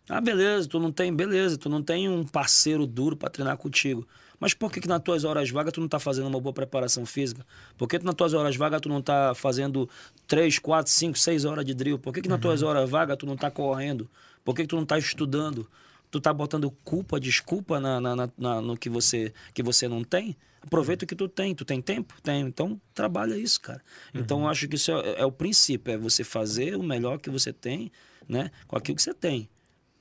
[0.09, 4.09] Ah, beleza, tu não tem, beleza, tu não tem um parceiro duro para treinar contigo.
[4.41, 7.05] Mas por que, que nas tuas horas vagas tu não tá fazendo uma boa preparação
[7.05, 7.45] física?
[7.77, 9.89] Por que, que nas tuas horas vagas tu não tá fazendo
[10.27, 11.99] 3, 4, 5, 6 horas de drill?
[11.99, 14.09] Por que, que nas tuas horas vagas tu não tá correndo?
[14.45, 15.69] Por que, que tu não tá estudando?
[16.11, 20.03] Tu tá botando culpa, desculpa na, na- na- na- no que você, que você não
[20.05, 20.37] tem?
[20.63, 21.55] Aproveita o que tu tem.
[21.55, 22.15] Tu tem tempo?
[22.23, 22.41] Tem.
[22.43, 23.83] Então, trabalha isso, cara.
[24.15, 25.93] Então, eu acho que isso é, é o princípio.
[25.93, 27.91] É você fazer o melhor que você tem,
[28.29, 28.51] né?
[28.67, 29.49] Com aquilo que você tem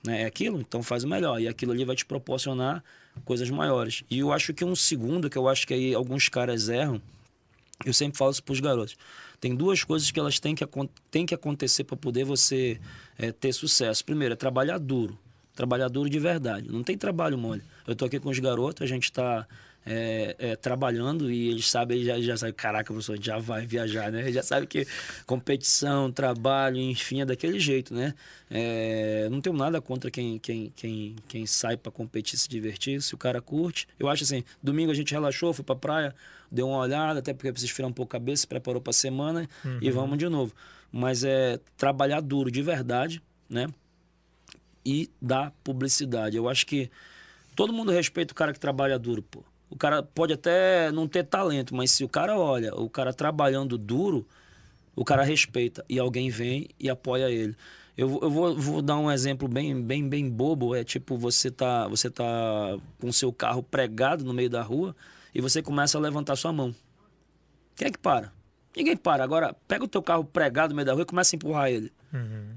[0.05, 0.21] né?
[0.21, 1.41] É aquilo, então faz o melhor.
[1.41, 2.81] E aquilo ali vai te proporcionar
[3.25, 4.03] coisas maiores.
[4.09, 7.01] E eu acho que um segundo, que eu acho que aí alguns caras erram,
[7.85, 8.97] eu sempre falo isso para os garotos.
[9.39, 10.65] Tem duas coisas que elas têm que,
[11.11, 12.79] têm que acontecer para poder você
[13.19, 14.03] eh, ter sucesso.
[14.03, 15.17] Primeiro, é trabalhar duro.
[15.55, 16.71] Trabalhar duro de verdade.
[16.71, 17.61] Não tem trabalho mole.
[17.85, 19.47] Eu tô aqui com os garotos, a gente está
[19.89, 24.11] é, é, trabalhando e eles sabem, eles já, já sabem, caraca, professor, já vai viajar,
[24.11, 24.21] né?
[24.21, 24.85] Ele já sabe que
[25.25, 28.13] competição, trabalho, enfim, é daquele jeito, né?
[28.51, 33.15] É, não tenho nada contra quem, quem, quem, quem sai para competir, se divertir, se
[33.15, 33.87] o cara curte.
[33.97, 36.15] Eu acho assim, domingo a gente relaxou, foi pra praia,
[36.51, 39.47] deu uma olhada, até porque precisa esfriar um pouco a cabeça, se preparou pra semana
[39.63, 39.79] Uhum.
[39.81, 40.53] e vamos de novo.
[40.91, 43.67] Mas é trabalhar duro de verdade, né?
[44.85, 46.37] E dar publicidade.
[46.37, 46.89] Eu acho que
[47.55, 49.43] todo mundo respeita o cara que trabalha duro, pô.
[49.69, 53.77] O cara pode até não ter talento, mas se o cara olha, o cara trabalhando
[53.77, 54.25] duro,
[54.95, 57.55] o cara respeita e alguém vem e apoia ele.
[57.97, 60.75] Eu, eu vou, vou dar um exemplo bem, bem, bem bobo.
[60.75, 64.95] É tipo, você tá, você tá com seu carro pregado no meio da rua
[65.33, 66.73] e você começa a levantar sua mão.
[67.75, 68.31] Quem é que para?
[68.75, 69.23] Ninguém para.
[69.23, 71.91] Agora, pega o teu carro pregado no meio da rua e começa a empurrar ele.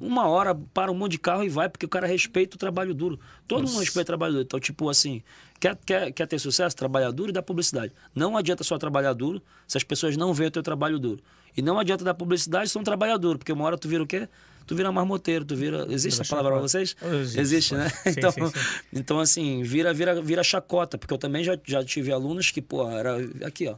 [0.01, 2.95] Uma hora para um monte de carro e vai, porque o cara respeita o trabalho
[2.95, 3.19] duro.
[3.47, 4.45] Todo mundo respeita o trabalho duro.
[4.45, 5.23] Então, tipo assim,
[5.59, 6.77] quer, quer, quer ter sucesso?
[6.77, 7.93] Trabalhar duro e dar publicidade.
[8.15, 11.21] Não adianta só trabalhar duro se as pessoas não veem o teu trabalho duro.
[11.57, 14.07] E não adianta dar publicidade se não trabalhar duro, porque uma hora tu vira o
[14.07, 14.29] quê?
[14.67, 15.85] Tu vira marmoteiro, tu vira.
[15.91, 16.95] Existe essa palavra pra vocês?
[17.03, 17.89] Existe, Existe, né?
[17.89, 18.53] Sim, então, sim, sim.
[18.93, 22.89] então, assim, vira, vira, vira chacota, porque eu também já, já tive alunos que, pô,
[22.89, 23.77] era aqui, ó.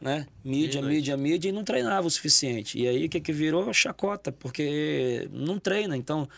[0.00, 0.26] Né?
[0.44, 2.78] Mídia, mídia, mídia, e não treinava o suficiente.
[2.78, 3.72] E aí o que, que virou?
[3.72, 5.96] Chacota, porque não treina.
[5.96, 6.28] Então,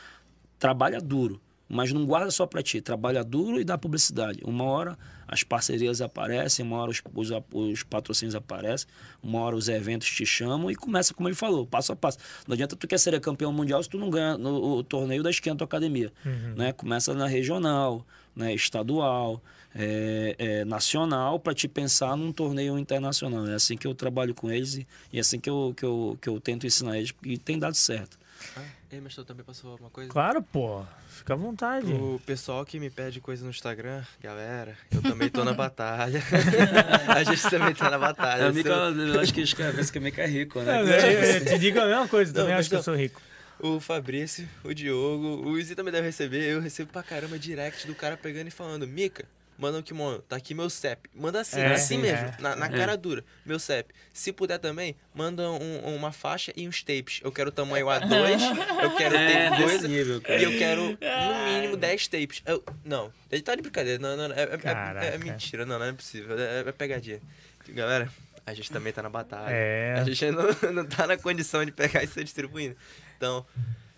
[0.59, 2.81] trabalha duro, mas não guarda só pra ti.
[2.81, 4.41] Trabalha duro e dá publicidade.
[4.45, 4.99] Uma hora
[5.31, 8.89] as parcerias aparecem, uma hora os, os, os patrocínios aparecem,
[9.23, 12.19] uma hora os eventos te chamam e começa, como ele falou, passo a passo.
[12.49, 15.31] Não adianta tu quer ser campeão mundial se tu não ganha no o torneio da
[15.31, 16.13] tua academia.
[16.57, 16.73] Né?
[16.73, 18.05] Começa na regional,
[18.35, 18.53] né?
[18.53, 19.41] estadual,
[19.75, 23.47] é, é, nacional, para te pensar num torneio internacional.
[23.47, 26.19] É assim que eu trabalho com eles e, e é assim que eu, que, eu,
[26.21, 28.19] que eu tento ensinar eles e tem dado certo.
[28.57, 30.11] Ah, ei, mas tu também passou uma coisa?
[30.11, 30.83] Claro, pô.
[31.11, 31.93] Fica à vontade.
[31.93, 36.23] O pessoal que me pede coisa no Instagram, galera, eu também tô na batalha.
[37.15, 38.45] a gente também tá na batalha.
[38.45, 40.81] É, o Mica, Seu- eu acho que escreve que o Mica é rico, né?
[40.81, 43.21] Eu, eu- eu te digo a mesma coisa, também Não, acho que eu sou rico.
[43.63, 46.43] O Fabrício, o Diogo, o Izzy também deve receber.
[46.51, 49.27] Eu recebo pra caramba direct do cara pegando e falando: Mica,
[49.61, 51.09] manda um kimono, tá aqui meu CEP.
[51.15, 52.37] Manda assim, É, assim sim, mesmo, é.
[52.41, 53.93] na, na cara dura, meu CEP.
[54.13, 57.21] Se puder também, manda um- uma faixa e uns tapes.
[57.23, 58.41] Eu quero tamanho A2,
[58.83, 59.89] eu quero É, ter desse coisa.
[59.89, 60.23] nível.
[60.29, 62.43] E eu quero, no mínimo, 10 tapes.
[62.47, 63.99] Eu, não, ele tá de brincadeira.
[64.01, 65.67] Não, não, não, é, é- é- é mentira.
[65.67, 66.39] Não, não é possível.
[66.39, 67.21] É, é pegadinha.
[67.69, 68.11] Galera,
[68.51, 69.51] a gente também tá na batalha.
[69.51, 69.95] É.
[69.99, 72.77] A gente não, não tá na condição de pegar e ser distribuindo.
[73.17, 73.45] Então,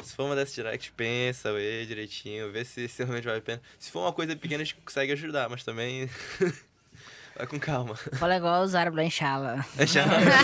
[0.03, 3.61] se for uma dessas direct, pensa, vê direitinho, vê se, se realmente vale a pena.
[3.79, 6.09] Se for uma coisa pequena, a gente consegue ajudar, mas também.
[7.37, 7.95] vai com calma.
[7.95, 9.05] Fala igual os árabes lá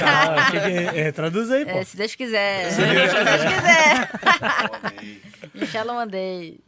[0.04, 1.72] Ah, que que- é, traduz aí, pô.
[1.72, 2.70] É, se Deus quiser.
[2.72, 4.10] Se Deus quiser.
[5.54, 6.58] Inshallah mandei.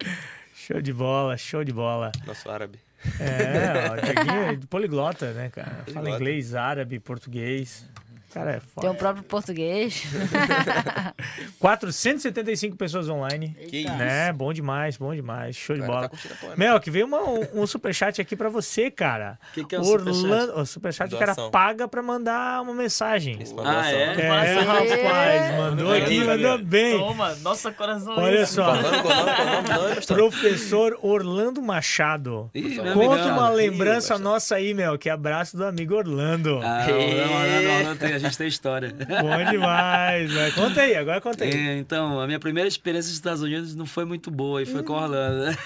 [0.55, 2.12] Show de bola, show de bola.
[2.27, 2.79] Nosso árabe.
[3.18, 5.70] É, o Dieguinho é poliglota, né, cara?
[5.70, 6.10] Fala Poliglota.
[6.16, 7.89] inglês, árabe, português.
[8.32, 8.90] Cara, é Tem foda.
[8.93, 10.05] o próprio português.
[11.59, 13.57] 475 pessoas online.
[13.69, 13.93] Que isso?
[13.94, 14.32] Né?
[14.32, 15.57] Bom demais, bom demais.
[15.57, 16.09] Show de Cara, bola.
[16.09, 16.16] tá.
[16.57, 19.39] Mel, que veio uma- um, um superchat aqui pra você, cara.
[19.52, 20.51] Que que é o Orlando, superchat?
[20.61, 23.39] O superchat o cara paga pra mandar uma mensagem.
[23.40, 23.82] Ah, doação.
[23.82, 24.20] é?
[24.20, 26.98] É, rapaz, mandou aqui, mandou bem.
[26.98, 28.15] Toma, nossa coração.
[28.16, 30.16] Olha só, o o não, pastor?
[30.16, 32.51] professor Orlando Machado.
[32.55, 34.23] Ih, Conta uma Ih, lembrança Machado.
[34.23, 36.61] nossa aí, Mel, que abraço do amigo Orlando.
[36.62, 38.90] Ah, o Orlando, Orlando tem- a gente tem história.
[38.92, 40.55] Bom demais, velho.
[40.55, 41.51] Conta aí, agora conta aí.
[41.51, 44.82] É, então, a minha primeira experiência nos Estados Unidos não foi muito boa e foi
[44.82, 45.47] com o Orlando.
[45.47, 45.56] né?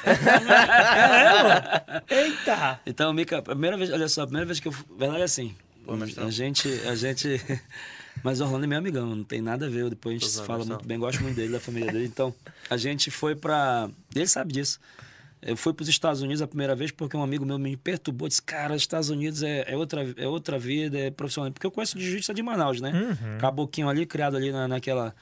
[2.09, 2.81] Eita!
[2.87, 4.73] Então, Mica, a primeira vez, olha só, a primeira vez que eu.
[4.73, 5.55] fui- Verdade é assim.
[5.85, 6.69] Pô, a gente.
[6.87, 7.41] A gente.
[8.23, 9.91] Mas o Orlando é meu amigão, não tem nada a ver.
[9.91, 10.77] Depois a gente se fala mestrão.
[10.77, 12.05] muito bem, gosto muito dele, da família dele.
[12.07, 12.35] Então,
[12.71, 13.89] a gente foi pra.
[14.15, 14.79] Ele sabe disso.
[15.47, 18.27] Eu fui para os Estados Unidos a primeira vez porque um amigo meu me perturbou.
[18.27, 21.53] Disse, cara, os Estados Unidos é, é, outra, é outra vida, é profissional.
[21.53, 22.91] Porque eu conheço de jiu-jitsu de Manaus, né?
[23.39, 25.15] Caboquinho ali, criado ali na, naquela,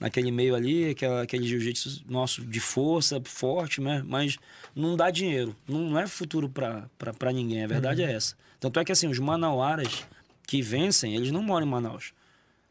[0.00, 4.02] naquele meio ali, aquela, aquele jiu-jitsu nosso de força, forte, né?
[4.04, 4.36] Mas
[4.74, 5.54] não dá dinheiro.
[5.68, 7.62] Não, não é futuro para ninguém.
[7.62, 8.34] A verdade é essa.
[8.58, 10.04] Tanto é que, assim, os manauaras
[10.44, 12.12] que vencem, eles não moram em Manaus.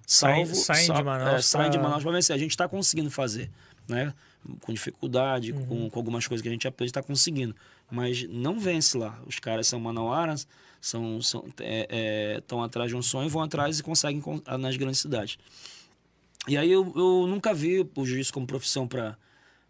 [0.06, 2.36] Saem- Salvo, saem de sal- Manaus é, saem de pra- Manaus para vencer.
[2.36, 3.50] A gente está conseguindo fazer,
[3.88, 4.14] né?
[4.62, 5.66] Com dificuldade, Uhum.
[5.66, 7.56] com, com algumas coisas que a gente aprende, está conseguindo.
[7.92, 9.22] Mas não vence lá.
[9.26, 10.48] Os caras são manauaras,
[10.82, 14.76] são, são, é, é, estão atrás de um sonho, vão atrás e conseguem con- nas
[14.78, 15.38] grandes cidades.
[16.48, 19.18] E aí eu, eu nunca vi o juiz como profissão para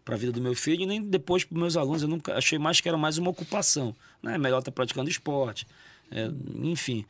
[0.04, 2.00] para a vida do meu filho e nem depois para meus alunos.
[2.00, 3.94] Eu nunca achei mais que era mais uma ocupação.
[4.22, 4.36] Né?
[4.36, 5.66] É melhor estar praticando esporte,
[6.10, 6.30] é,
[6.62, 7.04] enfim.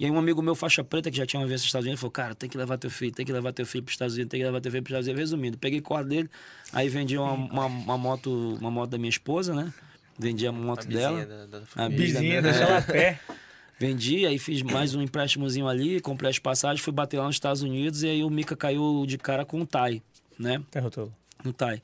[0.00, 2.00] E aí um amigo meu, faixa preta, que já tinha uma vez nos Estados Unidos,
[2.00, 4.14] falou, cara, tem que levar teu filho, tem que levar teu filho para os Estados
[4.14, 5.20] Unidos, tem que levar teu filho para os Estados Unidos.
[5.30, 6.30] Resumindo, peguei corda dele,
[6.72, 9.70] aí vendi uma, uma, uma moto, uma moto da minha esposa, né?
[10.18, 11.26] Vendi a moto A dela.
[11.26, 13.20] da- da a da Vizinha, minha- deixa ela a pé.
[13.78, 17.62] Vendi, aí fiz mais um empréstimozinho ali, comprei as passagens, fui bater lá nos Estados
[17.62, 20.02] Unidos e aí o Mika caiu de cara com o Tai,
[20.38, 20.62] né?
[20.72, 21.10] Derrotou.
[21.44, 21.82] No Tai.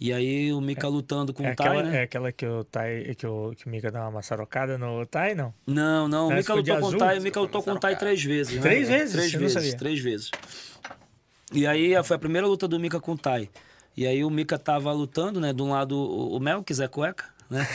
[0.00, 1.98] E aí o Mika lutando com É o Tai, aquela, né?
[1.98, 5.34] é aquela que o Tai, que o, que o Mika dá uma maçarocada no Tai,
[5.34, 5.52] não?
[5.66, 6.96] Não, não, o Mika lutou com o?
[6.98, 8.60] Tai, o Mika lutou com o Tai três vezes, né?
[8.60, 9.12] Três vezes?
[9.12, 10.30] Três Eu vezes, três vezes.
[11.52, 13.50] E aí foi a primeira luta do Mika com o Tai.
[13.96, 15.52] E aí o Mika tava lutando, né?
[15.52, 17.66] De um lado o o Mel, que Zé Cueca, né?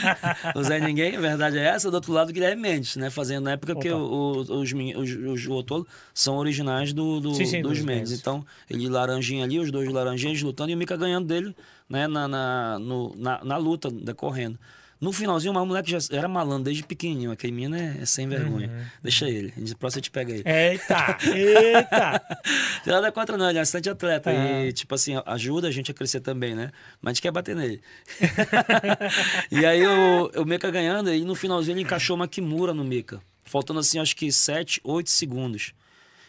[0.54, 1.90] o Zé Ninguém, a verdade é essa.
[1.90, 3.10] Do outro lado o Guilherme Mendes, né?
[3.10, 3.98] Fazendo na época que Opa.
[3.98, 8.10] o- o- os, os, os Otolo são originais do, do- Sim, sim, dos dos Mendes.
[8.10, 8.20] Mendes.
[8.20, 11.54] Então, ele laranjinha ali, os dois laranjinhas lutando e o Mika ganhando dele,
[11.88, 12.06] né?
[12.06, 14.58] Na, na, no- na, na luta, decorrendo.
[15.04, 17.30] No finalzinho, o moleque já era malandro desde pequenininho.
[17.30, 18.68] Aquele menino é, é sem vergonha.
[18.68, 18.84] Uhum.
[19.02, 19.52] Deixa ele.
[19.54, 20.42] A gente pega ele.
[20.46, 21.18] Eita!
[21.30, 22.22] Eita!
[22.82, 24.32] Tem nada contra não, ele é bastante atleta.
[24.32, 24.68] É.
[24.68, 26.70] E, tipo assim, ajuda a gente a crescer também, né?
[27.02, 27.82] Mas a gente quer bater nele.
[29.52, 33.20] e aí o, o Mika ganhando, e no finalzinho ele encaixou uma Kimura no Mika.
[33.44, 35.74] Faltando assim, acho que 7, 8 segundos.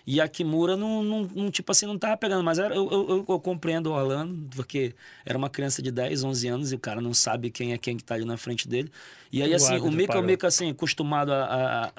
[0.07, 3.25] E a Kimura não, não, não, tipo assim, não tava pegando, mas era, eu, eu,
[3.27, 4.93] eu- compreendo o Orlando, porque
[5.25, 7.97] era uma criança de 10, 11 anos e o cara não sabe quem é quem
[7.97, 8.91] que tá ali na frente dele.
[9.31, 10.23] E aí, O assim, o árbitro Mika, o parou.
[10.23, 11.91] Mika, assim, acostumado a, a,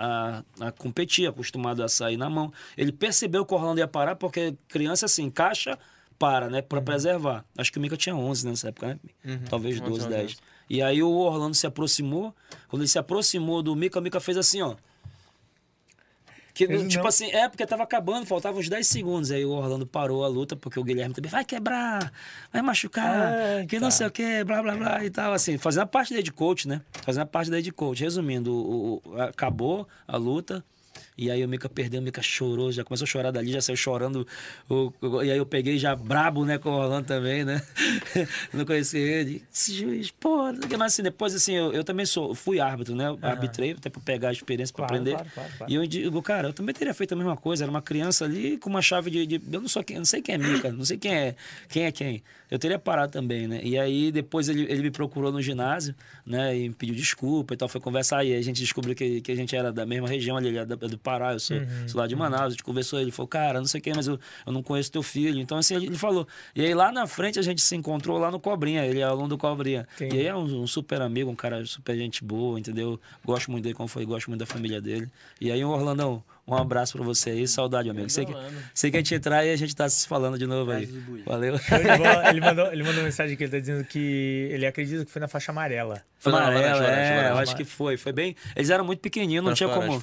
[0.60, 2.52] a, a competir, acostumado a sair na mão.
[2.76, 5.76] Ele percebeu que o Orlando ia parar, porque criança, assim, encaixa,
[6.18, 6.58] para, né?
[6.58, 6.64] Uhum.
[6.64, 7.44] Pra preservar.
[7.58, 9.40] Acho que o Mika tinha 11 nessa época, né?
[9.50, 10.08] Talvez 11, 12, 11.
[10.08, 10.36] 10.
[10.70, 12.34] E aí o Orlando se aproximou.
[12.68, 14.76] Quando ele se aproximou do Mika, o Mika fez assim, ó.
[16.56, 17.08] Que, tipo não.
[17.08, 19.30] assim, é porque tava acabando, faltavam uns 10 segundos.
[19.30, 22.10] Aí o Orlando parou a luta, porque o Guilherme também vai quebrar,
[22.50, 25.34] vai machucar, que não sei o que, blá blá blá e tal.
[25.34, 26.80] Assim, fazendo a parte daí de coach, né?
[27.02, 28.02] Fazendo a parte daí de coach.
[28.02, 30.64] Resumindo, o, o- acabou a luta.
[31.18, 33.76] E aí o Mika perdeu, o Mika chorou, já começou a chorar dali, já saiu
[33.76, 34.26] chorando.
[34.68, 37.62] O- o- e aí eu peguei já brabo, né, com o Orlando também, né?
[38.52, 39.43] não conheci ele.
[39.52, 43.09] Esse juiz, pô, que, mas assim, depois assim, eu, eu também sou, fui árbitro, né?
[43.09, 45.16] Eu Arbitrei, até pra pegar a experiência, pra Claro, aprender.
[45.16, 45.72] claro, claro, claro.
[45.72, 47.64] E eu digo, cara, eu também teria feito a mesma coisa.
[47.64, 49.26] Era uma criança ali com uma chave de.
[49.26, 51.34] de- eu não sou quem, não sei quem é Mica, não sei quem é
[51.68, 52.22] quem é quem.
[52.51, 53.60] Eu teria parado também, né?
[53.64, 55.94] E aí depois ele, ele me procurou no ginásio,
[56.24, 56.56] né?
[56.56, 58.22] E me pediu desculpa e tal, foi conversar.
[58.24, 60.76] E aí a gente descobriu que, que a gente era da mesma região ali, da-
[60.76, 61.88] do Pará, eu sou, Uhum.
[61.88, 62.46] sou lá de Manaus.
[62.46, 65.02] A gente conversou, ele falou, cara, não sei quem, mas eu, eu não conheço teu
[65.04, 65.38] filho.
[65.40, 66.26] Então, assim, ele falou.
[66.54, 69.28] E aí lá na frente a gente se encontrou lá no Cobrinha, ele é aluno
[69.28, 69.86] do Cobrinha.
[69.94, 70.16] Entendi.
[70.16, 73.00] E aí é um, um super amigo, um cara super gente boa, entendeu?
[73.24, 75.08] Gosto muito dele, como foi, gosto muito da família dele.
[75.40, 78.08] E aí, Orlandão, um abraço pra você aí, saudade, amigo.
[78.10, 78.56] Sei que, Orlando.
[78.74, 80.86] sei que a gente entrar e a gente tá se falando de novo aí.
[81.24, 81.54] Valeu.
[82.30, 85.20] Ele mandou, ele mandou uma mensagem que ele tá dizendo que ele acredita que foi
[85.20, 86.02] na faixa amarela.
[86.18, 87.42] Foi na Amarela, é, eu laranja.
[87.42, 87.96] acho que foi.
[87.96, 88.34] Foi bem.
[88.56, 90.00] Eles eram muito pequenininhos, não, tinha como.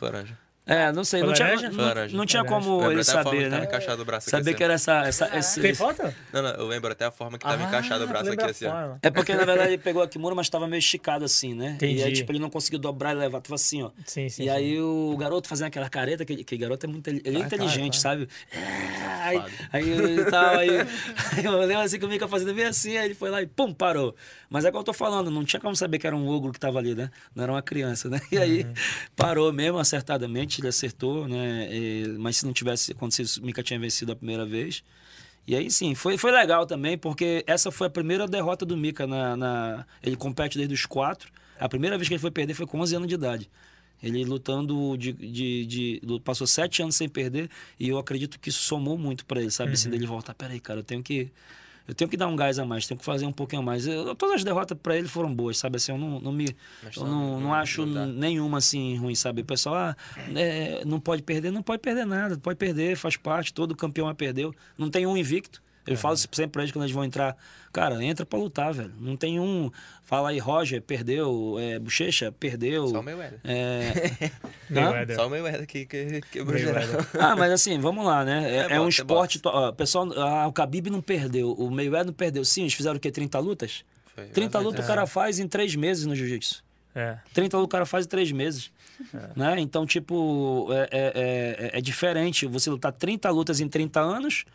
[0.66, 3.64] É, não sei, não tinha, não, não tinha como ele saber, que tava né?
[3.66, 5.02] encaixado o braço aqui, Saber assim, que era essa.
[5.06, 6.02] essa esse- Tem foto?
[6.32, 8.66] Não, não, eu lembro até a forma que tava encaixado o braço Ah, aqui, assim,
[8.68, 8.96] ó.
[9.02, 11.74] É porque, na verdade, ele pegou a kimura, mas tava meio esticado assim, né?
[11.76, 12.00] Entendi.
[12.00, 13.42] E aí, tipo, ele não conseguiu dobrar e levar.
[13.42, 13.92] Tava assim, ó.
[14.06, 14.44] Sim, sim.
[14.44, 17.46] e aí o garoto fazendo aquela careta, que, que garoto é muito ele é Claro,
[17.46, 18.30] inteligente, claro, sabe?
[18.54, 19.42] É, aí,
[19.74, 20.70] aí ele tal, aí,
[21.36, 23.48] aí eu lembro assim que o Mika fazendo bem assim, aí ele foi lá e
[23.48, 24.16] pum, parou.
[24.50, 26.54] Mas é o que eu tô falando, não tinha como saber que era um ogro
[26.54, 27.10] que tava ali, né?
[27.36, 28.22] Não era uma criança, né?
[28.32, 28.74] E aí Uhum.
[29.16, 31.70] parou mesmo, acertadamente, ele acertou, né?
[31.72, 34.84] E- mas se não tivesse acontecido, o Mika tinha vencido a primeira vez.
[35.46, 39.06] E aí sim, foi, foi legal também, porque essa foi a primeira derrota do Mika
[39.06, 41.32] na, na- Ele compete desde os quatro.
[41.60, 43.50] A primeira vez que ele foi perder foi com 11 anos de idade.
[44.02, 45.14] Ele lutando de.
[45.14, 47.50] de, de- passou sete anos sem perder
[47.80, 49.74] e eu acredito que isso somou muito pra ele, sabe?
[49.74, 51.30] Assim, dele voltar, peraí, cara, eu tenho que.
[51.88, 53.86] Eu tenho que dar um gás a mais, tenho que fazer um pouquinho a mais.
[53.86, 55.76] Eu- todas as derrotas pra ele foram boas, sabe?
[55.76, 56.56] Assim, eu não, não me.
[56.82, 58.06] Mas Eu não- não, não não- acho não dá.
[58.06, 59.42] nenhuma assim ruim, sabe?
[59.42, 59.98] O pessoal, ah,
[60.34, 64.16] é, não pode perder, não pode perder nada, pode perder, faz parte, todo campeão já
[64.16, 64.54] perdeu.
[64.78, 65.62] Não tem um invicto.
[65.86, 67.36] Eu falo sempre pra eles quando eles vão entrar,
[67.74, 68.94] cara, entra pra lutar, velho.
[69.00, 69.70] Não tem um.
[70.04, 72.88] Fala aí, Roger, perdeu, é, Bochecha, perdeu.
[72.88, 73.40] Só o Mayweather.
[73.44, 74.32] É...
[74.70, 75.16] Mayweather.
[75.16, 76.84] Só o Mayweather que, que quebrou geral.
[76.86, 77.08] Mayweather.
[77.22, 78.50] Ah, mas assim, vamos lá, né?
[78.50, 79.40] É, É é boxe, um é esporte.
[79.40, 82.46] to- ó, pessoal, ah, o Khabib não perdeu, o Mayweather não perdeu.
[82.46, 83.12] Sim, eles fizeram o quê?
[83.12, 83.84] 30 lutas?
[84.16, 86.64] Foi, 30 mas- lutas o cara faz em três meses no jiu-jitsu.
[86.96, 87.18] É.
[87.34, 88.72] 30 lutas o cara faz em três meses.
[89.36, 89.56] Né?
[89.60, 94.46] Então, tipo, é, é, é, é diferente você lutar 30 lutas em 30 anos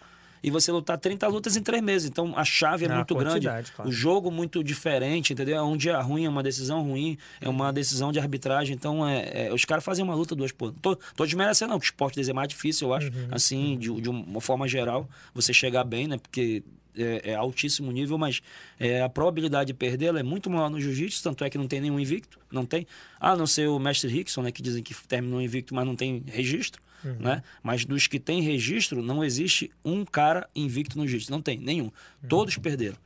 [0.42, 2.08] e você lutar 30 lutas em três meses.
[2.08, 3.46] Então, a chave é Ah, muito grande.
[3.46, 3.88] claro.
[3.88, 5.56] O jogo muito diferente, entendeu?
[5.56, 8.74] É um dia ruim, é uma decisão ruim, é uma decisão de arbitragem.
[8.74, 10.72] Então, é, é, os caras fazem uma luta duas por.
[10.72, 13.08] Tô, tô desmerecendo, não, que o esporte deles é mais difícil, eu acho.
[13.08, 13.28] Uhum.
[13.30, 16.18] Assim, de, de uma forma geral, você chegar bem, né?
[16.18, 16.62] Porque
[16.98, 18.40] é, é altíssimo nível, mas
[18.78, 21.66] é, a probabilidade de perder ela é muito maior no jiu-jitsu, tanto é que não
[21.66, 22.86] tem nenhum invicto, não tem.
[23.20, 26.22] A não ser o mestre Rickson, né, que dizem que terminou invicto, mas não tem
[26.26, 26.82] registro.
[27.04, 27.42] Né?
[27.62, 31.30] Mas dos que tem registro, não existe um cara invicto no jiu-jitsu.
[31.30, 31.92] Não tem, nenhum.
[32.28, 32.96] Todos perderam.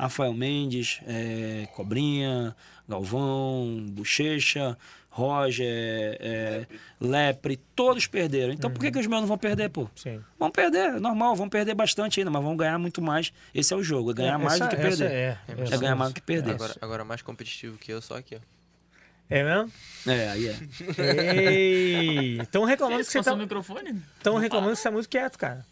[0.00, 2.54] Rafael Mendes, é, Cobrinha,
[2.88, 4.76] Galvão, Bochecha,
[5.10, 5.66] Roger,
[6.20, 6.66] é,
[7.00, 8.52] Lepre, todos perderam.
[8.52, 9.88] Então por que, que os meus não vão perder, pô?
[9.96, 10.20] Sim.
[10.38, 13.32] Vão perder, é normal, vão perder bastante ainda, mas vão ganhar muito mais.
[13.54, 15.10] Esse é o jogo, é ganhar mais Essa- do que essa perder.
[15.12, 16.52] É, É, ganhar mais do que perder.
[16.54, 18.38] Agora, agora mais competitivo que eu, só aqui, ó.
[19.28, 19.70] É mesmo?
[20.08, 20.56] É, aí é.
[21.34, 22.40] Ei!
[22.40, 23.36] Estão reclamando que você tá.
[24.16, 25.64] Estão reclamando que você tá muito quieto, cara.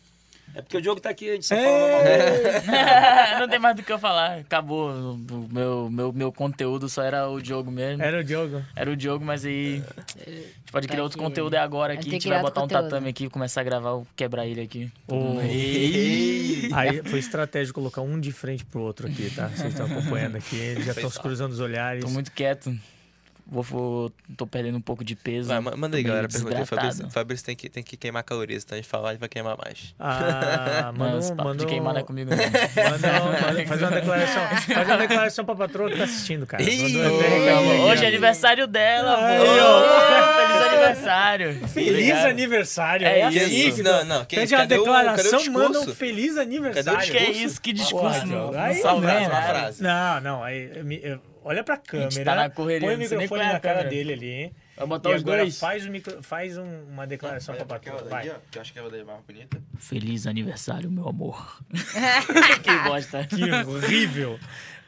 [0.55, 2.03] É porque o Diogo tá aqui, a gente só fala normal.
[3.41, 4.39] não tem mais do que eu falar.
[4.39, 4.91] Acabou.
[4.91, 8.03] O meu, meu, meu conteúdo só era o Diogo mesmo.
[8.03, 8.62] Era o Diogo.
[8.75, 9.83] Era o Diogo, mas aí.
[10.27, 11.29] A gente pode criar Tá outro aqui.
[11.29, 12.09] conteúdo é agora aqui.
[12.09, 12.91] A gente vai criar botar um outro conteúdo.
[12.91, 14.91] tatame aqui e começar a gravar, o quebrar ele aqui.
[15.07, 16.70] O- Ei.
[16.73, 19.49] Aí foi estratégico colocar um de frente pro outro aqui, tá?
[19.49, 22.05] Vocês estão acompanhando aqui, eles já estão se cruzando os olhares.
[22.05, 22.75] Tô muito quieto.
[23.51, 25.49] Vou, vou- tô perdendo um pouco de peso.
[25.49, 26.29] Vai, ma- manda aí, galera.
[26.29, 26.66] Pergunta.
[26.66, 29.29] Fabrício, Fabrício tem, que, tem que queimar calorias, então a gente falar, a gente vai
[29.31, 29.95] queimar mais.
[29.99, 32.37] Ah, Não, manda de queimar não é comigo, não.
[32.37, 34.43] manda manda- faz uma declaração,
[34.75, 36.62] faz uma declaração pra patroa que tá assistindo, cara.
[36.62, 36.95] Aqui,
[37.91, 39.45] Hoje é aniversário dela, Ai, pô.
[39.45, 40.47] ó.
[40.49, 41.69] Feliz aniversário.
[41.69, 42.27] Feliz Obrigado.
[42.27, 43.07] aniversário.
[43.07, 43.37] É aí,
[43.69, 43.77] isso.
[43.77, 44.25] Fica- Não, não.
[44.25, 46.99] Que, Pede uma declaração, o manda um feliz aniversário.
[46.99, 47.61] Cadê o Que é isso?
[47.61, 49.83] Que discurso Porra, não, Diogo, não aí não, frase.
[49.83, 51.19] Não, não, aí, me- eu-
[51.49, 52.25] olha pra câmera.
[52.25, 54.53] tá na correria, põe o não microfone é a na cara dele ali, hein?
[54.77, 55.59] Vai E botar os agora dois.
[55.59, 58.05] faz, o micro, faz um- uma declaração pra patroa.
[58.05, 58.31] Vai.
[58.51, 59.61] que eu acho que é a daí mais bonita.
[59.79, 61.61] Feliz aniversário, meu amor.
[62.62, 63.25] que bosta.
[63.25, 64.39] Que horrível.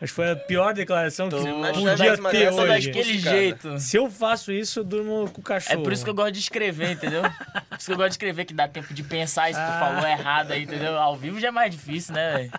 [0.02, 2.86] Acho que foi a pior declaração que Tô- Mas podia ter só hoje.
[2.88, 3.78] daquele jeito.
[3.78, 5.82] Se eu faço isso, eu durmo com o É cachorro.
[5.82, 7.22] por isso que eu gosto de escrever, entendeu?
[7.22, 9.78] Por isso que eu gosto de escrever, que dá tempo de pensar se tu Ah.
[9.78, 10.96] falou errado aí, entendeu?
[10.96, 12.52] Ao vivo já é mais difícil, né, velho?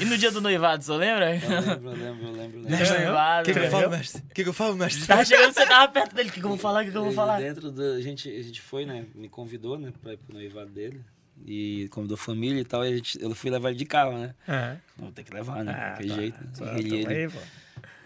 [0.00, 1.34] E no dia do noivado, você lembra?
[1.36, 2.60] Eu lembro, eu lembro, eu lembro.
[2.62, 2.70] lembro.
[2.70, 4.22] No noivado, que que eu falo, mestre?
[4.22, 5.06] O que, que eu falo, mestre?
[5.06, 6.28] Tava chegando, você tava perto dele.
[6.28, 6.82] O que, que eu vou falar?
[6.82, 7.38] O que, que eu vou falar?
[7.40, 7.82] Dentro da.
[7.94, 9.06] A gente, a gente foi, né?
[9.14, 9.92] Me convidou, né?
[10.02, 11.00] Pra ir pro noivado dele.
[11.44, 12.84] E convidou família e tal.
[12.84, 14.34] E a gente, eu fui levar ele de carro, né?
[14.46, 14.76] É.
[14.96, 15.72] Vou ter que levar, né?
[15.76, 16.14] Ah, Daquele tá.
[16.14, 16.40] jeito.
[16.44, 16.50] né?
[16.54, 17.38] Só E tamo ele, aí, pô.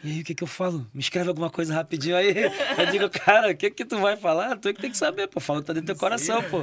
[0.07, 0.87] E aí, o que que eu falo?
[0.95, 2.33] Me escreve alguma coisa rapidinho aí.
[2.79, 4.57] Eu digo, cara, o que que tu vai falar?
[4.57, 5.41] Tu é que tem que saber, pô.
[5.41, 6.59] Fala que tá dentro do teu coração, pô.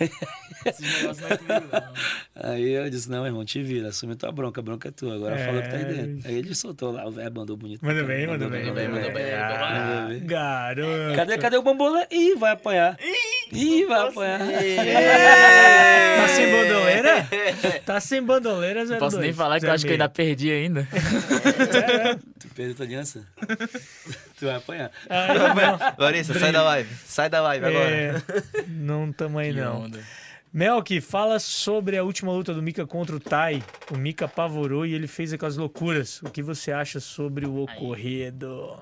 [0.00, 2.50] Não é comigo, não.
[2.50, 5.36] Aí eu disse, não, irmão, te vira, assume tua bronca, a bronca é tua, agora
[5.38, 5.46] É.
[5.46, 6.28] fala o que tá aí dentro.
[6.28, 7.84] Aí ele soltou lá, o velho mandou bonito.
[7.84, 8.60] Manda bem, manda bem.
[8.66, 9.32] mandou bem, mandou bem.
[9.32, 10.26] Ah, Mandou bem.
[10.26, 11.14] garoto.
[11.16, 12.04] Cadê, cadê o bambolê?
[12.10, 12.98] Ih, vai apanhar.
[13.52, 14.40] Ih, vai apanhar.
[16.18, 17.28] Tá sem bandoleira?
[17.86, 18.90] Tá sem bandoleira, 02.
[18.90, 20.86] Não posso nem falar que eu acho que eu ainda perdi ainda.
[22.40, 23.26] Tu perdeu tua aliança?
[24.38, 24.90] tu vai apanhar.
[25.98, 26.94] Larissa, sai da live.
[27.06, 27.90] Sai da live agora.
[27.90, 28.22] É,
[28.68, 29.82] não tamo aí, Que não.
[29.82, 30.00] onda.
[30.52, 33.62] Melk, fala sobre a última luta do Mika contra o Tai.
[33.92, 36.22] O Mika apavorou e ele fez aquelas loucuras.
[36.22, 38.76] O que você acha sobre o ocorrido?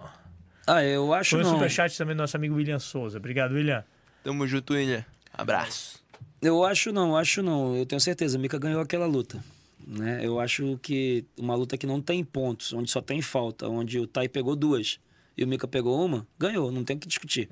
[0.66, 1.52] Ah, eu acho Foi um não.
[1.54, 3.18] superchat também do nosso amigo William Souza.
[3.18, 3.84] Obrigado, William.
[4.22, 5.04] Tamo junto, William.
[5.34, 6.00] Abraço.
[6.40, 7.74] Eu acho não, acho não.
[7.76, 9.42] Eu tenho certeza, Mika ganhou aquela luta.
[9.86, 10.20] Né?
[10.22, 14.06] Eu acho que uma luta que não tem pontos, onde só tem falta, onde o
[14.06, 14.98] Tai pegou duas
[15.36, 17.48] e o Mika pegou uma, ganhou, não tem o que discutir.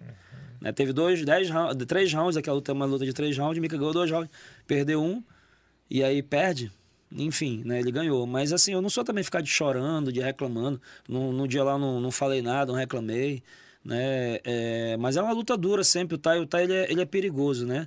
[0.61, 0.73] Né?
[0.73, 3.61] Teve dois, dez rounds, três rounds, aquela luta é uma luta de três rounds, o
[3.61, 4.31] Mika ganhou dois rounds,
[4.66, 5.23] perdeu um,
[5.89, 6.73] e aí perde.
[7.12, 7.78] Enfim, né?
[7.78, 8.27] Ele ganhou.
[8.27, 10.81] Mas assim, eu não sou também ficar de chorando, de reclamando.
[11.09, 13.43] No, no dia lá não, não falei nada, não reclamei.
[13.85, 14.40] Né?
[14.43, 16.16] É, mas é uma luta dura sempre.
[16.16, 17.86] O Tai, o tai ele, é, ele é perigoso, né?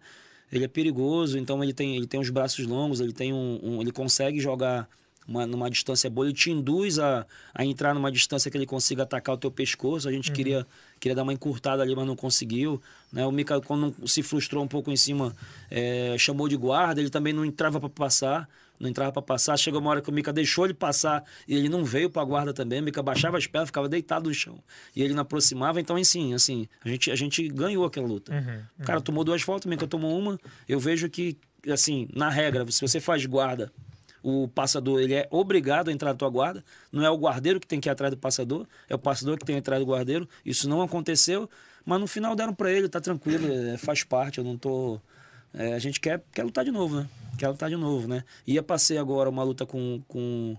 [0.52, 3.82] Ele é perigoso, então ele tem, ele tem os braços longos, ele tem um, um-
[3.82, 4.88] ele consegue jogar
[5.28, 9.04] uma, numa distância boa, ele te induz a, a entrar numa distância que ele consiga
[9.04, 10.08] atacar o teu pescoço.
[10.08, 10.66] A gente queria,
[11.02, 12.82] queria dar uma encurtada ali, mas não conseguiu.
[13.12, 13.26] Né?
[13.26, 15.36] O Mika, quando se frustrou um pouco em cima,
[15.70, 18.48] é, chamou de guarda, ele também não entrava para passar.
[18.80, 19.58] Não entrava para passar.
[19.58, 22.26] Chegou uma hora que o Mika deixou ele passar e ele não veio para a
[22.26, 22.80] guarda também.
[22.80, 24.60] O Mika baixava as pernas, ficava deitado no chão.
[24.96, 25.80] E ele não aproximava.
[25.80, 28.32] Então, assim, assim a, gente, a gente ganhou aquela luta.
[28.80, 30.40] O cara tomou duas faltas, o Mika tomou uma.
[30.68, 31.38] Eu vejo que,
[31.70, 33.72] assim, na regra, se você faz guarda
[34.24, 37.68] o passador ele é obrigado a entrar na tua guarda, não é o guardeiro que
[37.68, 39.90] tem que ir atrás do passador, é o passador que tem que ir atrás do
[39.90, 40.28] guardeiro.
[40.46, 41.50] Isso não aconteceu,
[41.86, 45.00] mas no final deram para ele, tá tranquilo, é, faz parte, eu não tô
[45.54, 47.08] é, a gente quer, quer lutar de novo, né?
[47.38, 48.24] Quer lutar de novo, né?
[48.46, 50.58] Ia passei agora uma luta com com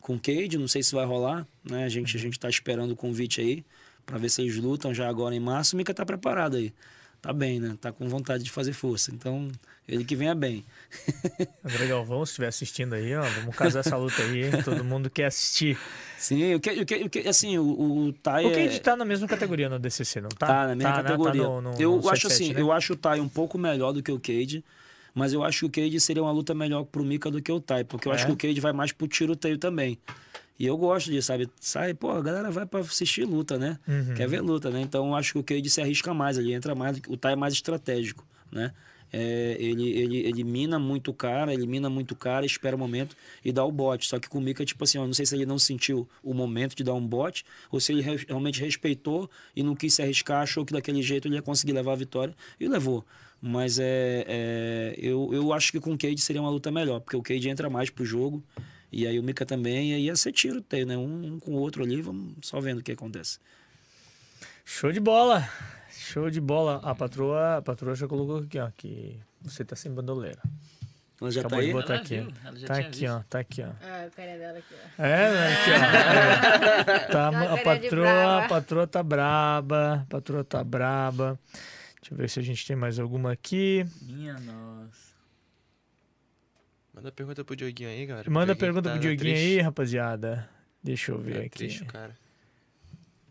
[0.00, 1.84] com o Cade, não sei se vai rolar, né?
[1.84, 3.64] A gente a gente tá esperando o convite aí
[4.04, 5.74] para ver se eles lutam já agora em março.
[5.74, 6.72] O Mika tá preparado aí.
[7.20, 7.76] Tá bem, né?
[7.80, 9.10] Tá com vontade de fazer força.
[9.12, 9.50] Então,
[9.88, 10.64] ele que venha bem.
[11.64, 14.62] André Galvão, se estiver assistindo aí, ó, vamos casar essa luta aí.
[14.62, 15.76] Todo mundo quer assistir.
[16.18, 17.64] Sim, o que, o que, o que assim, o,
[18.06, 20.46] o Tai O é- Cade tá na mesma categoria no DCC, não tá?
[20.46, 21.02] Tá, na mesma né?
[21.02, 21.42] categoria.
[21.42, 22.60] Tá no- no- eu no acho 77, assim, né?
[22.60, 24.64] eu acho o Tai um pouco melhor do que o Cade,
[25.16, 27.58] Mas eu acho que o Cade seria uma luta melhor pro Mika do que o
[27.58, 28.26] Tai, porque eu acho É?
[28.26, 29.98] que o Cade vai mais pro tiroteio também.
[30.58, 31.48] E eu gosto disso, sabe?
[31.58, 33.78] Sai, pô, a galera vai pra assistir luta, né?
[33.88, 34.14] Uhum.
[34.14, 34.80] Quer ver luta, né?
[34.82, 37.36] Então eu acho que o Cade se arrisca mais, ele entra mais, o Tai é
[37.36, 38.72] mais estratégico, né?
[39.12, 42.78] É, ele, ele, ele mina muito o cara, ele mina muito o cara, espera o
[42.78, 44.06] momento e dá o bote.
[44.08, 46.34] Só que com o Mika, tipo assim, eu não sei se ele não sentiu o
[46.34, 50.02] momento de dar um bote ou se ele re- realmente respeitou e não quis se
[50.02, 53.04] arriscar, achou que daquele jeito ele ia conseguir levar a vitória e levou.
[53.40, 57.16] Mas é, é, eu, eu acho que com o Cade seria uma luta melhor, porque
[57.16, 58.42] o Cade entra mais pro jogo
[58.90, 60.96] e aí o Mika também, e aí ia ser tiro, né?
[60.96, 63.38] Um, um com o outro ali, vamos só vendo o que acontece.
[64.64, 65.48] Show de bola.
[65.90, 66.80] Show de bola.
[66.82, 70.40] A patroa, a patroa já colocou aqui, ó, que você tá sem bandoleira.
[71.20, 71.72] Ela já Acabou tá de aí?
[71.72, 72.16] botar Ela aqui.
[72.20, 73.12] viu, ela já Tá tinha aqui, visto.
[73.12, 73.66] ó, tá aqui, ó.
[73.82, 75.02] Ah, o cara dela aqui, ó.
[75.02, 76.92] É, né, aqui, ó.
[76.92, 76.98] É.
[77.08, 81.38] Tá, a de patroa, a patroa tá braba, a patroa tá braba.
[82.06, 83.84] Deixa eu ver se a gente tem mais alguma aqui.
[84.02, 85.16] Minha nossa.
[86.94, 88.30] Manda pergunta pro Dioguinho aí, cara.
[88.30, 89.56] Manda Dioguinho pergunta tá- pro tá Dioguinho triste.
[89.56, 90.48] aí, rapaziada.
[90.82, 91.48] Deixa eu ver Tá aqui.
[91.50, 92.16] triste, o cara.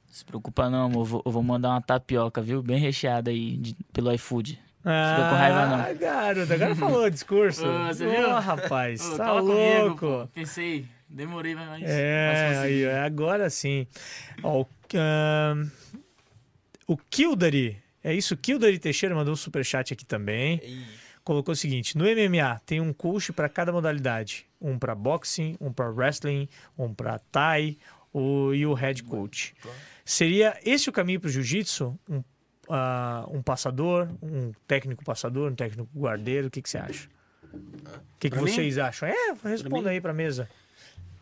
[0.07, 0.99] Se preocupa não, amor.
[1.01, 2.61] Eu vou, eu vou mandar uma tapioca, viu?
[2.61, 4.61] Bem recheada aí de- pelo iFood.
[4.83, 5.97] Ah, com raiva, não.
[5.97, 7.63] garoto, agora falou o discurso.
[7.67, 8.29] Ô, você Ô, viu?
[8.39, 9.97] rapaz, Ô, tá louco.
[9.99, 10.29] comigo.
[10.33, 11.67] Pensei, demorei, mas.
[11.69, 12.83] mas É, aí, consegui.
[12.83, 13.87] é, agora sim.
[14.43, 15.67] Ó, o, ahn,
[16.87, 18.37] o Kildare, é isso?
[18.37, 20.61] Kildare Teixeira mandou um superchat aqui também.
[21.23, 25.73] Colocou o seguinte: no MMA tem um coach para cada modalidade: um para boxing, um
[25.73, 27.77] para wrestling, um para Thai
[28.13, 29.55] o, e o head coach.
[30.05, 31.97] Seria esse o caminho para o jiu-jitsu?
[32.07, 32.23] Um,
[32.69, 36.47] ah, um passador, um técnico passador, um técnico guardeiro?
[36.47, 37.09] O que, que você acha?
[37.51, 37.59] O
[38.19, 38.51] que, que Pra mim?
[38.51, 39.09] vocês acham?
[39.09, 40.47] É, responda aí para mesa.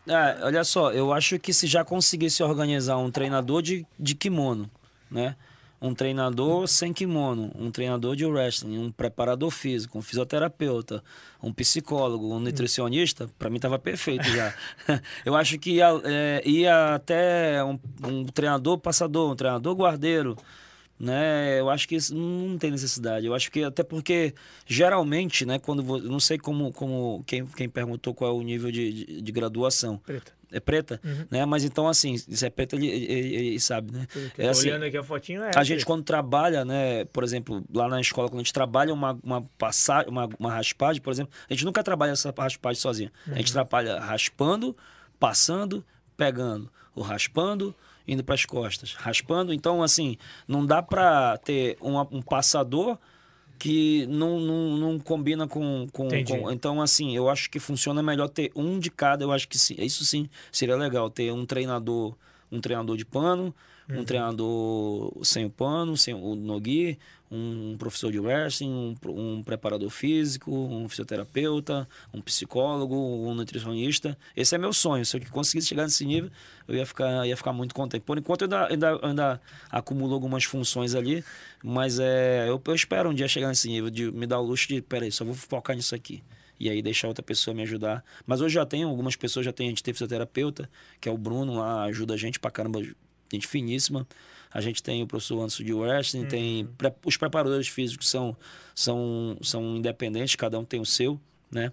[0.05, 4.69] Ah, olha só, eu acho que se já conseguisse organizar um treinador de, de kimono,
[5.09, 5.37] né?
[5.85, 11.03] Um treinador sem kimono, um treinador de wrestling, um preparador físico, um fisioterapeuta,
[11.41, 14.53] um psicólogo, um nutricionista, para mim tava perfeito já.
[15.25, 20.37] eu acho que ia, é, ia até um, um treinador passador, um treinador guardeiro,
[21.03, 21.59] né?
[21.59, 23.25] Eu acho que isso não tem necessidade.
[23.25, 24.33] Eu acho que até porque
[24.65, 28.71] geralmente, né, quando vo- não sei como como quem, quem perguntou qual é o nível
[28.71, 29.97] de, de, de graduação.
[29.97, 30.31] Preta.
[30.55, 31.01] É preta,
[31.31, 31.43] né?
[31.47, 34.07] Mas então assim, se é preta ele, ele, ele sabe, né?
[34.37, 35.49] É assim, Olhando aqui a fotinho, é.
[35.55, 39.17] a gente quando trabalha, né, por exemplo, lá na escola quando a gente trabalha uma
[39.23, 43.11] uma passagem, uma, uma raspagem, por exemplo, a gente nunca trabalha essa raspagem sozinha.
[43.31, 44.77] A gente trabalha raspando,
[45.19, 45.83] passando,
[46.15, 47.73] pegando, o raspando,
[48.07, 49.53] indo para as costas, raspando.
[49.53, 50.17] Então assim,
[50.47, 52.97] não dá para ter uma- um passador
[53.59, 56.07] que não, não, não combina com, com,
[56.41, 59.23] com- Então, assim, eu acho que funciona melhor ter um de cada.
[59.23, 61.09] Eu acho que sim, isso sim seria legal.
[61.09, 62.13] Ter um treinador,
[62.51, 63.55] um treinador de pano,
[63.89, 63.99] Uhum.
[63.99, 66.97] um treinador sem o pano, sem o Nogui,
[67.33, 74.15] um professor de wrestling, um, um preparador físico, um fisioterapeuta, um psicólogo, um nutricionista.
[74.35, 75.03] Esse é meu sonho.
[75.03, 76.29] Se eu conseguisse chegar nesse nível,
[76.67, 78.03] eu ia ficar, ia ficar muito contente.
[78.03, 79.41] Por enquanto, eu ainda, ainda, ainda
[79.71, 81.23] acumulo algumas funções ali,
[81.63, 84.67] mas é, eu, eu espero um dia chegar nesse nível de me dar o luxo
[84.67, 86.23] de, peraí, só vou focar nisso aqui.
[86.59, 88.03] E aí deixar outra pessoa me ajudar.
[88.27, 90.69] Mas hoje já tem algumas pessoas, já tem, a gente tem fisioterapeuta,
[91.01, 92.79] que é o Bruno lá, ajuda a gente pra caramba,
[93.35, 94.07] gente finíssima.
[94.51, 98.37] A gente tem o professor Anderson de wrestling, tem pre- os preparadores físicos são,
[98.75, 101.19] são, são independentes, cada um tem o seu,
[101.51, 101.71] né?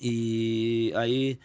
[0.00, 1.38] E aí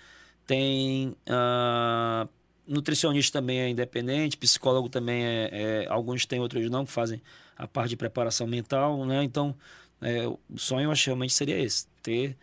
[0.47, 2.27] tem ah,
[2.67, 7.21] nutricionista também é independente, psicólogo também é, é- alguns têm, outros não, que fazem
[7.55, 9.23] a parte de preparação mental, né?
[9.23, 9.55] Então,
[10.01, 12.35] é, o sonho eu acho realmente seria esse, ter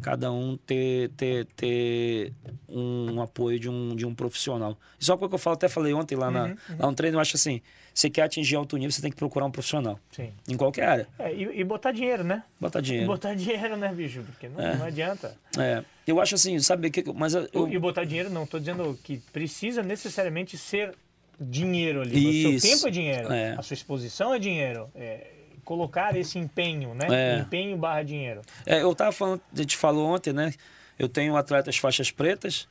[0.00, 2.32] cada um ter, ter, ter
[2.68, 4.78] um, apoio de um, de um profissional.
[4.98, 7.16] Isso é uma coisa que eu falo, até falei ontem lá, na, lá no treino,
[7.16, 7.60] eu acho assim,
[7.94, 10.30] você quer atingir alto nível, você tem que procurar um profissional, Sim.
[10.48, 12.42] em qualquer área, É, e, e botar dinheiro, né?
[12.60, 13.06] botar E dinheiro.
[13.08, 14.22] botar dinheiro, né, bicho?
[14.22, 15.36] Porque não, não adianta.
[15.58, 18.98] É, eu acho assim, sabe o que, mas eu, E botar dinheiro, não, tô dizendo
[19.02, 20.94] que precisa necessariamente ser
[21.40, 22.56] dinheiro ali.
[22.56, 23.54] O seu tempo é dinheiro, É.
[23.58, 24.88] a sua exposição é dinheiro.
[24.94, 25.26] É,
[25.64, 27.06] colocar esse empenho, né?
[27.10, 27.38] É.
[27.40, 28.40] Empenho barra dinheiro.
[28.66, 30.52] É, eu tava falando, a gente falou ontem, né?
[30.98, 32.68] Eu tenho atletas faixas pretas,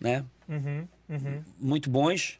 [0.00, 0.24] né?
[0.48, 1.42] Uhum, uhum.
[1.58, 2.38] Muito bons,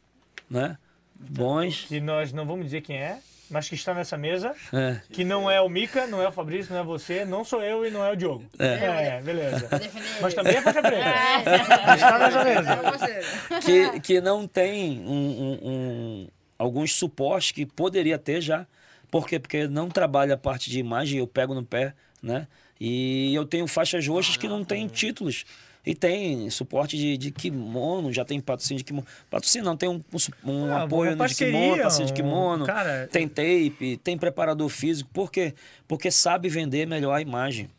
[0.49, 0.77] né?
[1.15, 1.87] Bons.
[1.89, 5.49] E nós não vamos dizer quem é, mas que está nessa mesa, É, que não
[5.49, 8.03] é o Mica, não é o Fabrício, não é você, não sou eu e não
[8.03, 8.45] é o Diogo.
[8.59, 9.67] É, beleza.
[9.77, 11.09] Defender Mas também é faixa preta.
[11.09, 12.71] É, Está nessa mesa.
[13.55, 16.27] é que, que não tem um, um- um-
[16.59, 18.65] alguns suportes que poderia ter já.
[19.13, 19.37] Por quê?
[19.39, 22.47] Porque não trabalha a parte de imagem, eu pego no pé, né?
[22.81, 25.45] E eu tenho faixas roxas que não têm títulos.
[25.85, 29.05] E tem suporte de, de kimono, já tem patrocínio de kimono.
[29.29, 30.01] Patrocínio não, tem um,
[30.43, 32.65] um, um Ah, apoio de kimono, patrocínio de kimono.
[32.65, 35.07] cara- Tem tape, tem preparador físico.
[35.13, 35.53] Por quê?
[35.87, 37.69] Porque sabe vender melhor a imagem.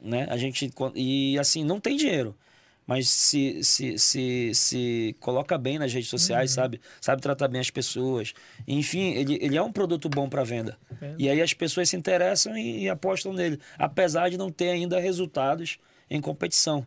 [0.00, 0.28] né?
[0.30, 2.36] A gente e assim não tem dinheiro,
[2.86, 6.80] mas se se, se, se coloca bem nas redes sociais, sabe?
[7.00, 8.34] Sabe tratar bem as pessoas.
[8.66, 10.78] Enfim, ele, ele é um produto bom para venda.
[11.18, 14.98] E aí as pessoas se interessam e, e apostam nele, apesar de não ter ainda
[15.00, 15.78] resultados
[16.10, 16.86] em competição.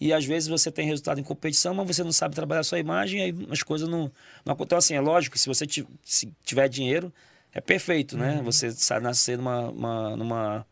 [0.00, 2.78] E às vezes você tem resultado em competição, mas você não sabe trabalhar a sua
[2.80, 4.10] imagem, aí as coisas não,
[4.44, 4.64] não acontecem.
[4.66, 5.64] Então, assim, é lógico, se você
[6.02, 7.12] se tiver dinheiro,
[7.52, 8.40] é perfeito, né?
[8.44, 10.66] Você sabe nascer numa, uma- numa,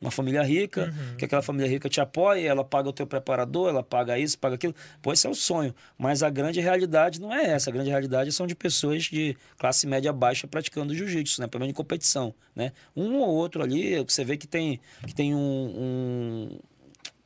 [0.00, 3.82] numa família rica, que aquela família rica te apoia, ela paga o teu preparador, ela
[3.82, 4.74] paga isso, paga aquilo.
[5.00, 5.74] Pô, esse é o sonho.
[5.96, 7.70] Mas a grande realidade não é essa.
[7.70, 11.46] A grande realidade são de pessoas de classe média baixa praticando jiu-jitsu, né?
[11.46, 12.72] Pelo menos em competição, né?
[12.96, 16.58] Um ou outro ali, você vê que tem, que tem um- um,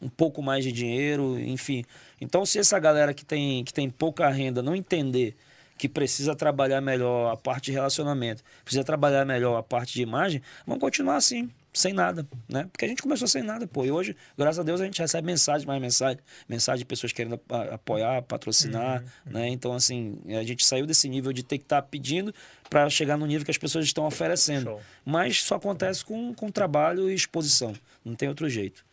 [0.02, 1.84] um pouco mais de dinheiro, enfim.
[2.20, 5.36] Então, se essa galera que tem, que tem pouca renda não entender
[5.76, 10.42] que precisa trabalhar melhor a parte de relacionamento, precisa trabalhar melhor a parte de imagem,
[10.66, 12.68] vão continuar assim, sem nada, né?
[12.72, 13.84] Porque a gente começou sem nada, pô.
[13.84, 16.18] E hoje, graças a Deus, a gente recebe mensagem, mais mensagem,
[16.48, 17.40] mensagem de pessoas querendo
[17.72, 19.48] apoiar, patrocinar, né?
[19.48, 22.34] Então, assim, a gente saiu desse nível de ter que estar pedindo
[22.68, 24.70] para chegar no nível que as pessoas estão oferecendo.
[24.70, 24.80] Show.
[25.04, 27.74] Mas só acontece com, com trabalho e exposição.
[28.04, 28.84] Não tem outro jeito.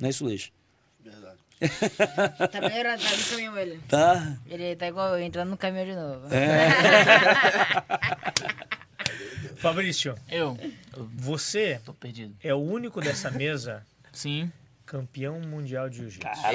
[0.00, 0.50] Não é isso, Luiz?
[1.00, 1.38] Verdade.
[2.50, 3.80] Tá melhorando, tá no caminho ele.
[3.88, 4.36] Tá.
[4.46, 6.26] Ele tá igual eu, entrando no caminho de novo.
[9.62, 10.58] Fabrício, Eu,
[11.14, 12.34] você tô perdido.
[12.42, 14.50] é o único dessa mesa Sim.
[14.84, 16.26] campeão mundial de jiu-jitsu.
[16.28, 16.50] Ah,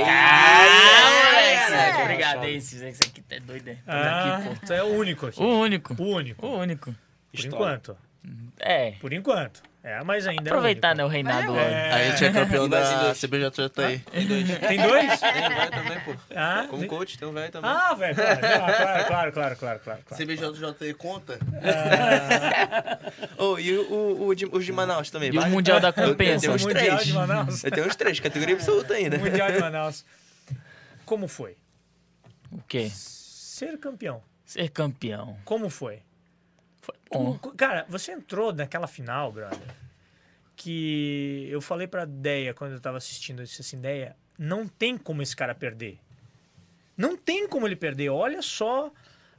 [2.04, 3.66] Obrigado, esse, esse aqui tá doido.
[3.66, 3.78] né?
[3.88, 5.38] Ah, Aqui, tu é o único aqui.
[5.38, 5.46] pô.
[5.46, 5.96] O único.
[6.02, 6.46] O único.
[6.46, 6.92] O único.
[7.32, 7.56] Por História.
[7.56, 7.98] enquanto.
[8.60, 8.92] É.
[9.00, 9.62] Por enquanto.
[9.84, 11.56] É, mas ainda Aproveitar, é né, o reinado.
[11.58, 11.94] É.
[11.94, 13.22] A gente é campeão da dois.
[13.22, 14.04] CBJJ aí.
[14.14, 14.60] o único.
[14.68, 15.20] Tem dois?
[15.22, 16.16] Tem um velho também, pô.
[16.36, 17.70] Ah, Como coach, tem um velho também.
[17.72, 21.40] ah velho, claro, claro, claro, claro, claro, claro, conta?
[23.38, 25.34] Oh, e o, o, o de, os de Manaus também.
[25.34, 25.48] E o?
[25.48, 26.52] Mundial da Eu tenho Compensa.
[26.52, 27.06] O uns Mundial três.
[27.06, 27.64] de Manaus.
[27.64, 29.18] Eu tenho uns três, categoria absoluta ainda.
[29.18, 30.04] Mundial de Manaus.
[31.06, 31.56] Como foi?
[32.52, 32.90] O quê?
[32.92, 34.22] Ser campeão.
[34.46, 35.38] Ser campeão.
[35.46, 36.02] Como foi?
[36.88, 37.38] Foi bom.
[37.38, 39.60] Como- cara, você entrou naquela final, brother,
[40.56, 44.98] que eu falei pra Deia quando eu tava assistindo, eu disse assim, Deia, não tem
[44.98, 46.00] como esse cara perder.
[46.96, 48.10] Não tem como ele perder.
[48.10, 48.92] Olha só.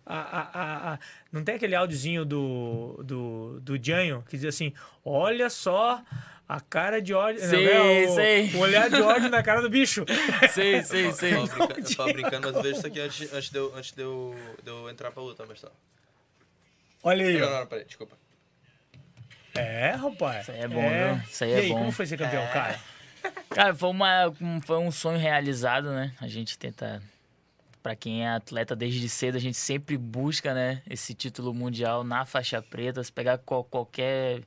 [0.06, 0.98] A, a, a- a-
[1.30, 4.72] não tem aquele áudiozinho do, do, do Janho que diz assim:
[5.04, 6.02] olha só
[6.48, 7.42] a cara de ódio.
[7.42, 8.50] não, Sei, é o, sei.
[8.54, 10.06] o olhar de ódio na cara do bicho.
[10.54, 11.34] Sei, sei, sei.
[11.34, 11.46] Eu
[11.96, 14.88] tava brincando, eu vejo isso aqui antes, antes, de, eu, antes de, eu, de eu
[14.88, 15.68] entrar pra luta, mas tá.
[17.08, 17.38] Olha aí.
[17.38, 17.58] Não, ó.
[17.60, 18.16] não, peraí, desculpa.
[19.54, 20.42] É, rapaz.
[20.42, 21.22] Isso aí é bom, viu?
[21.28, 21.78] Isso aí e é aí, bom.
[21.78, 22.78] como foi ser campeão, cara?
[23.50, 26.12] Cara, foi, uma, um- foi um sonho realizado, né?
[26.20, 27.02] A gente tenta.
[27.82, 30.82] Pra quem é atleta desde cedo, a gente sempre busca, né?
[30.88, 33.02] Esse título mundial na faixa preta.
[33.02, 34.42] Se pegar qual- qualquer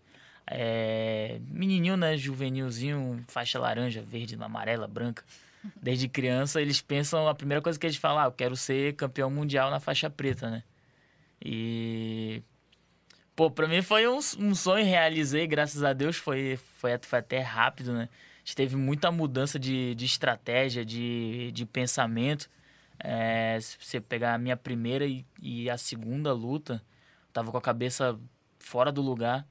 [0.47, 2.15] é, menininho, né?
[2.17, 5.23] Juvenilzinho, faixa laranja, verde, amarela, branca.
[5.81, 7.27] Desde criança, eles pensam.
[7.27, 10.49] A primeira coisa que eles falam, ah, eu quero ser campeão mundial na faixa preta,
[10.49, 10.63] né?
[11.43, 12.41] E.
[13.41, 17.39] Pô, pra mim foi um, um sonho, realizei, graças a Deus, foi, foi, foi até
[17.39, 18.07] rápido, né?
[18.35, 22.47] A gente teve muita mudança de, de estratégia, de, de pensamento.
[22.99, 26.83] É, se você pegar a minha primeira e, e a segunda luta,
[27.33, 28.15] tava com a cabeça
[28.59, 29.43] fora do lugar.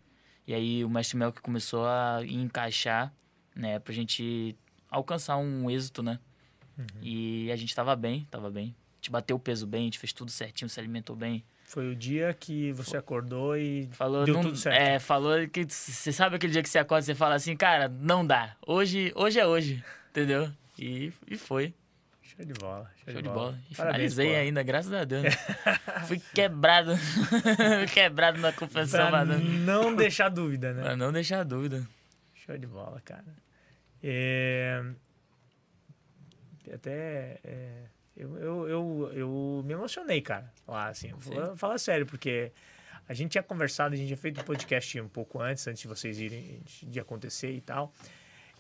[0.46, 3.12] E aí o mestre Melk começou a encaixar,
[3.56, 4.56] né, pra gente
[4.88, 6.20] alcançar um êxito, né?
[7.02, 8.66] E a gente tava bem, tava bem.
[8.66, 11.44] A gente bateu o peso bem, a gente fez tudo certinho, se alimentou bem.
[11.70, 14.76] Foi o dia que você acordou e Falou, deu não, tudo certo.
[14.76, 17.88] É, falou que você sabe aquele dia que você acorda e você fala assim, cara,
[17.88, 18.56] não dá.
[18.66, 20.50] Hoje, hoje é hoje, entendeu?
[20.76, 21.72] E, e foi.
[22.22, 22.90] Show de bola.
[23.04, 23.56] Show, Show de bola.
[23.70, 25.32] E Parabéns, finalizei ainda, graças a Deus.
[26.08, 26.90] Fui quebrado.
[27.94, 30.82] Quebrado na compensão, Pra mas não, não deixar dúvida, né?
[30.82, 31.86] pra não deixar dúvida.
[32.34, 33.32] Show de bola, cara.
[34.02, 34.82] É...
[36.74, 37.38] Até.
[37.44, 37.84] é,
[38.20, 40.52] Eu, eu, eu, eu me emocionei, cara.
[40.68, 41.10] Lá, assim.
[41.16, 42.52] Vou falar sério, porque
[43.08, 45.88] a gente tinha conversado, a gente tinha feito um podcast um pouco antes, antes de
[45.88, 47.92] vocês irem, de acontecer e tal.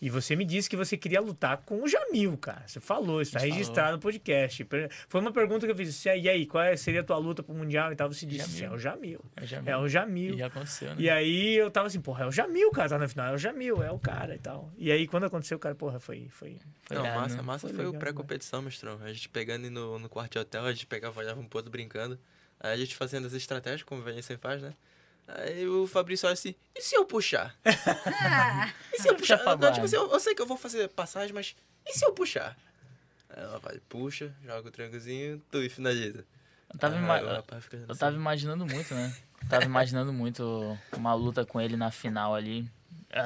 [0.00, 2.62] E você me disse que você queria lutar com o Jamil, cara.
[2.66, 4.66] Você falou, está registrado no podcast.
[5.08, 5.90] Foi uma pergunta que eu fiz.
[5.90, 8.10] assim, E aí, qual é- seria a tua luta pro Mundial e tal?
[8.10, 8.72] Você disse assim, Jamil.
[8.72, 9.20] é o Jamil.
[9.36, 9.72] É o Jamil.
[9.72, 10.34] É o Jamil.
[10.36, 10.96] E aconteceu, né?
[10.98, 13.38] E aí eu tava assim, porra, é o Jamil, cara, tá na final, é o
[13.38, 14.72] Jamil, é o cara e tal.
[14.78, 16.28] E aí quando aconteceu, cara, porra, foi.
[16.30, 16.56] foi...
[16.82, 17.42] Foi não, massa, né?
[17.42, 18.98] massa Foi foi, legal, o pré-competição, mestrão.
[19.02, 22.18] A gente pegando no, no quarto de hotel, a gente pegava, olhava um pouco brincando.
[22.58, 24.74] Aí a gente fazendo as estratégias, como o sempre faz, né?
[25.28, 27.56] Aí o Fabrício olha assim, e se eu puxar?
[28.92, 29.38] e se eu puxar?
[29.38, 31.54] pra Não, tipo assim, eu, eu sei que eu vou fazer passagem, mas
[31.86, 32.56] e se eu puxar?
[33.28, 36.24] Aí ela vai, puxa, joga o triângulozinho, tu e finaliza.
[36.72, 39.12] Eu tava, ima- eu assim, tava imaginando muito, né?
[39.42, 42.68] Eu tava imaginando muito uma luta com ele na final ali.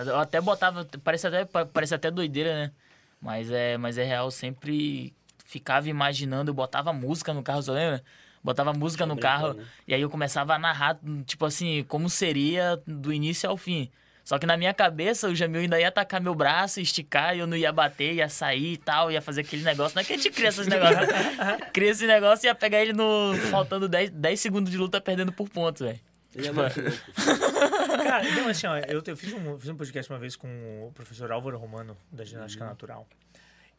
[0.06, 2.72] Eu até botava, parece até, parece até doideira, né?
[3.20, 5.14] Mas é, mas é real, sempre
[5.44, 8.02] ficava imaginando, eu botava música no carro, você lembra?
[8.44, 9.64] Botava música no carro né?
[9.88, 13.90] e aí eu começava a narrar, tipo assim, como seria do início ao fim.
[14.22, 17.46] Só que na minha cabeça o Jamil ainda ia atacar meu braço, esticar, e eu
[17.46, 19.94] não ia bater, ia sair e tal, ia fazer aquele negócio.
[19.94, 21.08] Não é que a gente cria esses negócios.
[21.08, 21.58] né?
[21.72, 23.34] cria esse negócio e ia pegar ele no.
[23.50, 26.00] faltando 10, 10 segundos de luta perdendo por pontos, velho.
[26.34, 27.00] Ele é muito louco.
[28.02, 30.48] Cara, não, assim, ó, eu, eu fiz, um, fiz um podcast uma vez com
[30.86, 33.06] o professor Álvaro Romano, da ginástica natural.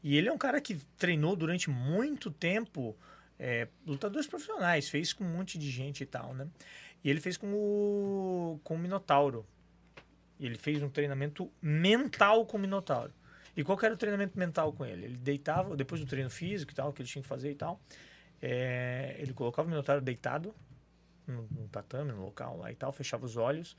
[0.04, 2.96] E ele é um cara que treinou durante muito tempo
[3.40, 6.48] é, lutadores profissionais, fez com um monte de gente e tal, né?
[7.04, 9.46] E ele fez com o, com o Minotauro.
[10.40, 13.14] Ele fez um treinamento mental com o Minotauro.
[13.56, 15.06] E qual era o treinamento mental com ele?
[15.06, 17.80] Ele deitava, depois do treino físico e tal, que ele tinha que fazer e tal,
[18.42, 20.54] é, ele colocava o Minotauro deitado
[21.26, 23.78] no, no tatame, no local lá e tal, fechava os olhos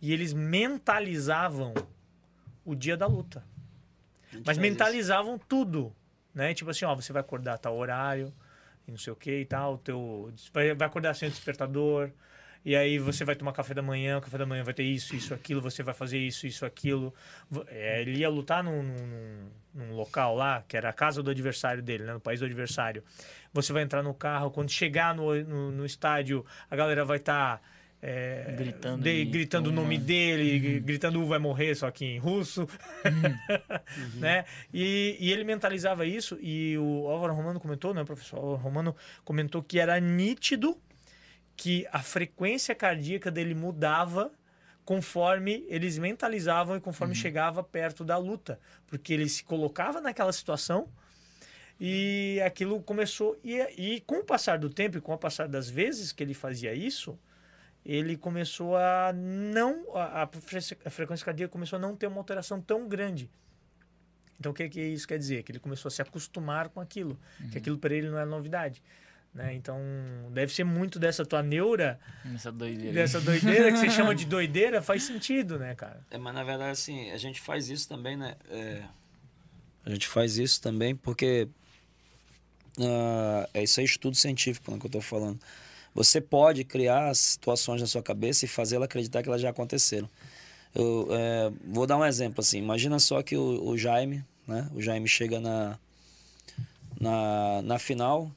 [0.00, 1.74] e eles mentalizavam
[2.64, 3.44] o dia da luta.
[4.44, 5.94] Mas mentalizavam tudo,
[6.34, 6.54] né?
[6.54, 8.32] Tipo assim, ó, você vai acordar a tal horário,
[8.88, 12.10] e não sei o que e tal, teu vai, vai acordar sem o despertador,
[12.64, 15.32] e aí você vai tomar café da manhã, café da manhã vai ter isso, isso,
[15.32, 17.14] aquilo, você vai fazer isso, isso, aquilo.
[17.68, 21.82] É, ele ia lutar num, num, num local lá, que era a casa do adversário
[21.82, 22.12] dele, né?
[22.12, 23.02] No país do adversário.
[23.52, 27.62] Você vai entrar no carro, quando chegar no, no, no estádio, a galera vai estar...
[28.56, 32.66] Gritando de- gritando o nome dele, gritando "U vai morrer, só que em russo,
[34.14, 34.44] né?
[34.72, 38.96] E, e ele mentalizava isso e o Álvaro Romano comentou, né, o professor Álvaro Romano
[39.24, 40.76] comentou que era nítido
[41.56, 44.30] que a frequência cardíaca dele mudava
[44.84, 50.88] conforme eles mentalizavam e conforme chegava perto da luta, porque ele se colocava naquela situação
[51.80, 55.68] e aquilo começou e, e com o passar do tempo e com o passar das
[55.68, 57.18] vezes que ele fazia isso,
[57.90, 62.86] ele começou a não a, a frequência- cardíaca começou a não ter uma alteração tão
[62.86, 63.30] grande.
[64.38, 65.42] Então o que, que isso quer dizer?
[65.42, 67.18] Que ele começou a se acostumar com aquilo,
[67.50, 68.82] que aquilo para ele não era novidade.
[69.34, 69.54] Né?
[69.54, 69.78] Então
[70.32, 71.98] deve ser muito dessa tua neura,
[72.34, 72.92] Essa doideira.
[72.92, 76.00] dessa doideira que você chama de doideira, faz sentido, né, cara?
[76.10, 78.36] É, mas na verdade, assim, a gente faz isso também, né?
[78.50, 78.82] É,
[79.84, 81.48] a gente faz isso também porque
[83.54, 85.38] é isso aí, estudo científico né, que eu tô falando.
[85.98, 90.08] Você pode criar situações na sua cabeça e fazê-la acreditar que elas já aconteceram.
[90.72, 92.58] Eu é, vou dar um exemplo assim.
[92.58, 94.68] Imagina só que o, o Jaime, né?
[94.76, 95.76] O Jaime chega na,
[97.00, 98.30] na, na final,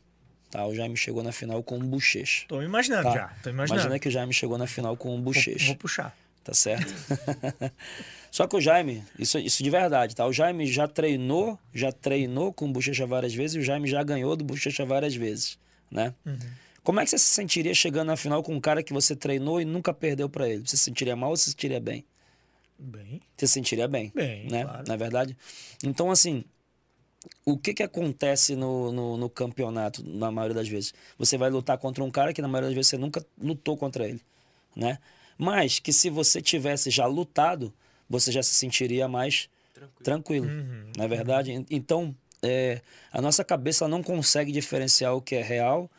[0.50, 0.66] tá?
[0.66, 2.46] O Jaime chegou na final com um bochecha.
[2.48, 3.14] Tô imaginando Tá.
[3.14, 3.82] já, tô imaginando.
[3.82, 5.68] Imagina que o Jaime chegou na final com um vou, bochecha.
[5.68, 6.18] vou puxar.
[6.44, 6.92] Tá certo?
[8.32, 10.26] Só que o Jaime, isso, isso de verdade, tá?
[10.26, 14.02] O Jaime já treinou, já treinou com o Bochecha várias vezes e o Jaime já
[14.02, 15.60] ganhou do Bochecha várias vezes,
[15.92, 16.12] né?
[16.84, 19.62] Como é que você se sentiria chegando na final com um cara que você treinou
[19.62, 20.68] e nunca perdeu pra ele?
[20.68, 22.04] Você se sentiria mal ou se sentiria bem?
[22.78, 24.64] Bem, Você se sentiria bem, Bem, né?
[24.64, 24.84] claro.
[24.88, 25.38] Na verdade.
[25.84, 26.44] Então, assim,
[27.46, 30.92] o que que acontece no, no, no campeonato, na maioria das vezes?
[31.20, 34.08] Você vai lutar contra um cara que na maioria das vezes você nunca lutou contra
[34.10, 34.22] ele,
[34.76, 34.98] né?
[35.38, 37.72] Mas que se você tivesse já lutado,
[38.10, 39.48] você já se sentiria mais
[40.04, 40.48] tranquilo,
[40.98, 41.52] não é verdade?
[41.52, 42.82] En- Então, é,
[43.12, 45.90] a nossa cabeça não consegue diferenciar o que é real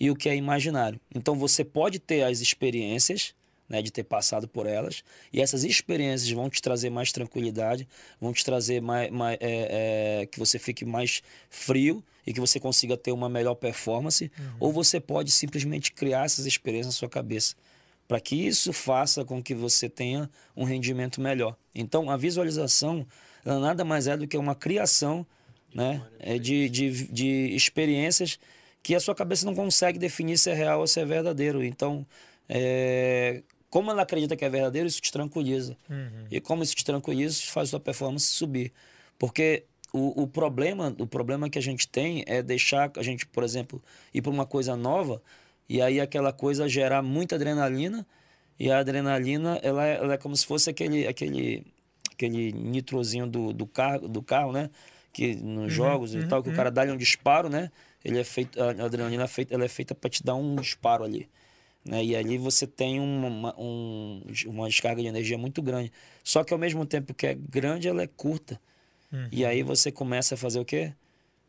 [0.00, 1.00] e o que é imaginário.
[1.14, 3.34] Então você pode ter as experiências,
[3.68, 5.02] né, de ter passado por elas,
[5.32, 7.86] e essas experiências vão te trazer mais tranquilidade,
[8.20, 12.58] vão te trazer mais, mais- é, é, que você fique mais frio e que você
[12.58, 17.54] consiga ter uma melhor performance, ou você pode simplesmente criar essas experiências na sua cabeça
[18.06, 21.54] para que isso faça com que você tenha um rendimento melhor.
[21.74, 23.06] Então, a visualização
[23.44, 25.26] nada mais é do que uma criação
[25.74, 28.38] né, é de, de, de experiências
[28.82, 31.62] que a sua cabeça não consegue definir se é real ou se é verdadeiro.
[31.62, 32.06] Então,
[32.48, 35.76] é, como ela acredita que é verdadeiro, isso te tranquiliza.
[36.30, 38.72] E como isso te tranquiliza, isso faz a sua performance subir.
[39.18, 43.42] Porque o, o problema o problema que a gente tem é deixar a gente, por
[43.42, 43.82] exemplo,
[44.12, 45.22] ir para uma coisa nova
[45.68, 48.06] e aí aquela coisa gerar muita adrenalina
[48.58, 51.66] e a adrenalina ela é, ela é como se fosse aquele aquele
[52.12, 54.70] aquele nitrozinho do, do carro do carro né
[55.12, 57.70] que nos jogos e tal que o cara dá um disparo né
[58.08, 61.04] ele é feito a adrenalina é feita ela é feita para te dar um disparo
[61.04, 61.28] ali
[61.84, 62.04] né?
[62.04, 65.90] E ali você tem uma, um- uma descarga de energia muito grande.
[66.22, 68.60] Só que ao mesmo tempo que é grande, ela é curta.
[69.32, 70.92] E aí você começa a fazer o quê?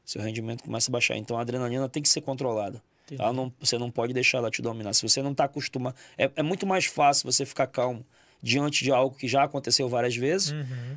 [0.05, 1.17] Seu rendimento começa a baixar.
[1.17, 2.81] Então a adrenalina tem que ser controlada.
[3.21, 4.93] Ela não, você não pode deixar ela te dominar.
[4.93, 5.95] Se você não está acostumado.
[6.17, 8.05] É, é muito mais fácil você ficar calmo
[8.41, 10.53] diante de algo que já aconteceu várias vezes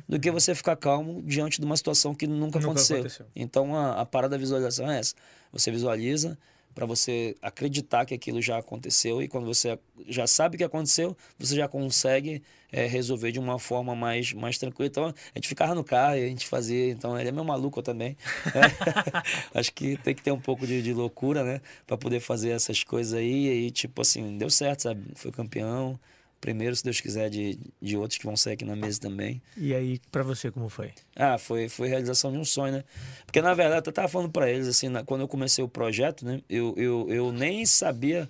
[0.07, 2.97] do que você ficar calmo diante de uma situação que nunca, Nunca aconteceu.
[2.97, 3.25] aconteceu.
[3.35, 5.13] Então a, a parada da visualização é essa.
[5.51, 6.37] Você visualiza,
[6.73, 11.55] para você acreditar que aquilo já aconteceu e quando você já sabe que aconteceu, você
[11.55, 12.41] já consegue
[12.71, 14.87] é, resolver de uma forma mais, mais tranquila.
[14.87, 16.89] Então, a gente ficava no carro e a gente fazia.
[16.89, 18.17] Então, ele é meu maluco também.
[19.53, 21.61] Acho que tem que ter um pouco de, de loucura, né?
[21.85, 23.67] Para poder fazer essas coisas aí.
[23.67, 25.03] E, tipo assim, deu certo, sabe?
[25.13, 25.99] Foi campeão
[26.43, 29.41] primeiro, se Deus quiser, de, de outros que vão sair aqui na mesa também.
[29.55, 30.91] E aí, para você, como foi?
[31.15, 32.83] Ah, foi, foi realização de um sonho, né?
[33.25, 36.25] Porque, na verdade, eu tava falando para eles, assim, na, quando eu comecei o projeto,
[36.25, 36.41] né?
[36.49, 38.27] Eu, eu, eu nem sabia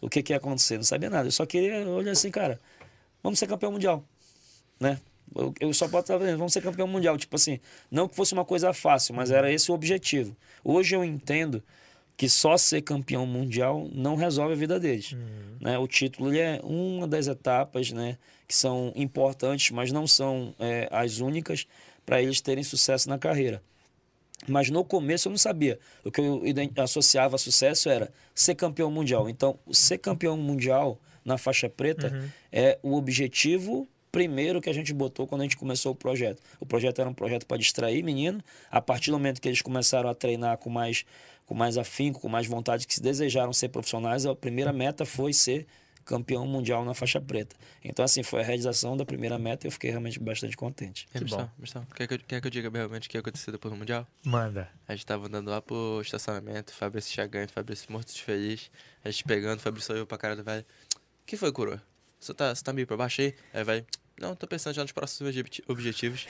[0.00, 1.26] o que, que ia acontecer, não sabia nada.
[1.26, 2.60] Eu só queria olhar assim, cara,
[3.20, 4.04] vamos ser campeão mundial,
[4.78, 5.00] né?
[5.34, 7.18] Eu, eu só posso estar vendo, vamos ser campeão mundial.
[7.18, 7.58] Tipo assim,
[7.90, 10.36] não que fosse uma coisa fácil, mas era esse o objetivo.
[10.62, 11.60] Hoje eu entendo
[12.16, 15.12] que só ser campeão mundial não resolve a vida deles.
[15.12, 15.56] Uhum.
[15.60, 15.78] Né?
[15.78, 18.16] O título é uma das etapas né,
[18.48, 21.66] que são importantes, mas não são é, as únicas
[22.06, 23.62] para eles terem sucesso na carreira.
[24.48, 25.78] Mas no começo eu não sabia.
[26.04, 26.42] O que eu
[26.76, 29.28] associava a sucesso era ser campeão mundial.
[29.28, 32.28] Então, ser campeão mundial na faixa preta uhum.
[32.52, 36.40] é o objetivo primeiro que a gente botou quando a gente começou o projeto.
[36.58, 38.42] O projeto era um projeto para distrair menino.
[38.70, 41.04] A partir do momento que eles começaram a treinar com mais
[41.46, 45.32] com mais afinco, com mais vontade, que se desejaram ser profissionais, a primeira meta foi
[45.32, 45.66] ser
[46.04, 47.56] campeão mundial na faixa preta.
[47.84, 51.06] Então, assim, foi a realização da primeira meta e eu fiquei realmente bastante contente.
[51.12, 51.48] É, que bom.
[51.94, 54.06] Quer que, eu, quer que eu diga realmente o que aconteceu depois do Mundial?
[54.24, 54.70] Manda.
[54.86, 58.70] A gente tava andando lá pro estacionamento, Fabrício Chagan, Fabrício morto de feliz,
[59.04, 60.64] a gente pegando, Fabrício olhou pra cara do velho.
[60.94, 61.82] O que foi, coroa?
[62.20, 63.34] Você tá, você tá meio pra baixo aí?
[63.52, 63.86] Aí, velho,
[64.18, 65.34] não, tô pensando já nos próximos
[65.68, 66.26] objetivos.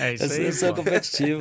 [0.00, 0.46] é isso aí.
[0.46, 1.40] Eu sou competitivo.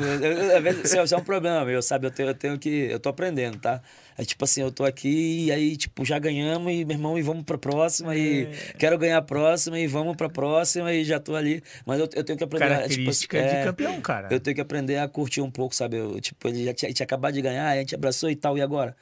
[0.84, 2.06] Isso é um problema meu, sabe?
[2.06, 2.70] Eu tenho, eu tenho que.
[2.92, 3.82] Eu tô aprendendo, tá?
[4.16, 7.24] É tipo assim, eu tô aqui e aí, tipo, já ganhamos e, meu irmão, e
[7.24, 8.14] vamos pra próxima.
[8.14, 8.18] É.
[8.18, 8.48] E
[8.78, 11.64] quero ganhar a próxima e vamos pra próxima e já tô ali.
[11.88, 12.68] Mas eu, eu tenho que aprender.
[12.68, 14.28] Característica tipo, é, de campeão, cara.
[14.30, 15.98] Eu tenho que aprender a curtir um pouco, sabe?
[15.98, 18.62] Eu, tipo, ele já tinha, tinha acabado de ganhar, a gente abraçou e tal, e
[18.62, 18.96] agora?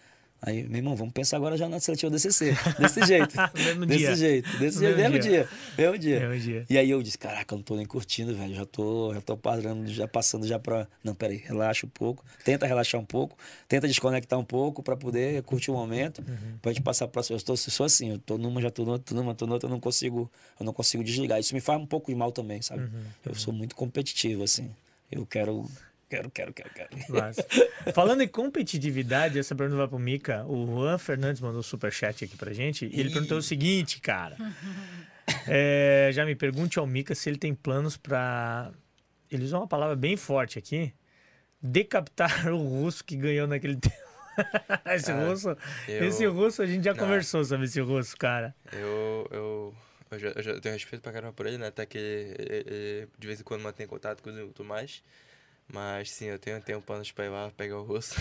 [0.43, 2.57] Aí, meu irmão, vamos pensar agora já na seletiva DCC.
[2.79, 3.35] Desse jeito.
[3.53, 4.15] mesmo desse dia.
[4.15, 4.57] jeito.
[4.57, 4.97] Desse jeito.
[4.97, 5.21] Mesmo, dia.
[5.21, 5.49] dia.
[5.77, 6.19] Mesmo dia.
[6.19, 6.65] Mesmo dia.
[6.67, 8.55] E aí eu disse, caraca, eu não tô nem curtindo, velho.
[8.55, 10.87] Já tô, já tô parando, já passando já pra.
[11.03, 12.25] Não, peraí, relaxa um pouco.
[12.43, 13.37] Tenta relaxar um pouco.
[13.67, 16.23] Tenta desconectar um pouco pra poder curtir o momento.
[16.27, 16.57] Uhum.
[16.59, 17.21] Pra gente passar pra.
[17.29, 19.71] Eu tô, sou assim, eu tô numa, já tô numa, tô numa, tô noutra, eu
[19.71, 20.31] não consigo.
[20.59, 21.39] Eu não consigo desligar.
[21.39, 22.81] Isso me faz um pouco de mal também, sabe?
[22.81, 23.03] Uhum.
[23.27, 24.71] Eu sou muito competitivo, assim.
[25.11, 25.69] Eu quero
[26.11, 26.89] Quero, quero, quero, quero.
[27.93, 30.43] Falando em competitividade, essa pergunta vai pro Mica.
[30.45, 32.85] O Juan Fernandes mandou um superchat aqui pra gente.
[32.85, 34.35] E ele perguntou o seguinte, cara.
[35.47, 38.71] É, já me pergunte ao Mica se ele tem planos para.
[39.29, 40.93] Ele usou uma palavra bem forte aqui.
[41.61, 43.95] Decapitar o russo que ganhou naquele tempo.
[44.93, 45.55] esse, ah, russo,
[45.87, 46.03] eu...
[46.03, 46.99] esse russo, a gente já Não.
[46.99, 48.53] conversou sobre esse russo, cara.
[48.73, 49.75] Eu, eu,
[50.11, 51.67] eu, já, eu já tenho respeito pra caramba por ele, né?
[51.67, 55.01] Até que ele, ele, de vez em quando mantém contato com os tudo mais.
[55.73, 58.15] Mas sim, eu tenho, tenho planos pra ir lá pegar o rosto.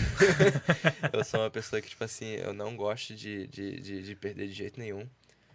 [1.11, 4.47] eu sou uma pessoa que, tipo assim, eu não gosto de, de, de, de, perder
[4.47, 5.05] de jeito nenhum.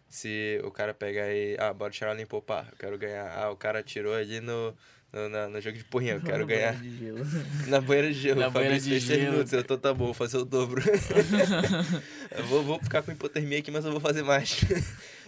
[0.08, 1.56] Se o cara pegar e.
[1.58, 2.68] Ah, bora tirar nem poupar.
[2.70, 3.32] Eu quero ganhar.
[3.36, 4.76] Ah, o cara tirou ali no.
[5.12, 6.76] No, na, no jogo de porrinha, eu quero ganhar.
[7.68, 8.40] Na banheira de gelo.
[8.40, 9.30] Na banheira de gelo.
[9.30, 10.82] minutos, eu tô tá bom, vou fazer o dobro.
[12.36, 14.60] eu vou, vou ficar com hipotermia aqui, mas eu vou fazer mais.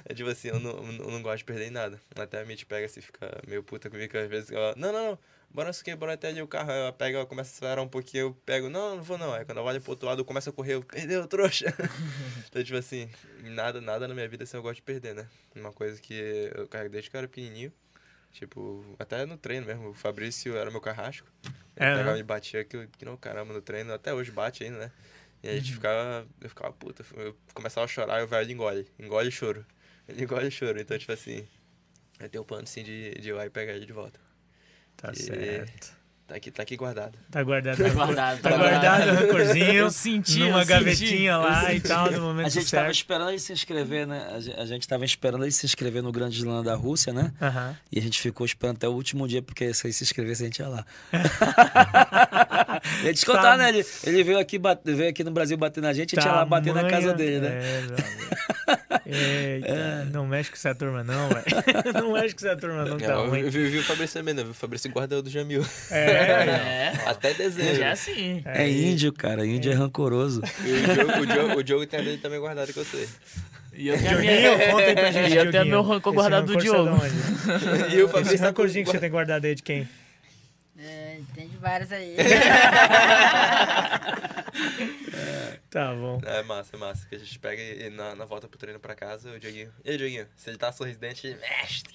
[0.04, 1.98] é tipo assim, eu não, eu não gosto de perder em nada.
[2.16, 5.18] Até a Mitch pega assim, fica meio puta comigo, às vezes ela, não, não, não,
[5.50, 6.70] bora isso aqui, bora até ali o carro.
[6.70, 9.32] Ela pega, ela começa a acelerar um pouquinho, eu pego, não, não vou não.
[9.32, 11.66] Aí quando eu olho pro outro lado, eu começo a correr, eu, perdeu, trouxa.
[12.48, 13.08] então, tipo assim,
[13.42, 15.26] nada, nada na minha vida assim eu gosto de perder, né?
[15.54, 16.14] Uma coisa que
[16.54, 17.72] eu carrego desde que eu era pequenininho.
[18.32, 21.26] Tipo, até no treino mesmo, o Fabrício era meu carrasco.
[21.44, 22.18] Ele é, pegava né?
[22.20, 24.92] e batia aqui, que não, caramba, no treino, até hoje bate ainda, né?
[25.42, 25.74] E a gente uhum.
[25.74, 29.64] ficava, eu ficava puta, eu começava a chorar e o velho engole, engole choro.
[30.08, 31.46] Ele engole choro, então, tipo assim,
[32.18, 34.18] eu tenho um plano sim de, de ir lá e pegar ele de volta.
[34.98, 35.98] Tá e certo.
[36.26, 37.16] Tá aqui, tá aqui guardado.
[37.30, 37.78] Tá guardado.
[37.82, 38.40] Tá guardado.
[38.42, 39.72] Tá, guardado o rancorzinho.
[39.72, 41.50] Eu senti, Numa eu gavetinha senti.
[41.50, 42.82] lá e tal, no momento A gente certo.
[42.82, 44.28] tava esperando ele se inscrever, né?
[44.58, 47.32] A gente tava esperando ele se inscrever no Grande Slam da Rússia, né?
[47.40, 47.74] Uhum.
[47.90, 50.46] E a gente ficou esperando até o último dia, porque se ele se inscrevesse, a
[50.46, 50.84] gente ia lá.
[53.04, 53.56] ia descontar, tá.
[53.56, 53.70] né?
[53.70, 56.44] Ele, ele veio, aqui, veio aqui no Brasil bater na gente, a gente ia lá
[56.44, 57.48] bater na casa dele, né?
[57.48, 57.86] É,
[59.06, 60.04] Eita, é.
[60.12, 61.44] não mexe com essa turma não, velho.
[61.94, 63.40] não mexe com essa turma não, tá ruim.
[63.40, 64.42] Eu vi, vi o Fabrício também, né?
[64.42, 65.64] O Fabrício guarda o do Jamil.
[65.90, 66.92] É, é.
[67.06, 67.82] Até dezembro.
[67.82, 68.42] É assim.
[68.44, 69.46] É, é índio, cara.
[69.46, 70.42] Índio é, é rancoroso.
[70.64, 73.08] E o Diogo, o, Diogo, o Diogo tem a dele também guardado que eu sei.
[73.72, 74.70] E eu tenho, a minha...
[74.72, 76.90] conta aí pra gente, e eu tenho meu rancor guardado do Diogo.
[77.94, 79.88] e o Fabrício Esse rancorzinho que você tem guardado aí de quem?
[81.30, 82.16] É, tem de vários aí.
[85.70, 86.18] Tá bom.
[86.24, 87.06] É massa, é massa.
[87.06, 89.70] Que a gente pega e na, na volta pro treino pra casa, o Dioguinho.
[89.84, 91.94] E aí, Dioguinho, se ele tá sorridente, mestre,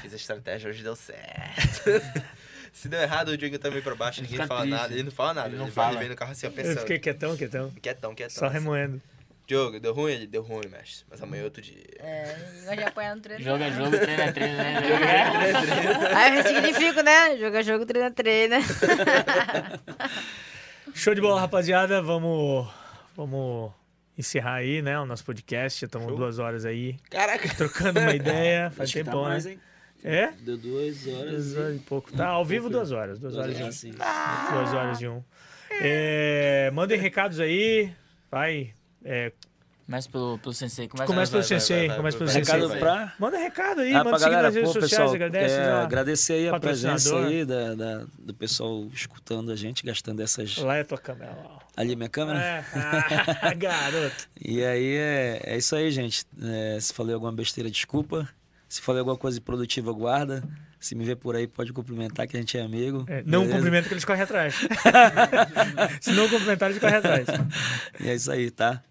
[0.00, 1.82] fiz a estratégia, hoje deu certo.
[2.72, 4.76] Se deu errado, o Diogo também pra baixo, ninguém fica fala triste.
[4.78, 4.94] nada.
[4.94, 5.90] Ele não fala nada, Ele ele, não vai, fala.
[5.94, 6.78] ele vem no carro assim, ó, Eu pensando.
[6.78, 7.70] fiquei quietão, quietão.
[7.72, 8.36] Quietão, quietão.
[8.38, 8.54] Só assim.
[8.54, 9.02] remoendo.
[9.50, 10.12] Diogo, deu ruim?
[10.12, 11.04] Ele deu ruim, mestre.
[11.10, 11.82] Mas amanhã é outro dia.
[11.98, 13.42] É, gosta de apanhar no treino.
[13.42, 14.76] Jogo é jogo, treino é treino, né?
[16.14, 17.36] Aí eu ressignifico, né?
[17.36, 18.54] Jogo é jogo, treino é treino.
[20.94, 22.00] Show de bola, rapaziada.
[22.00, 22.68] Vamos,
[23.16, 23.72] vamos
[24.16, 25.00] encerrar aí, né?
[25.00, 25.80] O nosso podcast.
[25.80, 27.52] Já estamos duas horas aí Caraca!
[27.56, 28.70] trocando uma ideia.
[28.76, 29.50] Faz tá tempo, mais, né?
[29.50, 29.60] hein?
[30.04, 30.30] É?
[30.42, 31.30] Deu duas horas.
[31.32, 32.12] Duas horas e pouco.
[32.12, 33.18] Tá ao vivo duas horas.
[33.18, 33.66] Duas horas de um.
[33.66, 33.90] assim.
[33.90, 35.24] Duas horas de um.
[35.72, 37.92] É, mandem recados aí.
[38.30, 38.72] Vai.
[39.04, 39.32] É,
[39.86, 40.86] Começa pelo, pelo sensei.
[40.86, 41.88] Começa, começa pelo vai, sensei.
[41.88, 42.44] vai, Começa vai, pelo vai.
[42.44, 42.60] sensei.
[42.60, 43.12] Recado pra.
[43.18, 43.92] Manda recado aí.
[43.92, 44.90] Ah, manda seguir galera, nas redes pô, sociais.
[44.90, 45.54] pessoal, agradece.
[45.56, 50.58] é, agradecer aí a presença aí da, da- do pessoal escutando a gente, gastando essas.
[50.58, 51.32] Lá é a tua câmera.
[51.32, 51.58] Lá.
[51.76, 52.38] Ali minha câmera.
[52.40, 52.64] É.
[53.42, 54.28] Ah, garoto.
[54.40, 56.24] E aí é, é isso aí, gente.
[56.40, 58.28] É, se falei alguma besteira, desculpa.
[58.68, 60.44] Se falei alguma coisa produtiva, guarda.
[60.80, 63.04] Se me ver por aí, pode cumprimentar que a gente é amigo.
[63.06, 63.56] É, não beleza?
[63.56, 64.54] cumprimenta que eles correm atrás.
[66.00, 67.26] Se não cumprimentar, eles correm atrás.
[68.00, 68.82] E é isso aí, tá?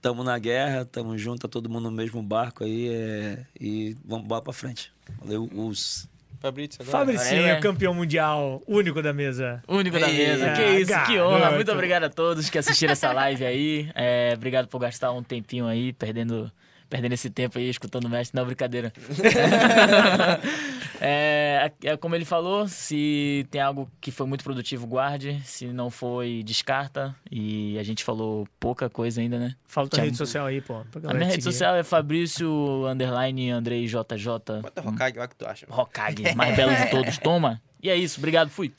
[0.00, 2.88] Tamo na guerra, tamo junto, tá todo mundo no mesmo barco aí.
[2.88, 4.92] é, E vamos bora pra frente.
[5.20, 6.08] Valeu, os.
[6.40, 6.98] Fabrício, agora.
[6.98, 7.58] Fabricinho, né?
[7.60, 9.62] campeão mundial, único da mesa.
[9.66, 10.46] Único da mesa.
[10.48, 11.38] É, que isso, que honra.
[11.38, 11.54] garoto.
[11.56, 13.90] Muito obrigado a todos que assistiram essa live aí.
[13.94, 16.52] É, obrigado por gastar um tempinho aí, perdendo,
[16.88, 18.38] perdendo esse tempo aí, escutando o mestre.
[18.38, 18.92] Não, brincadeira.
[21.00, 25.40] é, é como ele falou, se tem algo que foi muito produtivo, guarde.
[25.44, 27.14] Se não foi, descarta.
[27.30, 29.54] E a gente falou pouca coisa ainda, né?
[29.66, 30.04] Fala tua Tchau.
[30.04, 30.84] rede social aí, pô.
[31.04, 31.44] A minha rede seguir.
[31.52, 34.26] social é Fabrício Underline Andrei JJ.
[34.62, 35.66] Bota Hokage lá que tu acha.
[35.68, 37.18] Hokage, mais belo de todos.
[37.18, 37.60] Toma.
[37.82, 38.72] E é isso, obrigado, fui.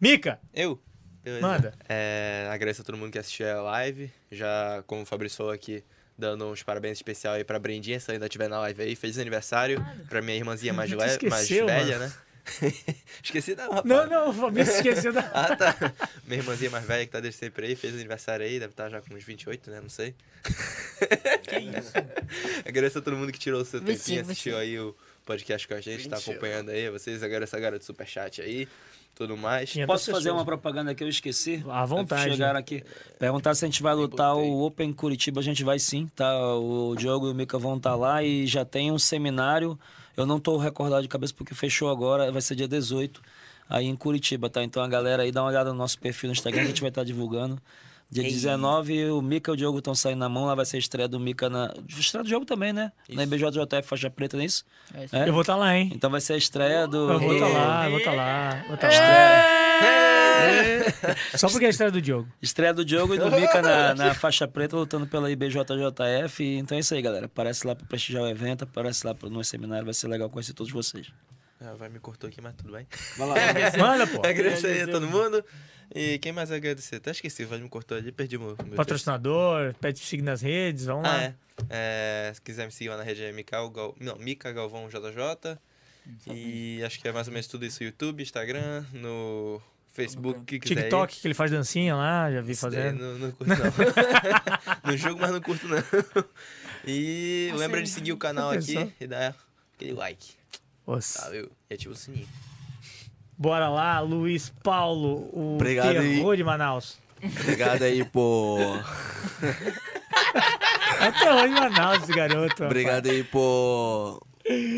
[0.00, 0.80] Mica, Eu?
[1.22, 1.46] Beleza.
[1.46, 1.74] Manda.
[1.88, 4.10] É, agradeço a todo mundo que assistiu a live.
[4.30, 5.84] Já, como o Fabrício falou aqui,
[6.16, 8.94] dando uns parabéns especial aí pra Brendinha, se ainda estiver na live aí.
[8.96, 12.12] Feliz aniversário pra minha irmãzinha mais, le- mais esqueceu, velha, né?
[13.22, 13.84] Esqueci não, rapaz.
[13.84, 15.20] Não, não, o Fabrício esqueceu da.
[15.32, 15.76] Ah, tá.
[16.26, 19.00] Minha irmãzinha mais velha que tá desde sempre aí, fez aniversário aí, deve estar já
[19.00, 19.80] com uns 28, né?
[19.80, 20.12] Não sei.
[21.44, 21.92] Que isso?
[22.66, 24.92] Agradeço a todo mundo que tirou o seu 25, tempinho, assistiu aí o
[25.24, 26.32] podcast com a gente, tá 21.
[26.32, 26.90] acompanhando aí.
[26.90, 28.66] Vocês, agradeço a galera do Superchat aí,
[29.14, 29.70] tudo mais.
[29.70, 31.64] Tinha Posso fazer uma propaganda que eu esqueci?
[31.68, 32.30] À vontade.
[32.30, 32.82] Chegaram aqui.
[33.18, 35.40] Perguntar se a gente vai lutar o Open Curitiba.
[35.40, 36.56] A gente vai sim, tá?
[36.56, 39.78] O Diogo e o Mika vão estar lá e já tem um seminário.
[40.16, 43.22] Eu não tô recordado de cabeça porque fechou agora, vai ser dia 18,
[43.68, 44.62] aí em Curitiba, tá?
[44.62, 46.80] Então a galera aí dá uma olhada no nosso perfil no Instagram que a gente
[46.82, 47.60] vai estar divulgando.
[48.12, 50.78] Dia 19, o Mika e o Diogo estão saindo na mão, lá vai ser a
[50.80, 51.72] estreia do Mika na.
[51.88, 52.92] Estreia do jogo também, né?
[53.08, 54.64] Na IBJJF faixa preta, não é isso?
[54.94, 55.16] É isso.
[55.16, 55.28] É?
[55.28, 55.90] Eu vou estar lá, hein?
[55.94, 57.10] Então vai ser a estreia do.
[57.10, 59.44] Eu vou estar do- lá, eu vou estar lá, vou estar lá.
[61.36, 62.28] Só porque é a história do Diogo.
[62.40, 66.44] Estreia do Diogo e do Mika na, na faixa preta, lutando pela IBJJF.
[66.58, 67.26] Então é isso aí, galera.
[67.26, 70.52] Aparece lá pra prestigiar o evento, aparece lá pro nosso seminário, vai ser legal conhecer
[70.52, 71.08] todos vocês.
[71.64, 72.86] Ah, vai me cortou aqui, mas tudo bem.
[73.16, 73.34] Vai lá.
[73.78, 74.26] Manda, pô.
[74.26, 75.44] Agradecer aí a todo mundo.
[75.94, 76.96] E quem mais agradecer?
[76.96, 81.02] Até esqueci, vai me cortou ali, perdi meu, meu Patrocinador, pede seguir nas redes, vamos
[81.02, 81.14] texto.
[81.14, 81.20] lá.
[81.20, 81.34] Ah,
[81.68, 82.28] é.
[82.28, 83.94] É, Se quiser me seguir lá na rede é Mical Gal...
[84.00, 85.58] Não, Mica Galvão JJ.
[86.26, 89.60] E acho que é mais ou menos tudo isso: YouTube, Instagram, no
[89.92, 90.74] Facebook, que quiser.
[90.74, 90.82] ir.
[90.84, 92.98] TikTok, que ele faz dancinha lá, já vi fazendo.
[92.98, 94.90] Não, não curto, não.
[94.90, 95.78] no jogo, mas não curto, não.
[96.86, 99.36] E lembra de seguir o canal aqui e dar
[99.74, 100.34] aquele like.
[100.94, 101.22] Nossa.
[101.22, 101.50] Valeu.
[101.70, 102.28] E ativa o sininho.
[103.36, 106.16] Bora lá, Luiz Paulo, o Obrigado aí.
[106.16, 106.98] terror de Manaus.
[107.40, 108.58] Obrigado aí por.
[111.00, 112.64] É o terror de Manaus esse garoto.
[112.64, 114.20] Obrigado aí por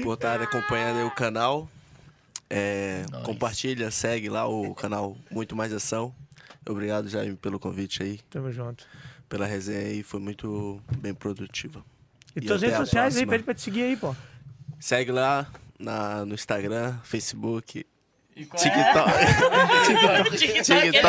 [0.03, 1.69] por estar acompanhando aí o canal.
[2.51, 6.15] É, compartilha, segue lá o canal Muito Mais Ação.
[6.69, 8.87] Obrigado, Jaime, pelo convite aí, Tamo junto.
[9.29, 11.85] pela resenha aí, foi muito bem produtiva.
[12.37, 14.15] E, E tuas redes sociais aí, pede pra te seguir aí, pô.
[14.79, 15.47] Segue lá
[15.85, 17.87] na, no Instagram, Facebook,
[18.37, 20.37] E qual TikTok.
[20.37, 21.01] TikTok.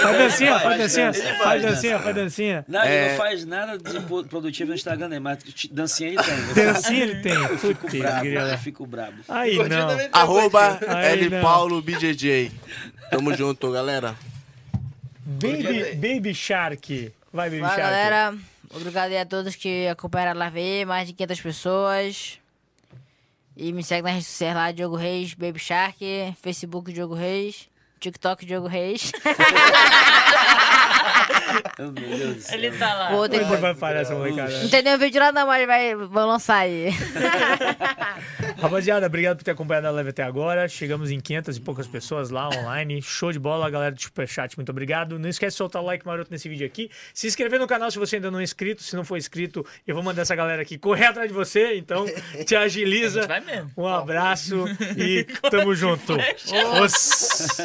[0.00, 1.12] Faz dancinha, faz dancinha,
[1.42, 2.64] faz, dancinha, faz dancinha.
[2.68, 3.08] Não, ele É.
[3.10, 5.18] não faz nada de produtivo no Instagram, né?
[5.18, 5.38] Mas
[5.70, 6.34] dancinha ele tem.
[6.64, 7.32] Dancinha ele tem.
[7.32, 9.16] Eu fico brabo, eu fico brabo.
[9.28, 9.88] Aí não.
[10.12, 11.40] Arroba Aí L não.
[11.42, 12.52] Paulo BJJ.
[13.10, 14.14] Tamo junto, galera.
[15.26, 17.12] Baby, Baby Shark.
[17.32, 17.82] Vai, Baby Fala, Shark.
[17.90, 18.34] galera.
[18.74, 20.84] Obrigado a todos que acompanharam a live.
[20.84, 22.40] Mais de 500 pessoas.
[23.56, 25.96] E me segue nas redes sociais lá, Diogo Reis, Baby Shark,
[26.42, 27.68] Facebook Diogo Reis,
[28.00, 29.12] TikTok Diogo Reis.
[31.78, 32.58] Meu Deus do céu.
[32.58, 33.12] Ele tá lá.
[33.12, 34.62] O outro ele Depois vai parar essa molecada.
[34.62, 36.90] Não tem nenhum vídeo lá não, mas vai, vou lançar aí.
[38.58, 40.68] Rapaziada, obrigado por ter acompanhado a live até agora.
[40.68, 43.02] Chegamos em 500 e poucas pessoas lá online.
[43.02, 44.56] Show de bola, galera do Superchat.
[44.56, 45.18] Muito obrigado.
[45.18, 46.90] Não esquece de soltar o like maroto nesse vídeo aqui.
[47.12, 48.82] Se inscrever no canal se você ainda não é inscrito.
[48.82, 51.76] Se não for inscrito, eu vou mandar essa galera aqui correr atrás de você.
[51.76, 52.06] Então,
[52.46, 53.20] te agiliza.
[53.20, 53.70] A gente vai mesmo.
[53.76, 54.64] Um abraço
[54.96, 56.16] e tamo junto.
[56.82, 57.58] Os...